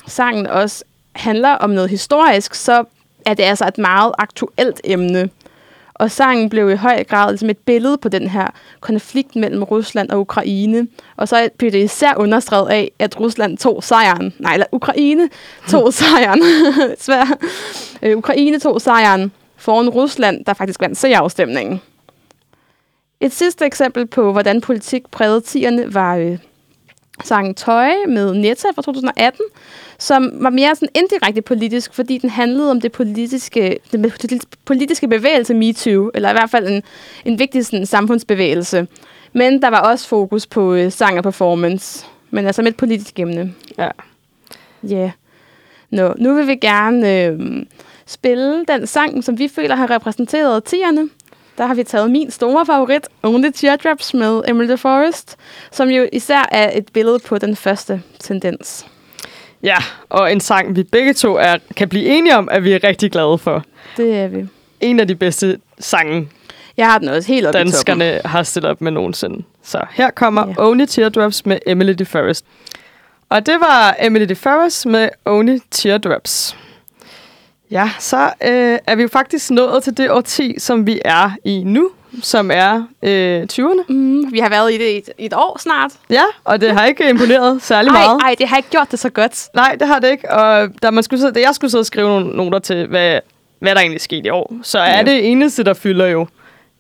sangen 0.07 0.47
også 0.47 0.83
handler 1.15 1.49
om 1.49 1.69
noget 1.69 1.89
historisk, 1.89 2.53
så 2.53 2.83
er 3.25 3.33
det 3.33 3.43
altså 3.43 3.67
et 3.67 3.77
meget 3.77 4.13
aktuelt 4.17 4.81
emne. 4.83 5.29
Og 5.93 6.11
sangen 6.11 6.49
blev 6.49 6.69
i 6.69 6.75
høj 6.75 7.03
grad 7.03 7.31
ligesom 7.31 7.49
et 7.49 7.57
billede 7.57 7.97
på 7.97 8.09
den 8.09 8.27
her 8.27 8.47
konflikt 8.79 9.35
mellem 9.35 9.63
Rusland 9.63 10.09
og 10.09 10.19
Ukraine. 10.19 10.87
Og 11.17 11.27
så 11.27 11.49
blev 11.57 11.71
det 11.71 11.83
især 11.83 12.13
understreget 12.17 12.69
af, 12.69 12.91
at 12.99 13.19
Rusland 13.19 13.57
tog 13.57 13.83
sejren. 13.83 14.33
Nej, 14.39 14.53
eller 14.53 14.65
Ukraine 14.71 15.29
tog 15.69 15.93
sejren. 16.03 16.41
Svær. 17.05 17.37
Øh, 18.01 18.17
Ukraine 18.17 18.59
tog 18.59 18.81
sejren 18.81 19.31
foran 19.57 19.89
Rusland, 19.89 20.45
der 20.45 20.53
faktisk 20.53 20.81
vandt 20.81 20.97
seerafstemningen. 20.97 21.81
Et 23.19 23.34
sidste 23.34 23.65
eksempel 23.65 24.06
på, 24.06 24.32
hvordan 24.32 24.62
politik 24.62 25.04
prægede 25.12 25.41
tierne, 25.41 25.93
var 25.93 26.15
øh, 26.15 26.38
sangen 27.23 27.56
Tøj 27.56 27.91
med 28.08 28.34
Netta 28.34 28.67
fra 28.76 28.82
2018, 28.82 29.41
som 29.99 30.32
var 30.34 30.49
mere 30.49 30.76
sådan 30.76 30.89
indirekte 30.93 31.41
politisk, 31.41 31.93
fordi 31.93 32.17
den 32.17 32.30
handlede 32.30 32.71
om 32.71 32.82
det 32.82 32.91
politiske, 32.91 33.80
den 33.91 34.12
politiske 34.65 35.08
bevægelse 35.08 35.54
MeToo, 35.54 36.12
eller 36.13 36.30
i 36.30 36.34
hvert 36.34 36.49
fald 36.49 36.67
en, 36.67 36.84
en 37.26 37.39
vigtig 37.39 37.65
sådan, 37.65 37.86
samfundsbevægelse. 37.86 38.88
Men 39.34 39.62
der 39.62 39.69
var 39.69 39.80
også 39.80 40.08
fokus 40.08 40.47
på 40.47 40.73
øh, 40.73 40.91
sang 40.91 41.17
og 41.17 41.23
performance, 41.23 42.06
men 42.30 42.45
altså 42.45 42.62
med 42.62 42.71
et 42.71 42.78
politisk 42.78 43.19
emne. 43.19 43.54
Ja. 43.78 43.89
Ja. 44.84 44.95
Yeah. 44.95 45.12
Nå, 45.89 46.13
nu 46.17 46.34
vil 46.34 46.47
vi 46.47 46.56
gerne 46.56 47.26
øh, 47.26 47.39
spille 48.06 48.65
den 48.65 48.88
sang, 48.88 49.23
som 49.23 49.39
vi 49.39 49.47
føler 49.47 49.76
har 49.76 49.89
repræsenteret 49.89 50.63
tierne. 50.63 51.10
Der 51.57 51.65
har 51.65 51.73
vi 51.73 51.83
taget 51.83 52.11
min 52.11 52.31
store 52.31 52.65
favorit, 52.65 53.07
Only 53.23 53.49
Teardrops 53.55 54.13
med 54.13 54.41
Emily 54.47 54.67
the 54.67 54.77
Forest, 54.77 55.35
som 55.71 55.89
jo 55.89 56.07
især 56.13 56.49
er 56.51 56.77
et 56.77 56.85
billede 56.93 57.19
på 57.19 57.37
den 57.37 57.55
første 57.55 58.01
tendens. 58.19 58.85
Ja, 59.63 59.77
og 60.09 60.31
en 60.31 60.39
sang, 60.39 60.75
vi 60.75 60.83
begge 60.83 61.13
to 61.13 61.35
er, 61.35 61.57
kan 61.75 61.89
blive 61.89 62.05
enige 62.05 62.37
om, 62.37 62.49
at 62.51 62.63
vi 62.63 62.73
er 62.73 62.83
rigtig 62.83 63.11
glade 63.11 63.37
for. 63.37 63.63
Det 63.97 64.15
er 64.17 64.27
vi. 64.27 64.45
En 64.81 64.99
af 64.99 65.07
de 65.07 65.15
bedste 65.15 65.57
sange, 65.79 66.29
Jeg 66.77 66.91
har 66.91 66.99
den 66.99 67.07
også 67.09 67.27
helt 67.27 67.47
oppe 67.47 67.59
i 67.59 67.63
toppen. 67.63 67.71
danskerne 67.73 68.21
har 68.25 68.43
stillet 68.43 68.71
op 68.71 68.81
med 68.81 68.91
nogensinde. 68.91 69.43
Så 69.63 69.85
her 69.91 70.09
kommer 70.11 70.47
yeah. 70.47 70.55
Only 70.69 70.85
Teardrops 70.85 71.45
med 71.45 71.59
Emily 71.67 71.93
the 71.93 72.05
Forest. 72.05 72.45
Og 73.29 73.45
det 73.45 73.55
var 73.59 73.95
Emily 73.99 74.25
the 74.25 74.35
Forest 74.35 74.85
med 74.85 75.09
Only 75.25 75.57
Teardrops. 75.71 76.57
Ja, 77.71 77.89
så 77.99 78.17
øh, 78.26 78.80
er 78.88 78.95
vi 78.95 79.02
jo 79.02 79.08
faktisk 79.08 79.52
nået 79.52 79.84
til 79.84 79.97
det 79.97 80.12
årti, 80.12 80.56
som 80.60 80.88
vi 80.88 80.99
er 81.06 81.32
i 81.45 81.63
nu, 81.65 81.89
som 82.21 82.52
er 82.54 82.83
øh, 83.04 83.44
20'erne. 83.54 83.83
Mm, 83.94 84.33
vi 84.33 84.40
har 84.40 84.50
været 84.50 84.73
i 84.73 84.77
det 84.77 84.90
i 84.90 84.98
et, 84.98 85.10
et 85.17 85.33
år 85.33 85.58
snart. 85.60 85.92
Ja, 86.10 86.23
og 86.44 86.62
det 86.62 86.71
har 86.71 86.85
ikke 86.85 87.10
imponeret 87.10 87.62
særlig 87.62 87.90
Ej, 87.90 88.06
meget. 88.06 88.21
ej, 88.21 88.35
det 88.40 88.48
har 88.48 88.58
ikke 88.58 88.69
gjort 88.69 88.92
det 88.92 89.00
så 89.00 89.10
godt. 89.10 89.48
Nej, 89.56 89.75
det 89.79 89.87
har 89.87 90.00
det 90.00 90.12
ikke. 90.12 90.31
Og 90.31 90.69
da, 90.83 90.92
man 90.92 91.04
skulle 91.04 91.31
da 91.31 91.40
jeg 91.40 91.56
skulle 91.56 91.71
sidde 91.71 91.81
og 91.81 91.85
skrive 91.85 92.08
nogle 92.10 92.35
noter 92.37 92.60
til, 92.60 92.87
hvad, 92.87 93.19
hvad 93.60 93.75
der 93.75 93.81
egentlig 93.81 94.02
skete 94.02 94.27
i 94.27 94.29
år, 94.29 94.54
så 94.63 94.79
er 94.79 94.98
Ja. 94.98 95.04
det 95.04 95.31
eneste, 95.31 95.63
der 95.63 95.73
fylder 95.73 96.08
jo, 96.08 96.27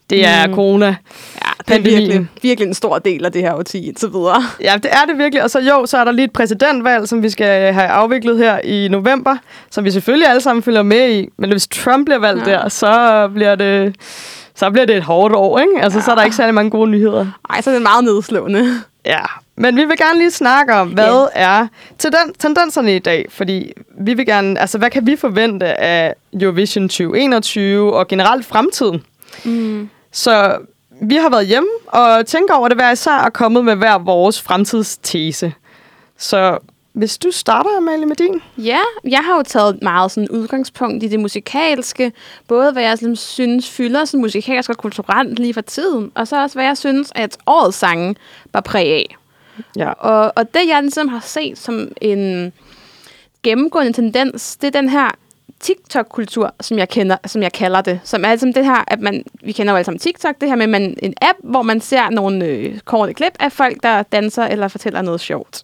det 0.09 0.25
er 0.27 0.47
Mm. 0.47 0.53
corona. 0.53 0.95
Det 1.67 1.75
er 1.75 1.81
virkelig, 1.81 2.27
virkelig 2.41 2.67
en 2.67 2.73
stor 2.73 2.99
del 2.99 3.25
af 3.25 3.31
det 3.31 3.41
her 3.41 3.53
årti 3.53 3.87
indtil 3.87 4.09
videre. 4.13 4.43
Ja, 4.61 4.73
det 4.83 4.91
er 4.91 5.05
det 5.07 5.17
virkelig. 5.17 5.43
Og 5.43 5.49
så 5.49 5.59
jo, 5.59 5.85
så 5.85 5.97
er 5.97 6.03
der 6.03 6.11
lige 6.11 6.25
et 6.25 6.31
præsidentvalg, 6.33 7.07
som 7.07 7.23
vi 7.23 7.29
skal 7.29 7.73
have 7.73 7.87
afviklet 7.87 8.37
her 8.37 8.59
i 8.63 8.87
november, 8.87 9.35
som 9.71 9.83
vi 9.85 9.91
selvfølgelig 9.91 10.27
alle 10.27 10.41
sammen 10.41 10.63
følger 10.63 10.83
med 10.83 11.09
i. 11.09 11.29
Men 11.37 11.51
hvis 11.51 11.67
Trump 11.67 12.05
bliver 12.05 12.19
valgt 12.19 12.47
Ja. 12.47 12.51
der, 12.51 12.69
så 12.69 13.29
bliver 13.33 13.55
det... 13.55 13.95
Så 14.55 14.69
bliver 14.71 14.85
det 14.85 14.95
et 14.97 15.03
hårdt 15.03 15.35
år, 15.35 15.59
ikke? 15.59 15.71
Altså, 15.81 15.99
ja. 15.99 16.05
så 16.05 16.11
er 16.11 16.15
der 16.15 16.23
ikke 16.23 16.35
særlig 16.35 16.53
mange 16.53 16.69
gode 16.71 16.89
nyheder. 16.89 17.25
Ej, 17.49 17.61
så 17.61 17.69
er 17.69 17.73
det 17.73 17.81
meget 17.81 18.03
nedslående. 18.03 18.65
Ja, 19.05 19.19
men 19.55 19.75
vi 19.75 19.83
vil 19.85 19.97
gerne 19.97 20.19
lige 20.19 20.31
snakke 20.31 20.73
om, 20.73 20.87
hvad 20.89 21.27
er 21.33 21.67
tenden- 21.97 22.33
tendenserne 22.39 22.95
i 22.95 22.99
dag? 22.99 23.25
Fordi 23.29 23.73
vi 23.99 24.13
vil 24.13 24.25
gerne, 24.25 24.59
altså 24.59 24.77
hvad 24.77 24.89
kan 24.89 25.07
vi 25.07 25.15
forvente 25.15 25.65
af 25.65 26.13
Eurovision 26.41 26.89
2021 26.89 27.93
og 27.93 28.07
generelt 28.07 28.45
fremtiden? 28.45 29.03
Mm. 29.45 29.89
Så 30.11 30.57
vi 31.03 31.15
har 31.15 31.29
været 31.29 31.47
hjemme 31.47 31.69
og 31.87 32.25
tænker 32.25 32.53
over 32.53 32.67
det 32.67 32.77
hver 32.77 32.91
især 32.91 33.17
og 33.17 33.33
kommet 33.33 33.65
med 33.65 33.75
hver 33.75 33.97
vores 33.97 34.41
fremtidstese. 34.41 35.53
Så 36.17 36.57
hvis 36.93 37.17
du 37.17 37.31
starter, 37.31 37.77
Amalie, 37.77 38.05
med 38.05 38.15
din. 38.15 38.41
Ja, 38.57 38.79
jeg 39.03 39.19
har 39.19 39.37
jo 39.37 39.43
taget 39.43 39.79
meget 39.81 40.11
sådan 40.11 40.29
udgangspunkt 40.29 41.03
i 41.03 41.07
det 41.07 41.19
musikalske. 41.19 42.11
Både 42.47 42.71
hvad 42.71 42.83
jeg 42.83 42.97
sådan, 42.97 43.15
synes 43.15 43.69
fylder 43.69 44.05
sådan 44.05 44.21
musikalsk 44.21 44.69
og 44.69 44.77
kulturelt 44.77 45.39
lige 45.39 45.53
for 45.53 45.61
tiden, 45.61 46.11
og 46.15 46.27
så 46.27 46.41
også 46.41 46.55
hvad 46.55 46.65
jeg 46.65 46.77
synes, 46.77 47.11
at 47.15 47.37
årets 47.47 47.77
sange 47.77 48.15
var 48.53 48.61
præg 48.61 48.87
af. 48.87 49.15
Ja. 49.77 49.91
Og, 49.91 50.33
og 50.35 50.53
det, 50.53 50.61
jeg 50.67 50.81
ligesom 50.81 51.07
har 51.07 51.19
set 51.19 51.57
som 51.57 51.87
en 52.01 52.53
gennemgående 53.43 53.93
tendens, 53.93 54.55
det 54.55 54.67
er 54.75 54.81
den 54.81 54.89
her 54.89 55.11
TikTok-kultur, 55.63 56.53
som 56.61 56.77
jeg 56.77 56.89
kender, 56.89 57.17
som 57.25 57.41
jeg 57.41 57.51
kalder 57.51 57.81
det. 57.81 57.99
Som 58.03 58.25
er 58.25 58.29
altså 58.29 58.51
det 58.55 58.65
her, 58.65 58.83
at 58.87 59.01
man, 59.01 59.23
vi 59.43 59.51
kender 59.51 59.73
jo 59.73 59.77
alle 59.77 59.85
sammen 59.85 59.99
TikTok, 59.99 60.35
det 60.41 60.49
her 60.49 60.55
med 60.55 60.67
man, 60.67 60.97
en 61.01 61.13
app, 61.21 61.37
hvor 61.43 61.61
man 61.61 61.81
ser 61.81 62.09
nogle 62.09 62.45
øh, 62.45 62.79
korte 62.79 63.13
klip 63.13 63.33
af 63.39 63.51
folk, 63.51 63.83
der 63.83 64.03
danser 64.03 64.43
eller 64.43 64.67
fortæller 64.67 65.01
noget 65.01 65.19
sjovt. 65.21 65.63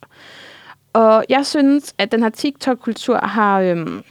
Og 0.93 1.25
jeg 1.29 1.45
synes, 1.45 1.93
at 1.97 2.11
den 2.11 2.23
her 2.23 2.29
TikTok-kultur 2.29 3.17
har... 3.17 3.61
Øhm, 3.61 4.03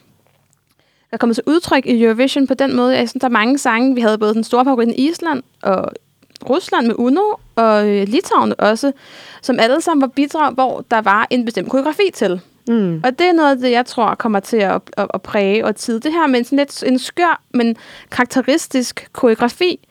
er 1.13 1.17
kommet 1.17 1.37
til 1.37 1.45
udtryk 1.47 1.87
i 1.87 2.03
Eurovision 2.03 2.47
på 2.47 2.55
den 2.55 2.77
måde. 2.77 2.97
Jeg 2.97 3.09
synes, 3.09 3.21
der 3.21 3.29
er 3.29 3.33
mange 3.33 3.59
sange. 3.59 3.95
Vi 3.95 4.01
havde 4.01 4.19
både 4.19 4.35
den 4.35 4.45
store 4.45 4.65
favorit 4.65 4.89
i 4.89 5.09
Island 5.09 5.43
og 5.63 5.93
Rusland 6.51 6.87
med 6.87 6.95
Uno, 6.99 7.23
og 7.57 7.89
øh, 7.89 8.09
Litauen 8.09 8.55
også, 8.59 8.93
som 9.43 9.61
alle 9.61 9.81
sammen 9.81 10.01
var 10.01 10.09
bidrag, 10.09 10.53
hvor 10.53 10.85
der 10.91 11.01
var 11.01 11.27
en 11.31 11.45
bestemt 11.45 11.71
koreografi 11.71 12.11
til. 12.15 12.41
Mm. 12.69 13.01
Og 13.05 13.19
det 13.19 13.27
er 13.27 13.33
noget 13.33 13.51
af 13.51 13.57
det, 13.57 13.71
jeg 13.71 13.87
tror 13.87 14.15
kommer 14.15 14.41
til 14.41 14.57
at, 14.57 14.81
at, 14.97 15.07
at 15.15 15.23
præge 15.23 15.65
og 15.65 15.77
tid. 15.77 16.01
Det 16.01 16.13
her 16.13 16.27
med 16.27 16.39
en 16.39 16.45
sådan 16.45 16.59
lidt 16.59 16.83
en 16.87 16.99
skør, 16.99 17.41
men 17.55 17.77
karakteristisk 18.11 19.09
koreografi, 19.13 19.89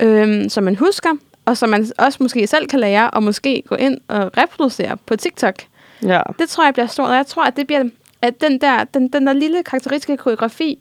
øhm, 0.00 0.48
som 0.48 0.64
man 0.64 0.76
husker, 0.76 1.10
og 1.44 1.56
som 1.56 1.68
man 1.68 1.86
også 1.98 2.18
måske 2.20 2.46
selv 2.46 2.66
kan 2.66 2.80
lære, 2.80 3.10
og 3.10 3.22
måske 3.22 3.62
gå 3.66 3.74
ind 3.74 3.98
og 4.08 4.30
reproducere 4.38 4.96
på 5.06 5.16
TikTok. 5.16 5.54
Ja. 6.02 6.20
Det 6.38 6.48
tror 6.48 6.64
jeg 6.64 6.74
bliver 6.74 6.86
stort, 6.86 7.08
og 7.08 7.16
jeg 7.16 7.26
tror, 7.26 7.44
at 7.44 7.56
det 7.56 7.66
bliver, 7.66 7.84
at 8.22 8.40
den 8.40 8.60
der, 8.60 8.84
den, 8.84 9.08
den 9.08 9.26
der 9.26 9.32
lille 9.32 9.62
karakteristiske 9.62 10.16
koreografi 10.16 10.78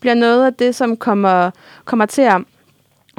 bliver 0.00 0.14
noget 0.14 0.46
af 0.46 0.54
det, 0.54 0.74
som 0.74 0.96
kommer, 0.96 1.50
kommer 1.84 2.06
til 2.06 2.22
at, 2.22 2.40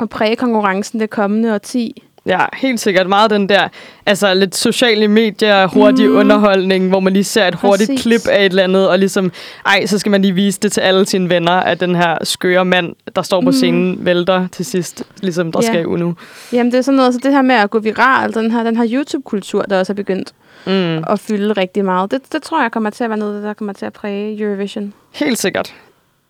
at 0.02 0.10
præge 0.10 0.36
konkurrencen 0.36 1.00
det 1.00 1.10
kommende 1.10 1.54
årti. 1.54 2.04
Ja, 2.28 2.40
helt 2.54 2.80
sikkert. 2.80 3.08
Meget 3.10 3.30
den 3.32 3.50
der, 3.50 3.68
altså 4.06 4.34
lidt 4.34 4.56
sociale 4.56 5.08
medier, 5.08 5.68
hurtig 5.68 6.06
Mm. 6.06 6.12
mm. 6.12 6.18
underholdning, 6.18 6.90
hvor 6.90 7.00
man 7.00 7.14
lige 7.14 7.24
ser 7.24 7.48
et 7.48 7.56
hurtigt 7.56 7.90
Præcis. 7.90 8.02
klip 8.02 8.28
af 8.28 8.40
et 8.40 8.46
eller 8.50 8.64
andet, 8.64 8.90
og 8.90 9.00
ligesom, 9.00 9.32
ej, 9.66 9.86
så 9.86 10.00
skal 10.00 10.10
man 10.10 10.22
lige 10.22 10.34
vise 10.34 10.60
det 10.60 10.72
til 10.72 10.82
alle 10.82 11.06
sine 11.06 11.30
venner, 11.30 11.52
at 11.52 11.80
den 11.80 11.96
her 11.96 12.18
skøre 12.24 12.66
mand, 12.66 12.96
der 13.16 13.22
står 13.22 13.42
på 13.42 13.46
Mm. 13.46 13.52
scenen, 13.54 14.06
vælter 14.06 14.48
til 14.52 14.66
sidst, 14.66 15.04
ligesom 15.22 15.52
der 15.52 15.60
Ja. 15.64 15.68
skal 15.68 15.88
Uno. 15.88 16.12
Jamen, 16.54 16.72
det 16.72 16.78
er 16.78 16.82
sådan 16.82 16.96
noget, 16.96 17.14
så 17.14 17.20
det 17.24 17.32
her 17.32 17.42
med 17.42 17.56
at 17.56 17.70
gå 17.70 17.80
viral, 17.80 18.34
den 18.34 18.52
her, 18.52 18.64
den 18.64 18.78
her 18.78 18.86
YouTube-kultur, 18.94 19.62
der 19.62 19.80
også 19.80 19.94
er 19.94 19.96
begyndt 19.96 20.32
Mm. 20.66 21.04
at 21.10 21.20
fylde 21.20 21.54
rigtig 21.54 21.86
meget, 21.86 22.12
det, 22.12 22.22
det 22.34 22.44
tror 22.44 22.62
jeg 22.62 22.72
kommer 22.72 22.90
til 22.90 23.04
at 23.04 23.10
være 23.10 23.20
noget, 23.20 23.44
der 23.44 23.54
kommer 23.54 23.74
til 23.74 23.86
at 23.86 23.94
præge 23.94 24.42
Eurovision. 24.42 24.94
Helt 25.12 25.38
sikkert. 25.40 25.74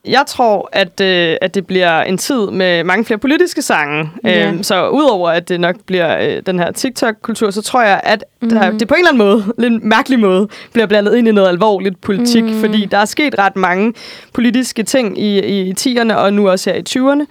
Jeg 0.07 0.23
tror, 0.27 0.69
at, 0.73 1.01
øh, 1.01 1.35
at 1.41 1.55
det 1.55 1.67
bliver 1.67 2.01
en 2.01 2.17
tid 2.17 2.47
med 2.51 2.83
mange 2.83 3.05
flere 3.05 3.17
politiske 3.19 3.61
sange. 3.61 4.09
Ja. 4.23 4.47
Øhm, 4.47 4.63
så 4.63 4.89
udover 4.89 5.29
at 5.29 5.49
det 5.49 5.59
nok 5.59 5.75
bliver 5.85 6.17
øh, 6.21 6.41
den 6.45 6.59
her 6.59 6.71
TikTok-kultur, 6.71 7.51
så 7.51 7.61
tror 7.61 7.81
jeg, 7.81 8.01
at 8.03 8.23
mm. 8.41 8.49
der, 8.49 8.69
Mhm. 8.69 8.79
det 8.79 8.87
på 8.87 8.93
en 8.93 8.99
eller 8.99 9.11
anden 9.11 9.25
måde, 9.27 9.53
lidt 9.69 9.83
mærkelig 9.83 10.19
måde, 10.19 10.47
bliver 10.73 10.85
blandet 10.87 11.15
ind 11.15 11.27
i 11.27 11.31
noget 11.31 11.47
alvorligt 11.49 12.01
politik. 12.01 12.43
Mm. 12.43 12.59
Fordi 12.59 12.85
der 12.85 12.97
er 12.97 13.05
sket 13.05 13.35
ret 13.39 13.55
mange 13.55 13.93
politiske 14.33 14.83
ting 14.83 15.19
i, 15.19 15.39
i 15.69 15.73
10'erne 15.79 16.13
og 16.13 16.33
nu 16.33 16.49
også 16.49 16.69
her 16.71 16.77
i 16.77 16.83
20'erne, 16.89 17.25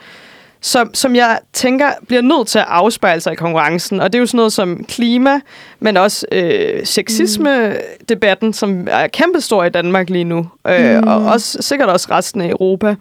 som, 0.61 0.95
som 0.95 1.17
jeg 1.17 1.39
tænker 1.53 1.87
bliver 2.09 2.23
nødt 2.23 2.49
til 2.49 2.59
at 2.59 2.65
afspejle 2.69 3.21
sig 3.21 3.33
i 3.33 3.37
konkurrencen. 3.37 4.01
Og 4.01 4.13
det 4.13 4.19
er 4.19 4.21
jo 4.21 4.27
sådan 4.27 4.37
noget 4.37 4.53
som 4.53 4.85
klima, 4.89 5.41
men 5.81 5.97
også 5.97 6.27
øh, 6.33 6.87
sexisme-debatten, 6.87 8.53
som 8.53 8.89
er 8.91 9.07
kæmpestor 9.07 9.65
i 9.65 9.69
Danmark 9.71 10.11
lige 10.11 10.25
nu. 10.25 10.49
Øh, 10.69 10.97
Mm. 11.01 11.09
Og 11.09 11.25
også, 11.25 11.59
sikkert 11.61 11.89
også 11.89 12.09
resten 12.11 12.41
af 12.41 12.49
Europa. 12.49 12.95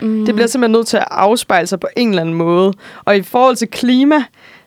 Mm. 0.00 0.24
Det 0.26 0.34
bliver 0.34 0.46
simpelthen 0.48 0.72
nødt 0.72 0.86
til 0.86 0.96
at 0.96 1.08
afspejle 1.10 1.66
sig 1.66 1.80
på 1.80 1.88
en 1.96 2.08
eller 2.08 2.20
anden 2.22 2.34
måde. 2.34 2.72
Og 3.04 3.16
i 3.16 3.22
forhold 3.22 3.56
til 3.56 3.68
klima, 3.68 4.24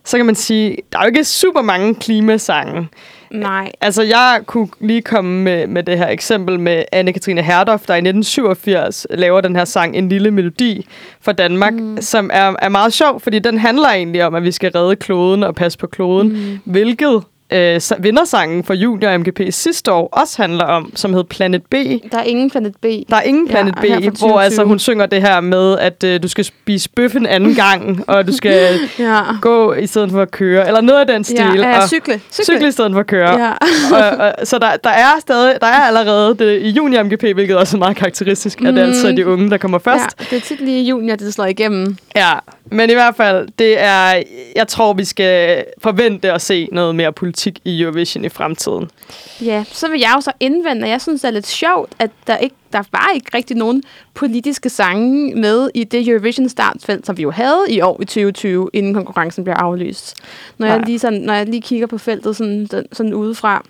så 0.08 0.18
kan 0.18 0.26
man 0.26 0.36
sige, 0.36 0.78
der 0.92 1.00
er 1.00 1.04
jo 1.04 1.08
ikke 1.08 1.24
super 1.24 1.62
mange 1.62 1.96
klimasange. 1.96 2.90
Nej. 3.32 3.72
Altså, 3.82 4.04
jeg 4.04 4.42
kunne 4.46 4.68
lige 4.80 5.02
komme 5.02 5.44
med, 5.44 5.68
med 5.68 5.84
det 5.84 5.98
her 5.98 6.08
eksempel 6.08 6.60
med 6.60 6.84
Anne-Katrine 6.96 7.42
Herdoff, 7.42 7.86
der 7.86 7.94
i 7.94 7.98
1987 7.98 9.08
laver 9.10 9.42
den 9.42 9.56
her 9.56 9.66
sang 9.66 9.96
En 9.96 10.10
lille 10.10 10.32
melodi 10.32 10.88
for 11.22 11.32
Danmark, 11.32 11.74
mm. 11.74 11.98
som 12.02 12.30
er, 12.34 12.56
er 12.62 12.70
meget 12.70 12.94
sjov, 12.94 13.20
fordi 13.20 13.40
den 13.40 13.58
handler 13.58 13.90
egentlig 13.90 14.26
om, 14.26 14.36
at 14.36 14.44
vi 14.44 14.52
skal 14.52 14.72
redde 14.72 14.96
kloden 14.96 15.44
og 15.44 15.56
passe 15.56 15.78
på 15.78 15.88
kloden, 15.88 16.28
mm. 16.30 16.60
hvilket 16.64 17.24
øh, 17.52 17.76
sa- 17.78 18.02
vindersangen 18.02 18.64
for 18.64 18.74
Junior 18.74 19.18
MGP 19.18 19.40
sidste 19.50 19.92
år 19.92 20.10
også 20.12 20.42
handler 20.42 20.64
om, 20.66 20.92
som 20.96 21.14
hed 21.14 21.24
Planet 21.24 21.62
B. 21.66 21.74
Der 22.12 22.18
er 22.18 22.24
ingen 22.24 22.50
Planet 22.50 22.76
B. 22.82 22.86
Der 23.10 23.16
er 23.16 23.22
ingen 23.22 23.48
Planet 23.48 23.74
Ja, 23.84 24.00
B, 24.00 24.18
hvor 24.18 24.40
altså 24.40 24.58
2020. 24.58 24.68
hun 24.68 24.80
synger 24.80 25.06
det 25.06 25.22
her 25.22 25.42
med, 25.42 25.78
at 25.80 26.04
øh, 26.04 26.24
du 26.24 26.28
skal 26.28 26.44
spise 26.46 26.90
bøffen 26.96 27.26
anden 27.26 27.56
gang, 27.56 28.04
og 28.08 28.28
du 28.28 28.34
skal 28.34 28.80
Ja. 29.00 29.22
gå 29.42 29.74
i 29.74 29.88
stedet 29.88 30.12
for 30.12 30.22
at 30.22 30.32
køre, 30.32 30.68
eller 30.68 30.82
noget 30.82 31.00
af 31.00 31.08
den 31.08 31.24
stil. 31.24 31.36
Ja, 31.38 31.54
ja, 31.70 31.82
og 31.82 31.88
cykle. 31.90 32.22
Cykle. 32.32 32.46
cykle 32.56 32.68
i 32.68 32.72
stedet 32.72 32.92
for 32.94 33.00
at 33.00 33.08
køre. 33.08 33.44
Ja. 33.46 33.52
og, 33.98 34.18
og, 34.18 34.48
så 34.48 34.60
der, 34.60 34.68
der 34.84 34.90
er 34.90 35.20
stadig, 35.20 35.56
der 35.62 35.68
er 35.68 35.82
allerede 35.88 36.36
det 36.40 36.62
i 36.62 36.70
juni 36.70 37.04
MGP, 37.04 37.22
hvilket 37.24 37.58
også 37.58 37.78
er 37.78 37.80
meget 37.80 37.98
karakteristisk, 37.98 38.60
at 38.62 38.66
det 38.66 38.74
Mm. 38.74 38.80
altid 38.80 39.10
er 39.10 39.16
de 39.16 39.28
unge, 39.28 39.50
der 39.50 39.58
kommer 39.58 39.80
først. 39.80 40.06
Ja, 40.20 40.26
det 40.30 40.38
er 40.38 40.42
tit 40.42 40.62
lige 40.62 40.84
junior, 40.84 41.16
det 41.16 41.34
slår 41.34 41.46
igennem. 41.46 41.98
Ja, 42.16 42.32
men 42.72 42.90
i 42.90 42.94
hvert 42.94 43.14
fald, 43.18 43.48
det 43.60 43.82
er, 43.84 44.24
jeg 44.56 44.68
tror, 44.68 44.94
vi 44.94 45.06
skal 45.06 45.64
forvente 45.82 46.32
at 46.34 46.42
se 46.42 46.68
noget 46.72 46.96
mere 46.96 47.14
politik 47.14 47.37
i 47.66 47.82
Eurovision 47.82 48.26
i 48.26 48.30
fremtiden. 48.30 48.90
Ja, 49.42 49.64
så 49.72 49.88
vil 49.90 50.00
jeg 50.00 50.12
jo 50.16 50.22
så 50.22 50.32
indvende, 50.40 50.84
at 50.84 50.90
jeg 50.90 51.02
synes, 51.02 51.22
det 51.22 51.28
er 51.28 51.32
lidt 51.32 51.48
sjovt, 51.48 51.92
at 52.00 52.12
der 52.28 52.38
ikke 52.38 52.56
der 52.74 52.84
var 52.92 53.10
ikke 53.16 53.32
rigtig 53.34 53.58
nogen 53.58 53.84
politiske 54.14 54.70
sange 54.70 55.36
med 55.36 55.70
i 55.74 55.84
det 55.84 56.08
Eurovision 56.08 56.50
startfelt, 56.50 57.06
som 57.06 57.18
vi 57.18 57.22
jo 57.22 57.32
havde 57.32 57.66
i 57.70 57.82
år 57.82 58.02
i 58.02 58.06
2020, 58.06 58.70
inden 58.74 58.94
konkurrencen 58.94 59.44
blev 59.44 59.54
aflyst. 59.58 60.16
Når, 60.58 60.68
jeg 60.68 60.78
Nej. 60.78 60.86
lige, 60.86 61.00
sådan, 61.00 61.22
når 61.22 61.34
jeg 61.34 61.46
lige 61.46 61.62
kigger 61.62 61.88
på 61.88 61.98
feltet 61.98 62.36
sådan, 62.36 62.68
sådan- 62.72 62.88
sådan 62.92 63.14
udefra. 63.14 63.64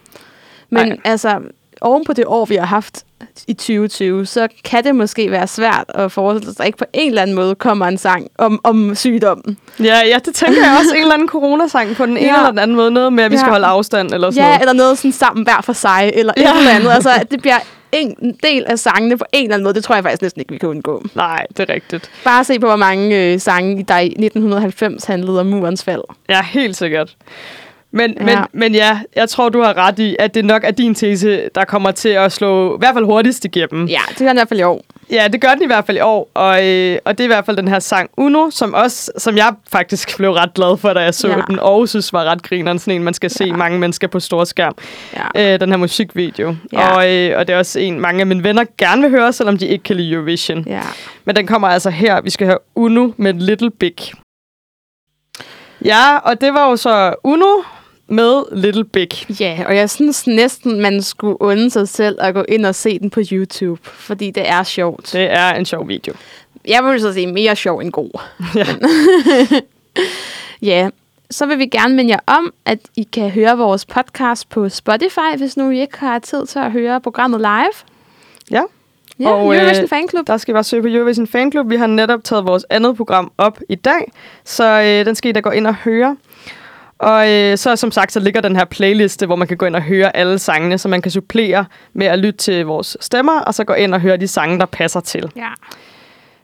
Men 0.70 0.88
Nej. 0.88 0.98
altså, 1.04 1.40
oven 1.82 2.04
på 2.06 2.14
det 2.14 2.26
år, 2.26 2.46
vi 2.46 2.56
har 2.56 2.66
haft 2.66 3.04
i 3.48 3.54
2020, 3.54 4.26
så 4.26 4.48
kan 4.64 4.84
det 4.84 4.96
måske 4.96 5.32
være 5.32 5.48
svært 5.48 5.86
at 5.90 6.12
forestille 6.12 6.54
sig, 6.56 6.64
at 6.64 6.68
ikke 6.68 6.78
på 6.78 6.86
en 6.94 7.10
eller 7.10 7.22
anden 7.22 7.36
måde 7.36 7.56
kommer 7.56 7.86
en 7.86 7.98
sang 7.98 8.28
om, 8.38 8.60
om 8.64 8.96
sygdommen. 8.96 9.58
Ja, 9.80 10.00
ja, 10.06 10.18
det 10.26 10.36
tænker 10.36 10.62
jeg 10.64 10.76
også. 10.80 10.96
En 10.96 11.02
eller 11.02 11.14
anden 11.14 11.28
coronasang 11.38 11.96
på 11.96 12.06
den 12.06 12.18
ene 12.18 12.28
Ja. 12.28 12.36
eller 12.38 12.50
den 12.50 12.60
anden 12.60 12.78
måde. 12.78 12.92
Noget 12.92 13.14
med, 13.14 13.24
at 13.24 13.32
vi 13.32 13.36
Ja. 13.36 13.40
skal 13.40 13.52
holde 13.52 13.66
afstand 13.68 14.12
eller 14.14 14.32
sådan 14.32 14.44
Ja, 14.44 14.48
noget. 14.50 14.62
eller 14.62 14.74
noget 14.74 14.98
sådan 14.98 15.12
sammen 15.12 15.44
hver 15.44 15.62
for 15.62 15.74
sig, 15.74 16.12
eller 16.16 16.34
Ja. 16.38 16.52
et 16.52 16.58
eller 16.58 16.72
andet. 16.72 16.90
Altså, 16.92 17.10
at 17.10 17.32
det 17.32 17.42
bliver 17.42 17.60
en 17.92 18.38
del 18.44 18.66
af 18.68 18.80
sangene 18.80 19.18
på 19.18 19.26
en 19.34 19.44
eller 19.44 19.54
anden 19.56 19.64
måde. 19.64 19.74
Det 19.74 19.84
tror 19.84 19.96
jeg 19.96 20.04
faktisk 20.04 20.22
næsten 20.22 20.40
ikke, 20.42 20.52
vi 20.52 20.58
kan 20.58 20.70
undgå. 20.70 21.04
Nej, 21.16 21.46
det 21.58 21.70
er 21.70 21.74
rigtigt. 21.74 22.10
Bare 22.24 22.44
se 22.44 22.60
på, 22.60 22.66
hvor 22.68 22.76
mange 22.76 23.16
øh, 23.34 23.40
sange, 23.40 23.84
der 23.84 23.98
i 24.00 24.06
1990 24.08 25.06
handlede 25.06 25.40
om 25.40 25.46
murens 25.46 25.84
fald. 25.84 26.02
Ja, 26.30 26.42
helt 26.44 26.78
sikkert. 26.78 27.16
Men 27.92 28.14
ja. 28.20 28.26
Men, 28.26 28.38
men 28.54 28.76
ja, 28.76 29.00
jeg 29.16 29.30
tror, 29.30 29.50
du 29.50 29.62
har 29.62 29.78
ret 29.78 30.00
i, 30.00 30.16
at 30.20 30.34
det 30.34 30.46
nok 30.46 30.64
er 30.64 30.72
din 30.72 30.96
tese, 30.96 31.50
der 31.56 31.66
kommer 31.66 31.92
til 31.92 32.10
at 32.10 32.32
slå 32.32 32.76
i 32.76 32.80
hvert 32.80 32.94
fald 32.96 33.06
hurtigst 33.06 33.46
igennem. 33.46 33.86
Ja, 33.88 34.00
det 34.10 34.18
gør 34.20 34.28
den 34.28 34.36
i 34.36 34.40
hvert 34.40 34.48
fald 34.50 34.60
i 34.60 34.64
år. 34.64 34.82
Ja, 35.12 35.28
det 35.28 35.42
gør 35.42 35.50
den 35.54 35.64
i 35.64 35.66
hvert 35.66 35.86
fald 35.86 35.98
i 35.98 36.00
år, 36.00 36.30
og, 36.34 36.68
øh, 36.68 36.98
og 37.06 37.18
det 37.18 37.24
er 37.24 37.24
i 37.24 37.28
hvert 37.28 37.46
fald 37.46 37.58
den 37.58 37.68
her 37.68 37.80
sang 37.80 38.10
Uno, 38.18 38.50
som 38.50 38.74
også, 38.74 39.12
som 39.18 39.38
jeg 39.38 39.54
faktisk 39.72 40.18
blev 40.18 40.32
ret 40.32 40.54
glad 40.54 40.78
for, 40.78 40.94
da 40.94 41.00
jeg 41.00 41.14
så. 41.14 41.28
Ja. 41.28 41.36
den, 41.48 41.60
og 41.60 41.90
synes 41.90 42.14
var 42.14 42.24
ret 42.24 42.44
grineren, 42.44 42.80
sådan 42.80 42.96
en, 42.96 43.04
man 43.04 43.14
skal 43.14 43.30
se 43.30 43.44
Ja. 43.46 43.56
mange 43.56 43.80
mennesker 43.80 44.08
på 44.08 44.20
stor 44.20 44.44
skærm, 44.44 44.76
Ja. 45.36 45.54
øh, 45.54 45.60
den 45.60 45.70
her 45.70 45.78
musikvideo. 45.78 46.56
Ja. 46.74 46.96
Og, 46.96 47.14
øh, 47.16 47.40
og 47.40 47.48
det 47.48 47.54
er 47.54 47.58
også 47.58 47.80
en, 47.80 48.00
mange 48.00 48.20
af 48.22 48.28
mine 48.28 48.44
venner 48.44 48.64
gerne 48.78 49.02
vil 49.02 49.12
høre, 49.12 49.34
selvom 49.34 49.58
de 49.58 49.68
ikke 49.68 49.84
kan 49.84 49.96
lide 49.96 50.12
Eurovision. 50.14 50.64
ja. 50.68 50.82
Men 51.26 51.36
den 51.36 51.48
kommer 51.48 51.68
altså 51.68 51.90
her, 51.90 52.22
vi 52.22 52.30
skal 52.30 52.48
høre 52.48 52.60
Uno 52.76 53.12
med 53.18 53.34
Little 53.34 53.72
Big. 53.72 53.96
Ja, 55.86 56.18
og 56.18 56.42
det 56.42 56.54
var 56.54 56.70
jo 56.70 56.76
så 56.76 57.14
Uno 57.24 57.46
med 58.08 58.44
Little 58.52 58.84
Big. 58.86 59.10
Ja, 59.40 59.64
og 59.68 59.76
jeg 59.76 59.90
synes 59.90 60.28
næsten, 60.28 60.82
man 60.82 61.02
skulle 61.02 61.42
unde 61.42 61.70
sig 61.70 61.88
selv 61.88 62.18
at 62.22 62.34
gå 62.34 62.44
ind 62.48 62.66
og 62.66 62.76
se 62.76 63.00
den 63.00 63.10
på 63.10 63.22
YouTube, 63.32 63.80
fordi 63.84 64.32
det 64.32 64.50
er 64.50 64.64
sjovt. 64.64 65.10
Det 65.14 65.32
er 65.32 65.54
en 65.54 65.66
sjov 65.66 65.88
video. 65.88 66.14
Jeg 66.68 66.84
vil 66.84 67.02
så 67.02 67.14
sige 67.14 67.28
mere 67.28 67.56
sjov 67.56 67.80
end 67.80 67.92
god. 67.92 68.20
Ja. 68.56 68.66
Ja, 70.62 70.90
så 71.32 71.46
vil 71.46 71.60
vi 71.60 71.66
gerne 71.66 71.96
minde 71.96 72.12
jer 72.12 72.20
om, 72.28 72.54
at 72.66 72.80
I 72.96 73.04
kan 73.04 73.30
høre 73.30 73.58
vores 73.58 73.86
podcast 73.86 74.50
på 74.50 74.70
Spotify, 74.70 75.38
hvis 75.38 75.58
nu 75.58 75.70
I 75.70 75.82
ikke 75.82 75.98
har 75.98 76.20
tid 76.20 76.46
til 76.46 76.60
at 76.60 76.72
høre 76.72 77.02
programmet 77.02 77.40
live. 77.40 77.74
Ja. 78.52 78.62
Ja, 79.20 79.30
Og, 79.32 79.56
øh, 79.56 79.62
Eurovision 79.62 79.88
Fanclub. 79.88 80.28
Der 80.28 80.38
skal 80.38 80.52
I 80.52 80.54
bare 80.54 80.64
søge 80.64 80.82
på 80.82 80.88
Eurovision 80.88 81.28
Fanclub. 81.28 81.70
Vi 81.70 81.76
har 81.76 81.88
netop 81.88 82.24
taget 82.24 82.46
vores 82.46 82.66
andet 82.70 82.98
program 82.98 83.32
op 83.38 83.60
i 83.70 83.76
dag, 83.76 84.12
så 84.44 84.64
øh, 84.82 85.06
den 85.06 85.16
skal 85.16 85.30
I 85.30 85.32
da 85.32 85.40
gå 85.40 85.50
ind 85.50 85.68
og 85.68 85.76
høre. 85.76 86.18
Og 87.00 87.32
øh, 87.32 87.58
så 87.58 87.76
som 87.76 87.92
sagt, 87.92 88.12
så 88.12 88.20
ligger 88.20 88.42
den 88.42 88.56
her 88.56 88.66
playliste, 88.66 89.26
hvor 89.26 89.36
man 89.36 89.48
kan 89.48 89.58
gå 89.58 89.66
ind 89.66 89.76
og 89.76 89.82
høre 89.82 90.18
alle 90.18 90.40
sangene, 90.40 90.78
så 90.78 90.88
man 90.88 91.02
kan 91.02 91.12
supplere 91.12 91.66
med 91.94 92.08
at 92.08 92.20
lytte 92.20 92.38
til 92.38 92.66
vores 92.66 92.98
stemmer, 93.02 93.40
og 93.40 93.54
så 93.54 93.64
gå 93.64 93.74
ind 93.74 93.94
og 93.94 94.02
høre 94.02 94.18
de 94.18 94.28
sange, 94.28 94.60
der 94.60 94.66
passer 94.66 95.00
til. 95.00 95.32
Ja. 95.36 95.50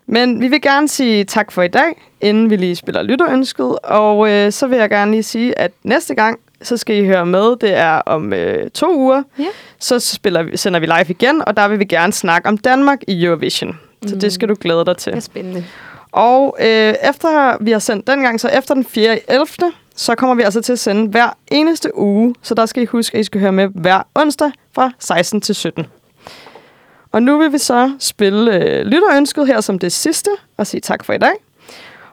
Men 0.06 0.41
vi 0.41 0.47
vil 0.47 0.62
gerne 0.62 0.88
sige 0.88 1.24
tak 1.24 1.51
for 1.51 1.62
i 1.62 1.68
dag, 1.68 2.01
inden 2.22 2.49
vi 2.49 2.56
lige 2.56 2.76
spiller 2.76 3.01
lytterønsket. 3.01 3.78
Og 3.84 4.30
øh, 4.30 4.51
så 4.51 4.68
vil 4.68 4.78
jeg 4.78 4.89
gerne 4.89 5.12
lige 5.12 5.24
sige, 5.24 5.60
at 5.60 5.72
næste 5.84 6.16
gang, 6.16 6.39
så 6.62 6.78
skal 6.78 6.95
I 6.95 7.06
høre 7.06 7.26
med. 7.26 7.56
Det 7.62 7.74
er 7.74 8.01
om 8.06 8.34
øh, 8.34 8.70
to 8.70 8.95
uger. 8.95 9.24
Ja. 9.39 9.45
Så 9.80 9.99
spiller 9.99 10.43
vi, 10.43 10.58
sender 10.58 10.80
vi 10.80 10.86
live 10.86 11.06
igen, 11.10 11.43
og 11.47 11.58
der 11.58 11.68
vil 11.68 11.80
vi 11.80 11.86
gerne 11.86 12.14
snakke 12.14 12.49
om 12.49 12.58
Danmark 12.58 12.99
i 13.08 13.26
Eurovision. 13.26 13.80
Så 14.06 14.16
det 14.16 14.34
skal 14.34 14.49
du 14.49 14.56
glæde 14.60 14.86
dig 14.86 14.97
til. 14.97 15.12
Det 15.12 15.18
er 15.18 15.22
spændende. 15.22 15.66
Og 16.14 16.57
øh, 16.59 16.93
efter 17.09 17.57
vi 17.64 17.72
har 17.72 17.80
sendt 17.80 18.07
den 18.07 18.22
gang, 18.22 18.39
så 18.39 18.47
efter 18.47 18.74
den 18.74 18.86
4. 18.86 19.32
11., 19.32 19.47
så 19.95 20.16
kommer 20.16 20.36
vi 20.36 20.41
altså 20.41 20.61
til 20.61 20.74
at 20.74 20.80
sende 20.80 21.09
hver 21.09 21.38
eneste 21.47 21.97
uge. 21.97 22.36
Så 22.41 22.53
der 22.55 22.66
skal 22.66 22.84
I 22.84 22.86
huske, 22.86 23.16
at 23.16 23.22
I 23.22 23.24
skal 23.24 23.41
høre 23.41 23.51
med 23.51 23.68
hver 23.76 24.01
onsdag 24.16 24.51
fra 24.72 24.91
16 24.99 25.41
til 25.41 25.55
17. 25.55 25.86
Og 27.11 27.24
nu 27.24 27.38
vil 27.38 27.53
vi 27.53 27.57
så 27.57 27.91
spille 27.99 28.55
øh, 28.55 28.86
lytterønsket 28.86 29.47
her 29.47 29.61
som 29.61 29.80
det 29.80 29.91
sidste, 29.91 30.30
og 30.57 30.68
sige 30.68 30.82
tak 30.82 31.05
for 31.05 31.14
i 31.14 31.18
dag. 31.18 31.34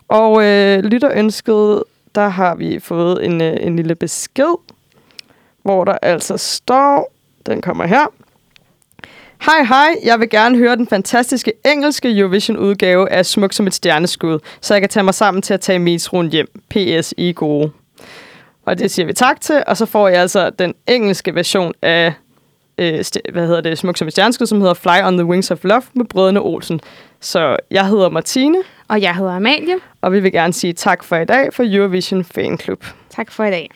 Og 0.09 0.45
øh, 0.45 0.79
lytterønsket, 0.79 1.83
der 2.15 2.29
har 2.29 2.55
vi 2.55 2.81
fået 2.81 3.25
en, 3.25 3.41
øh, 3.41 3.57
en 3.61 3.77
lille 3.77 3.95
besked, 3.95 4.55
hvor 5.63 5.85
der 5.85 5.99
altså 6.03 6.37
står, 6.37 7.13
den 7.47 7.63
kommer 7.63 7.87
her. 7.87 8.07
Hej 9.47 9.65
hej, 9.65 9.97
jeg 10.05 10.21
vil 10.21 10.31
gerne 10.31 10.59
høre 10.59 10.77
den 10.77 10.87
fantastiske 10.87 11.53
engelske 11.67 12.19
Eurovision-udgave 12.19 13.11
af 13.11 13.27
Smuk 13.27 13.53
som 13.53 13.67
et 13.67 13.75
stjerneskud, 13.75 14.39
så 14.61 14.75
jeg 14.75 14.81
kan 14.83 14.89
tage 14.89 15.05
mig 15.05 15.15
sammen 15.15 15.43
til 15.43 15.55
at 15.55 15.61
tage 15.61 15.79
metroen 15.79 16.29
hjem. 16.33 16.47
PS, 16.71 17.15
I 17.17 17.33
gode. 17.33 17.71
Og 18.67 18.79
det 18.79 18.91
siger 18.91 19.07
vi 19.07 19.13
tak 19.13 19.41
til, 19.41 19.63
og 19.67 19.77
så 19.77 19.87
får 19.87 20.09
jeg 20.09 20.21
altså 20.21 20.51
den 20.51 20.75
engelske 20.87 21.35
version 21.35 21.73
af 21.83 22.13
øh, 22.79 23.05
hvad 23.33 23.47
hedder 23.47 23.61
det, 23.61 23.79
Smuk 23.79 23.97
som 23.97 24.07
et 24.09 24.13
stjerneskud, 24.13 24.47
som 24.47 24.61
hedder 24.61 24.75
Fly 24.75 25.03
on 25.05 25.17
the 25.17 25.25
Wings 25.27 25.51
of 25.51 25.65
Love 25.65 25.83
med 25.95 26.05
brødrene 26.05 26.41
Olsen. 26.41 26.81
Så 27.21 27.57
jeg 27.71 27.87
hedder 27.89 28.09
Martine, 28.09 28.59
Og 28.89 29.03
jeg 29.03 29.15
hedder 29.17 29.33
Amalie. 29.33 29.75
og 30.01 30.13
vi 30.13 30.21
vil 30.21 30.33
gerne 30.33 30.53
sige 30.53 30.73
tak 30.73 31.05
for 31.05 31.17
i 31.17 31.25
dag 31.25 31.53
for 31.53 31.65
Eurovision 31.67 32.25
Fan 32.25 32.59
Club. 32.59 32.85
Tak 33.11 33.33
for 33.33 33.45
i 33.45 33.51
dag. 33.51 33.71